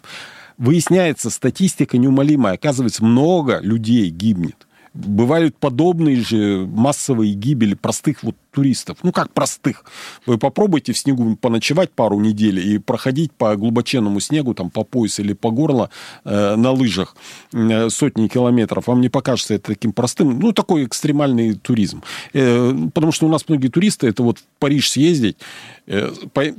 Выясняется, 0.58 1.30
статистика 1.30 1.98
неумолимая. 1.98 2.54
Оказывается, 2.54 3.04
много 3.04 3.60
людей 3.62 4.10
гибнет 4.10 4.68
бывают 4.94 5.56
подобные 5.58 6.22
же 6.22 6.68
массовые 6.68 7.34
гибели 7.34 7.76
простых 7.76 8.24
вот 8.24 8.36
туристов. 8.52 8.98
Ну, 9.04 9.12
как 9.12 9.32
простых. 9.32 9.84
Вы 10.26 10.38
попробуйте 10.38 10.94
в 10.94 10.98
снегу 10.98 11.36
поночевать 11.36 11.92
пару 11.92 12.20
недель 12.20 12.60
и 12.60 12.78
проходить 12.80 13.32
по 13.32 13.56
глубоченному 13.56 14.20
снегу, 14.20 14.54
там, 14.54 14.70
по 14.70 14.84
пояс 14.84 15.20
или 15.20 15.34
по 15.34 15.52
горло 15.52 15.90
э, 16.26 16.56
на 16.56 16.72
лыжах 16.72 17.16
э, 17.54 17.90
сотни 17.90 18.28
километров. 18.28 18.88
Вам 18.88 19.02
не 19.02 19.10
покажется 19.10 19.54
это 19.54 19.68
таким 19.68 19.94
простым. 19.94 20.40
Ну, 20.40 20.52
такой 20.52 20.86
экстремальный 20.86 21.54
туризм. 21.54 22.04
Э, 22.34 22.74
потому 22.94 23.12
что 23.12 23.28
у 23.28 23.30
нас 23.30 23.48
многие 23.48 23.68
туристы, 23.68 24.08
это 24.08 24.24
вот 24.24 24.40
в 24.40 24.44
Париж 24.60 24.90
съездить, 24.90 25.38
э, 25.86 26.12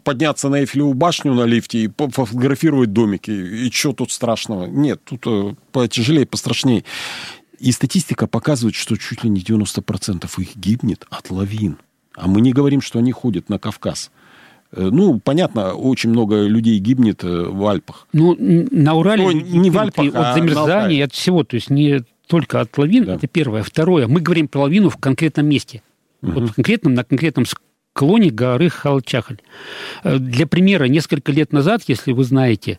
подняться 0.05 0.49
на 0.49 0.61
Эйфелеву 0.61 0.95
башню 0.95 1.35
на 1.35 1.45
лифте 1.45 1.81
и 1.81 1.89
пофотографировать 1.89 2.93
домики. 2.93 3.31
И 3.31 3.70
что 3.70 3.93
тут 3.93 4.12
страшного? 4.12 4.66
Нет, 4.66 5.01
тут 5.05 5.22
э, 5.26 5.55
потяжелее, 5.72 6.26
пострашнее. 6.26 6.85
И 7.61 7.72
статистика 7.72 8.26
показывает, 8.26 8.74
что 8.74 8.96
чуть 8.96 9.22
ли 9.22 9.28
не 9.28 9.42
90% 9.42 10.28
их 10.38 10.56
гибнет 10.56 11.06
от 11.11 11.30
лавин. 11.30 11.76
А 12.16 12.26
мы 12.26 12.40
не 12.40 12.52
говорим, 12.52 12.80
что 12.80 12.98
они 12.98 13.12
ходят 13.12 13.50
на 13.50 13.58
Кавказ. 13.58 14.11
Э, 14.72 14.88
ну, 14.90 15.20
понятно, 15.20 15.74
очень 15.74 16.08
много 16.08 16.46
людей 16.46 16.78
гибнет 16.78 17.22
э, 17.22 17.28
в 17.28 17.66
Альпах. 17.66 18.06
Ну, 18.14 18.34
на 18.38 18.94
Урале 18.94 19.24
ну, 19.24 19.32
не 19.32 19.70
в 19.70 19.78
Альпах, 19.78 20.06
от 20.06 20.16
а 20.16 20.34
замерзания, 20.34 21.04
от 21.04 21.12
всего. 21.12 21.44
То 21.44 21.56
есть 21.56 21.68
не 21.68 22.02
только 22.26 22.61
от 22.61 22.76
лавин, 22.78 23.04
да. 23.04 23.16
это 23.16 23.26
первое. 23.26 23.62
Второе, 23.62 24.06
мы 24.06 24.20
говорим 24.20 24.48
про 24.48 24.61
лавину 24.61 24.88
в 24.88 24.96
конкретном 24.96 25.46
месте. 25.46 25.82
Угу. 26.22 26.32
Вот 26.32 26.50
в 26.50 26.54
конкретном, 26.54 26.94
на 26.94 27.04
конкретном 27.04 27.44
склоне 27.44 28.30
горы 28.30 28.70
Халчахаль. 28.70 29.40
Э, 30.02 30.18
для 30.18 30.46
примера, 30.46 30.84
несколько 30.84 31.30
лет 31.30 31.52
назад, 31.52 31.82
если 31.88 32.12
вы 32.12 32.24
знаете, 32.24 32.78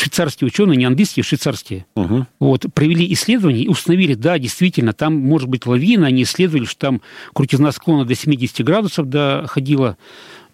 швейцарские 0.00 0.46
ученые, 0.46 0.76
не 0.76 0.84
английские, 0.84 1.22
швейцарские, 1.22 1.86
угу. 1.94 2.26
вот, 2.38 2.66
провели 2.74 3.12
исследование 3.12 3.64
и 3.64 3.68
установили, 3.68 4.14
да, 4.14 4.38
действительно, 4.38 4.92
там 4.92 5.14
может 5.14 5.48
быть 5.48 5.66
лавина, 5.66 6.06
они 6.06 6.22
исследовали, 6.22 6.64
что 6.64 6.78
там 6.78 7.02
крутизна 7.34 7.72
склона 7.72 8.04
до 8.04 8.14
70 8.14 8.64
градусов 8.64 9.08
доходила, 9.08 9.96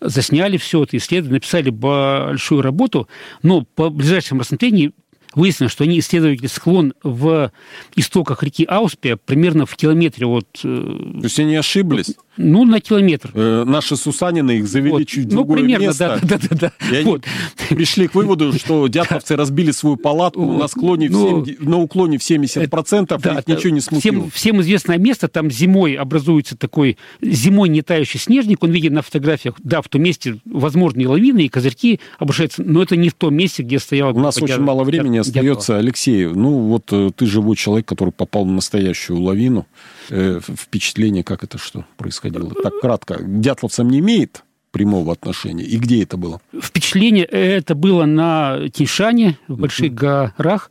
засняли 0.01 0.57
все 0.57 0.83
это, 0.83 0.97
исследовали, 0.97 1.35
написали 1.35 1.71
большую 1.71 2.63
работу, 2.63 3.09
но 3.43 3.63
по 3.63 3.91
ближайшему 3.91 4.41
рассмотрению 4.41 4.93
выяснилось, 5.37 5.73
что 5.73 5.85
они 5.85 6.01
исследовали 6.01 6.47
склон 6.49 6.95
в 7.03 7.53
истоках 7.95 8.43
реки 8.43 8.65
Ауспия 8.65 9.17
примерно 9.17 9.67
в 9.67 9.77
километре 9.77 10.27
от... 10.27 10.47
Э, 10.65 10.99
То 11.19 11.25
есть 11.25 11.39
они 11.39 11.55
ошиблись? 11.55 12.17
Ну, 12.39 12.65
на 12.65 12.81
километр. 12.81 13.31
Э, 13.35 13.65
наши 13.65 13.97
Сусанины 13.97 14.59
их 14.59 14.67
завели 14.67 14.91
вот. 14.91 15.07
чуть 15.07 15.27
в 15.27 15.31
ну, 15.31 15.37
другое 15.37 15.61
примерно, 15.61 15.85
место. 15.85 16.21
Да, 16.23 16.39
да, 16.39 16.49
да, 16.51 16.57
да. 16.81 16.91
И 16.91 16.97
они 16.97 17.05
вот. 17.05 17.25
пришли 17.69 18.09
к 18.09 18.15
выводу, 18.15 18.53
что 18.55 18.87
дятловцы 18.89 19.37
разбили 19.37 19.71
свою 19.71 19.97
палатку 19.97 20.53
на 20.53 20.69
склоне, 20.69 21.09
ну, 21.11 21.43
в 21.43 21.47
7, 21.47 21.57
на 21.61 21.79
уклоне 21.79 22.19
в 22.19 22.23
70%, 22.23 23.21
да, 23.21 23.39
их 23.39 23.47
ничего 23.47 23.71
не 23.71 23.81
смутило. 23.81 24.15
Всем, 24.15 24.31
всем 24.31 24.61
известное 24.63 24.99
место, 24.99 25.29
там 25.29 25.51
зимой 25.51 25.95
образуется 25.95 26.57
такой 26.57 26.97
зимой 27.21 27.69
не 27.69 27.83
тающий 27.83 28.21
снежник, 28.21 28.63
он 28.63 28.71
виден 28.71 28.95
на 28.95 29.03
фотографиях, 29.03 29.55
да, 29.63 29.83
в 29.83 29.89
том 29.89 30.03
месте 30.03 30.39
возможные 30.45 31.09
лавины 31.09 31.45
и 31.45 31.49
козырьки 31.49 32.01
обрушаются, 32.19 32.63
но 32.63 32.83
это 32.83 32.97
не 32.97 33.09
в 33.09 33.15
том 33.15 33.35
месте, 33.35 33.63
где 33.63 33.79
стояла... 33.79 34.13
У 34.13 34.21
нас 34.21 34.41
очень 34.41 34.61
мало 34.61 34.85
времени 34.85 35.19
остается, 35.29 35.79
Алексей. 35.79 36.27
Ну, 36.27 36.59
вот 36.69 36.93
э, 36.93 37.11
ты 37.15 37.27
живой 37.27 37.57
человек, 37.57 37.87
который 37.87 38.11
попал 38.11 38.45
в 38.45 38.51
настоящую 38.51 39.21
лавину. 39.21 39.67
Э, 40.11 40.41
впечатление, 40.41 41.25
как 41.25 41.45
это 41.45 41.59
что 41.59 41.85
происходило? 41.97 42.51
Так 42.63 42.81
кратко. 42.81 43.19
Дятловцам 43.21 43.89
не 43.89 43.99
имеет 44.01 44.45
прямого 44.71 45.13
отношения? 45.13 45.65
И 45.65 45.79
где 45.79 46.03
это 46.03 46.17
было? 46.17 46.41
Впечатление 46.61 47.25
это 47.25 47.75
было 47.75 48.05
на 48.05 48.69
Тиньшане, 48.73 49.39
в 49.49 49.59
Больших 49.59 49.93
uh-huh. 49.93 50.33
горах. 50.37 50.71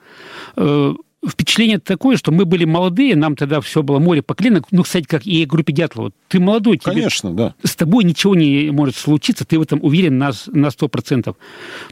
Впечатление 1.27 1.79
такое, 1.79 2.17
что 2.17 2.31
мы 2.31 2.45
были 2.45 2.65
молодые, 2.65 3.15
нам 3.15 3.35
тогда 3.35 3.61
все 3.61 3.83
было 3.83 3.99
море 3.99 4.21
по 4.21 4.35
колено. 4.35 4.61
Ну, 4.71 4.83
кстати, 4.83 5.05
как 5.05 5.25
и 5.25 5.45
группе 5.45 5.73
Дятлова. 5.73 6.11
Ты 6.27 6.39
молодой, 6.39 6.77
тебе, 6.77 6.91
Конечно, 6.93 7.33
да. 7.33 7.55
С 7.63 7.75
тобой 7.75 8.03
ничего 8.03 8.35
не 8.35 8.69
может 8.71 8.95
случиться, 8.95 9.45
ты 9.45 9.57
в 9.57 9.61
этом 9.61 9.79
уверен 9.81 10.17
на, 10.17 10.31
на 10.47 10.67
100%. 10.67 11.35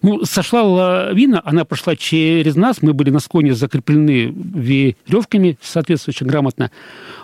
Ну, 0.02 0.26
сошла 0.26 0.64
лавина, 0.64 1.42
она 1.44 1.66
прошла 1.66 1.96
через 1.96 2.56
нас, 2.56 2.82
мы 2.82 2.94
были 2.94 3.10
на 3.10 3.20
склоне 3.20 3.54
закреплены 3.54 4.34
веревками 4.34 5.58
соответствующе 5.62 6.26
грамотно. 6.26 6.72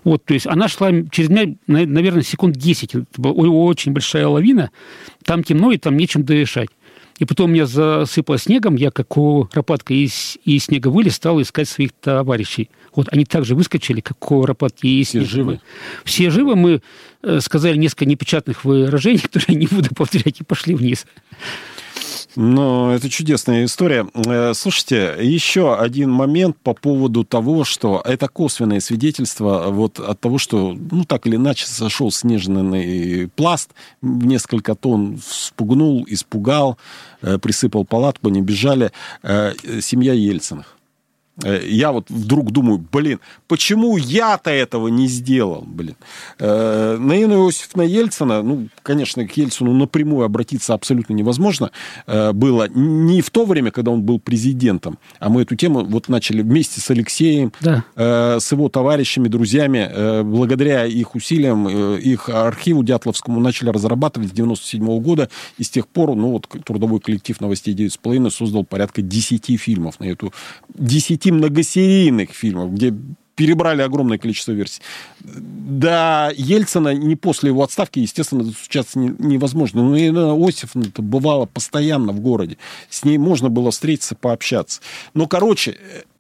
Вот, 0.04 0.24
то 0.26 0.34
есть 0.34 0.48
она 0.48 0.68
шла 0.68 0.90
через 1.12 1.30
меня, 1.30 1.56
наверное, 1.68 2.24
секунд 2.24 2.56
10. 2.56 2.96
Это 2.96 3.06
была 3.18 3.34
очень 3.34 3.92
большая 3.92 4.28
лавина. 4.28 4.72
Там 5.24 5.44
темно, 5.44 5.72
и 5.72 5.78
там 5.78 5.98
нечем 5.98 6.24
дышать. 6.24 6.70
И 7.20 7.26
потом 7.26 7.52
меня 7.52 7.66
засыпало 7.66 8.40
снегом, 8.40 8.76
я 8.76 8.92
как 8.92 9.10
куропатка 9.10 9.94
из, 9.94 10.38
из 10.46 10.66
снега 10.66 10.88
вылез, 10.88 11.16
стал 11.16 11.42
искать 11.42 11.68
своих 11.68 11.92
товарищей. 11.92 12.70
Вот 12.96 13.08
они 13.12 13.26
также 13.26 13.56
выскочили, 13.56 14.00
как 14.00 14.18
куропатки 14.18 14.88
из 14.88 15.10
снега. 15.10 15.26
Все 15.26 15.36
живы? 15.36 15.62
Все 16.06 16.30
живы. 16.30 16.56
Мы 16.56 16.82
э, 17.22 17.40
сказали 17.42 17.78
несколько 17.78 18.06
непечатных 18.06 18.64
выражений, 18.64 19.20
которые 19.32 19.58
не 19.58 19.68
буду 19.68 19.94
повторять, 19.94 20.40
и 20.40 20.44
пошли 20.44 20.76
вниз. 20.76 21.06
Ну, 22.36 22.92
это 22.92 23.10
чудесная 23.10 23.66
история. 23.66 24.08
Э, 24.14 24.54
слушайте, 24.54 25.16
еще 25.20 25.76
один 25.76 26.12
момент 26.12 26.58
по 26.58 26.74
поводу 26.74 27.24
того, 27.24 27.64
что 27.64 28.02
это 28.06 28.28
косвенное 28.28 28.80
свидетельство 28.80 29.68
вот 29.70 30.00
от 30.00 30.20
того, 30.20 30.38
что, 30.38 30.78
ну, 30.92 31.06
так 31.06 31.26
или 31.26 31.38
иначе, 31.38 31.66
сошел 31.66 32.12
снежный 32.12 33.30
пласт, 33.36 33.72
несколько 34.02 34.76
тонн 34.76 35.20
спугнул, 35.26 36.06
испугал, 36.08 36.78
э, 37.22 37.40
присыпал 37.40 37.84
палатку, 37.84 38.28
они 38.28 38.42
бежали. 38.42 38.92
Э, 39.24 39.54
семья 39.82 40.14
Ельциных. 40.14 40.79
Э, 41.44 41.62
я 41.66 41.92
вот 41.92 42.10
вдруг 42.10 42.52
думаю, 42.52 42.84
блин, 42.92 43.20
почему 43.48 43.98
я-то 43.98 44.50
этого 44.50 44.88
не 44.88 45.08
сделал, 45.08 45.64
блин. 45.66 45.96
Э, 46.40 46.98
Наина 47.00 47.34
Иосифовна 47.34 47.84
Ельцина, 47.84 48.44
ну, 48.44 48.68
конечно, 48.84 49.26
к 49.28 49.38
Ельцину 49.38 49.74
напрямую 49.74 50.26
обратиться 50.26 50.74
абсолютно 50.74 51.14
невозможно 51.14 51.72
э, 52.08 52.32
было. 52.34 52.68
Не 52.70 53.22
в 53.22 53.30
то 53.30 53.46
время, 53.46 53.72
когда 53.72 53.92
он 53.92 54.02
был 54.02 54.20
президентом, 54.20 55.00
а 55.20 55.30
мы 55.30 55.44
эту 55.44 55.56
тему 55.56 55.84
вот 55.86 56.10
начали 56.10 56.42
вместе 56.42 56.82
с 56.82 56.90
Алексеем, 56.90 57.54
да. 57.62 57.84
с 57.96 58.52
его 58.52 58.70
товарищами, 58.70 59.28
друзьями, 59.28 60.24
благодаря 60.24 60.86
их 60.86 61.16
усилиям, 61.16 61.68
их 61.98 62.30
архиву 62.30 62.84
Дятловскому 62.84 63.40
начали 63.40 63.70
разрабатывать 63.70 64.30
с 64.30 64.32
97 64.32 64.84
-го 64.84 65.00
года, 65.00 65.30
и 65.58 65.64
с 65.64 65.70
тех 65.70 65.88
пор, 65.88 66.16
ну, 66.16 66.32
вот 66.32 66.48
трудовой 66.66 67.00
коллектив 67.00 67.40
«Новостей 67.42 67.74
9,5» 67.74 68.30
создал 68.30 68.64
порядка 68.64 69.02
10 69.02 69.60
фильмов 69.60 70.00
на 70.00 70.06
эту 70.06 70.34
10 70.76 71.29
многосерийных 71.32 72.32
фильмов, 72.32 72.74
где 72.74 72.94
перебрали 73.36 73.82
огромное 73.82 74.18
количество 74.18 74.52
версий. 74.52 74.82
До 75.22 76.30
Ельцина, 76.36 76.94
не 76.94 77.16
после 77.16 77.52
его 77.52 77.64
отставки, 77.64 78.00
естественно, 78.00 78.44
достучаться 78.44 79.00
невозможно. 79.00 79.82
Но 79.82 79.98
Ирина 79.98 80.34
Осифовна 80.34 80.88
это 80.88 81.02
бывала 81.02 81.46
постоянно 81.46 82.12
в 82.12 82.20
городе. 82.20 82.58
С 82.90 83.06
ней 83.06 83.18
можно 83.18 83.50
было 83.50 83.72
встретиться, 83.72 84.16
пообщаться. 84.16 84.82
Но, 85.14 85.26
короче, 85.26 85.78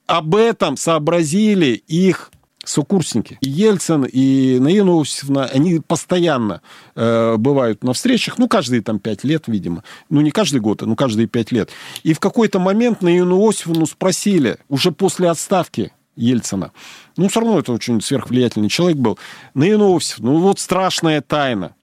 об 0.07 0.33
этом 0.33 0.77
сообразили 0.77 1.83
их 1.87 2.31
сокурсники. 2.69 3.37
И 3.41 3.49
Ельцин, 3.49 4.05
и 4.05 4.59
Наина 4.59 4.91
Иосифовна, 4.91 5.45
они 5.45 5.79
постоянно 5.79 6.61
э, 6.95 7.35
бывают 7.37 7.83
на 7.83 7.93
встречах, 7.93 8.37
ну, 8.37 8.47
каждые 8.47 8.81
там 8.81 8.99
пять 8.99 9.23
лет, 9.23 9.45
видимо. 9.47 9.83
Ну, 10.09 10.21
не 10.21 10.31
каждый 10.31 10.61
год, 10.61 10.81
но 10.81 10.95
каждые 10.95 11.27
пять 11.27 11.51
лет. 11.51 11.69
И 12.03 12.13
в 12.13 12.19
какой-то 12.19 12.59
момент 12.59 13.01
Наину 13.01 13.39
Иосифовну 13.45 13.85
спросили, 13.85 14.57
уже 14.69 14.91
после 14.91 15.29
отставки 15.29 15.91
Ельцина, 16.15 16.71
ну, 17.17 17.27
все 17.27 17.39
равно 17.39 17.59
это 17.59 17.71
очень 17.71 18.01
сверхвлиятельный 18.01 18.69
человек 18.69 18.97
был, 18.97 19.17
Наина 19.53 19.83
Иосифовна, 19.83 20.31
ну, 20.31 20.39
вот 20.39 20.59
страшная 20.59 21.21
тайна. 21.21 21.75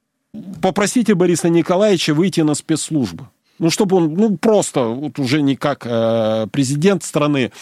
Попросите 0.61 1.15
Бориса 1.15 1.49
Николаевича 1.49 2.15
выйти 2.15 2.43
на 2.43 2.55
спецслужбу. 2.55 3.31
Ну, 3.59 3.71
чтобы 3.71 3.97
он, 3.97 4.15
ну, 4.15 4.37
просто, 4.37 4.85
вот 4.85 5.19
уже 5.19 5.41
не 5.41 5.57
как 5.57 5.87
э, 5.87 6.47
президент 6.53 7.05
страны, 7.05 7.53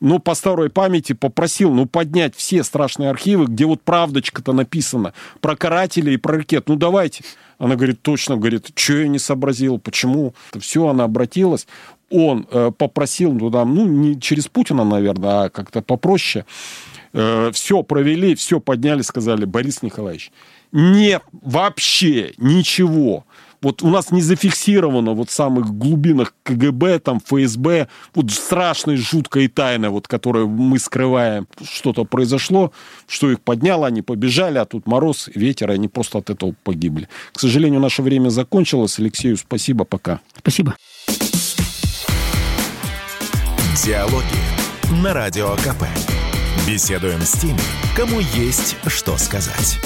но 0.00 0.18
по 0.18 0.34
старой 0.34 0.70
памяти 0.70 1.12
попросил, 1.12 1.72
ну, 1.72 1.86
поднять 1.86 2.34
все 2.34 2.62
страшные 2.62 3.10
архивы, 3.10 3.46
где 3.46 3.66
вот 3.66 3.82
правдочка-то 3.82 4.52
написана 4.52 5.12
про 5.40 5.54
карателей 5.54 6.14
и 6.14 6.18
про 6.18 6.38
ракет. 6.38 6.68
Ну, 6.68 6.76
давайте. 6.76 7.24
Она 7.58 7.76
говорит, 7.76 8.02
точно, 8.02 8.36
говорит, 8.36 8.72
что 8.74 8.94
я 8.94 9.08
не 9.08 9.18
сообразил, 9.18 9.78
почему? 9.78 10.34
Все, 10.58 10.88
она 10.88 11.04
обратилась. 11.04 11.66
Он 12.10 12.46
э, 12.50 12.72
попросил 12.76 13.38
туда, 13.38 13.64
ну, 13.64 13.86
не 13.86 14.20
через 14.20 14.48
Путина, 14.48 14.84
наверное, 14.84 15.44
а 15.44 15.50
как-то 15.50 15.82
попроще. 15.82 16.44
Э, 17.12 17.50
все 17.52 17.82
провели, 17.82 18.34
все 18.34 18.58
подняли, 18.58 19.02
сказали, 19.02 19.44
Борис 19.44 19.82
Николаевич, 19.82 20.32
Нет, 20.72 21.22
вообще 21.32 22.32
ничего. 22.38 23.24
Вот 23.62 23.82
у 23.82 23.88
нас 23.88 24.10
не 24.10 24.20
зафиксировано 24.20 25.12
вот 25.12 25.30
в 25.30 25.32
самых 25.32 25.72
глубинах 25.76 26.34
КГБ, 26.42 26.98
там, 26.98 27.20
ФСБ, 27.20 27.88
вот 28.14 28.30
страшное, 28.32 28.96
жуткое 28.96 29.44
и 29.44 29.48
тайное, 29.48 29.90
вот, 29.90 30.08
которое 30.08 30.46
мы 30.46 30.78
скрываем. 30.80 31.46
Что-то 31.62 32.04
произошло, 32.04 32.72
что 33.06 33.30
их 33.30 33.40
подняло, 33.40 33.86
они 33.86 34.02
побежали, 34.02 34.58
а 34.58 34.64
тут 34.64 34.86
мороз, 34.86 35.28
ветер, 35.34 35.70
и 35.70 35.74
они 35.74 35.88
просто 35.88 36.18
от 36.18 36.30
этого 36.30 36.54
погибли. 36.64 37.08
К 37.32 37.40
сожалению, 37.40 37.80
наше 37.80 38.02
время 38.02 38.30
закончилось. 38.30 38.98
Алексею 38.98 39.36
спасибо, 39.36 39.84
пока. 39.84 40.20
Спасибо. 40.38 40.76
Диалоги 43.84 45.02
на 45.02 45.14
Радио 45.14 45.54
КП. 45.56 45.84
Беседуем 46.66 47.20
с 47.20 47.32
теми, 47.32 47.58
кому 47.96 48.20
есть 48.20 48.76
что 48.86 49.16
сказать. 49.16 49.78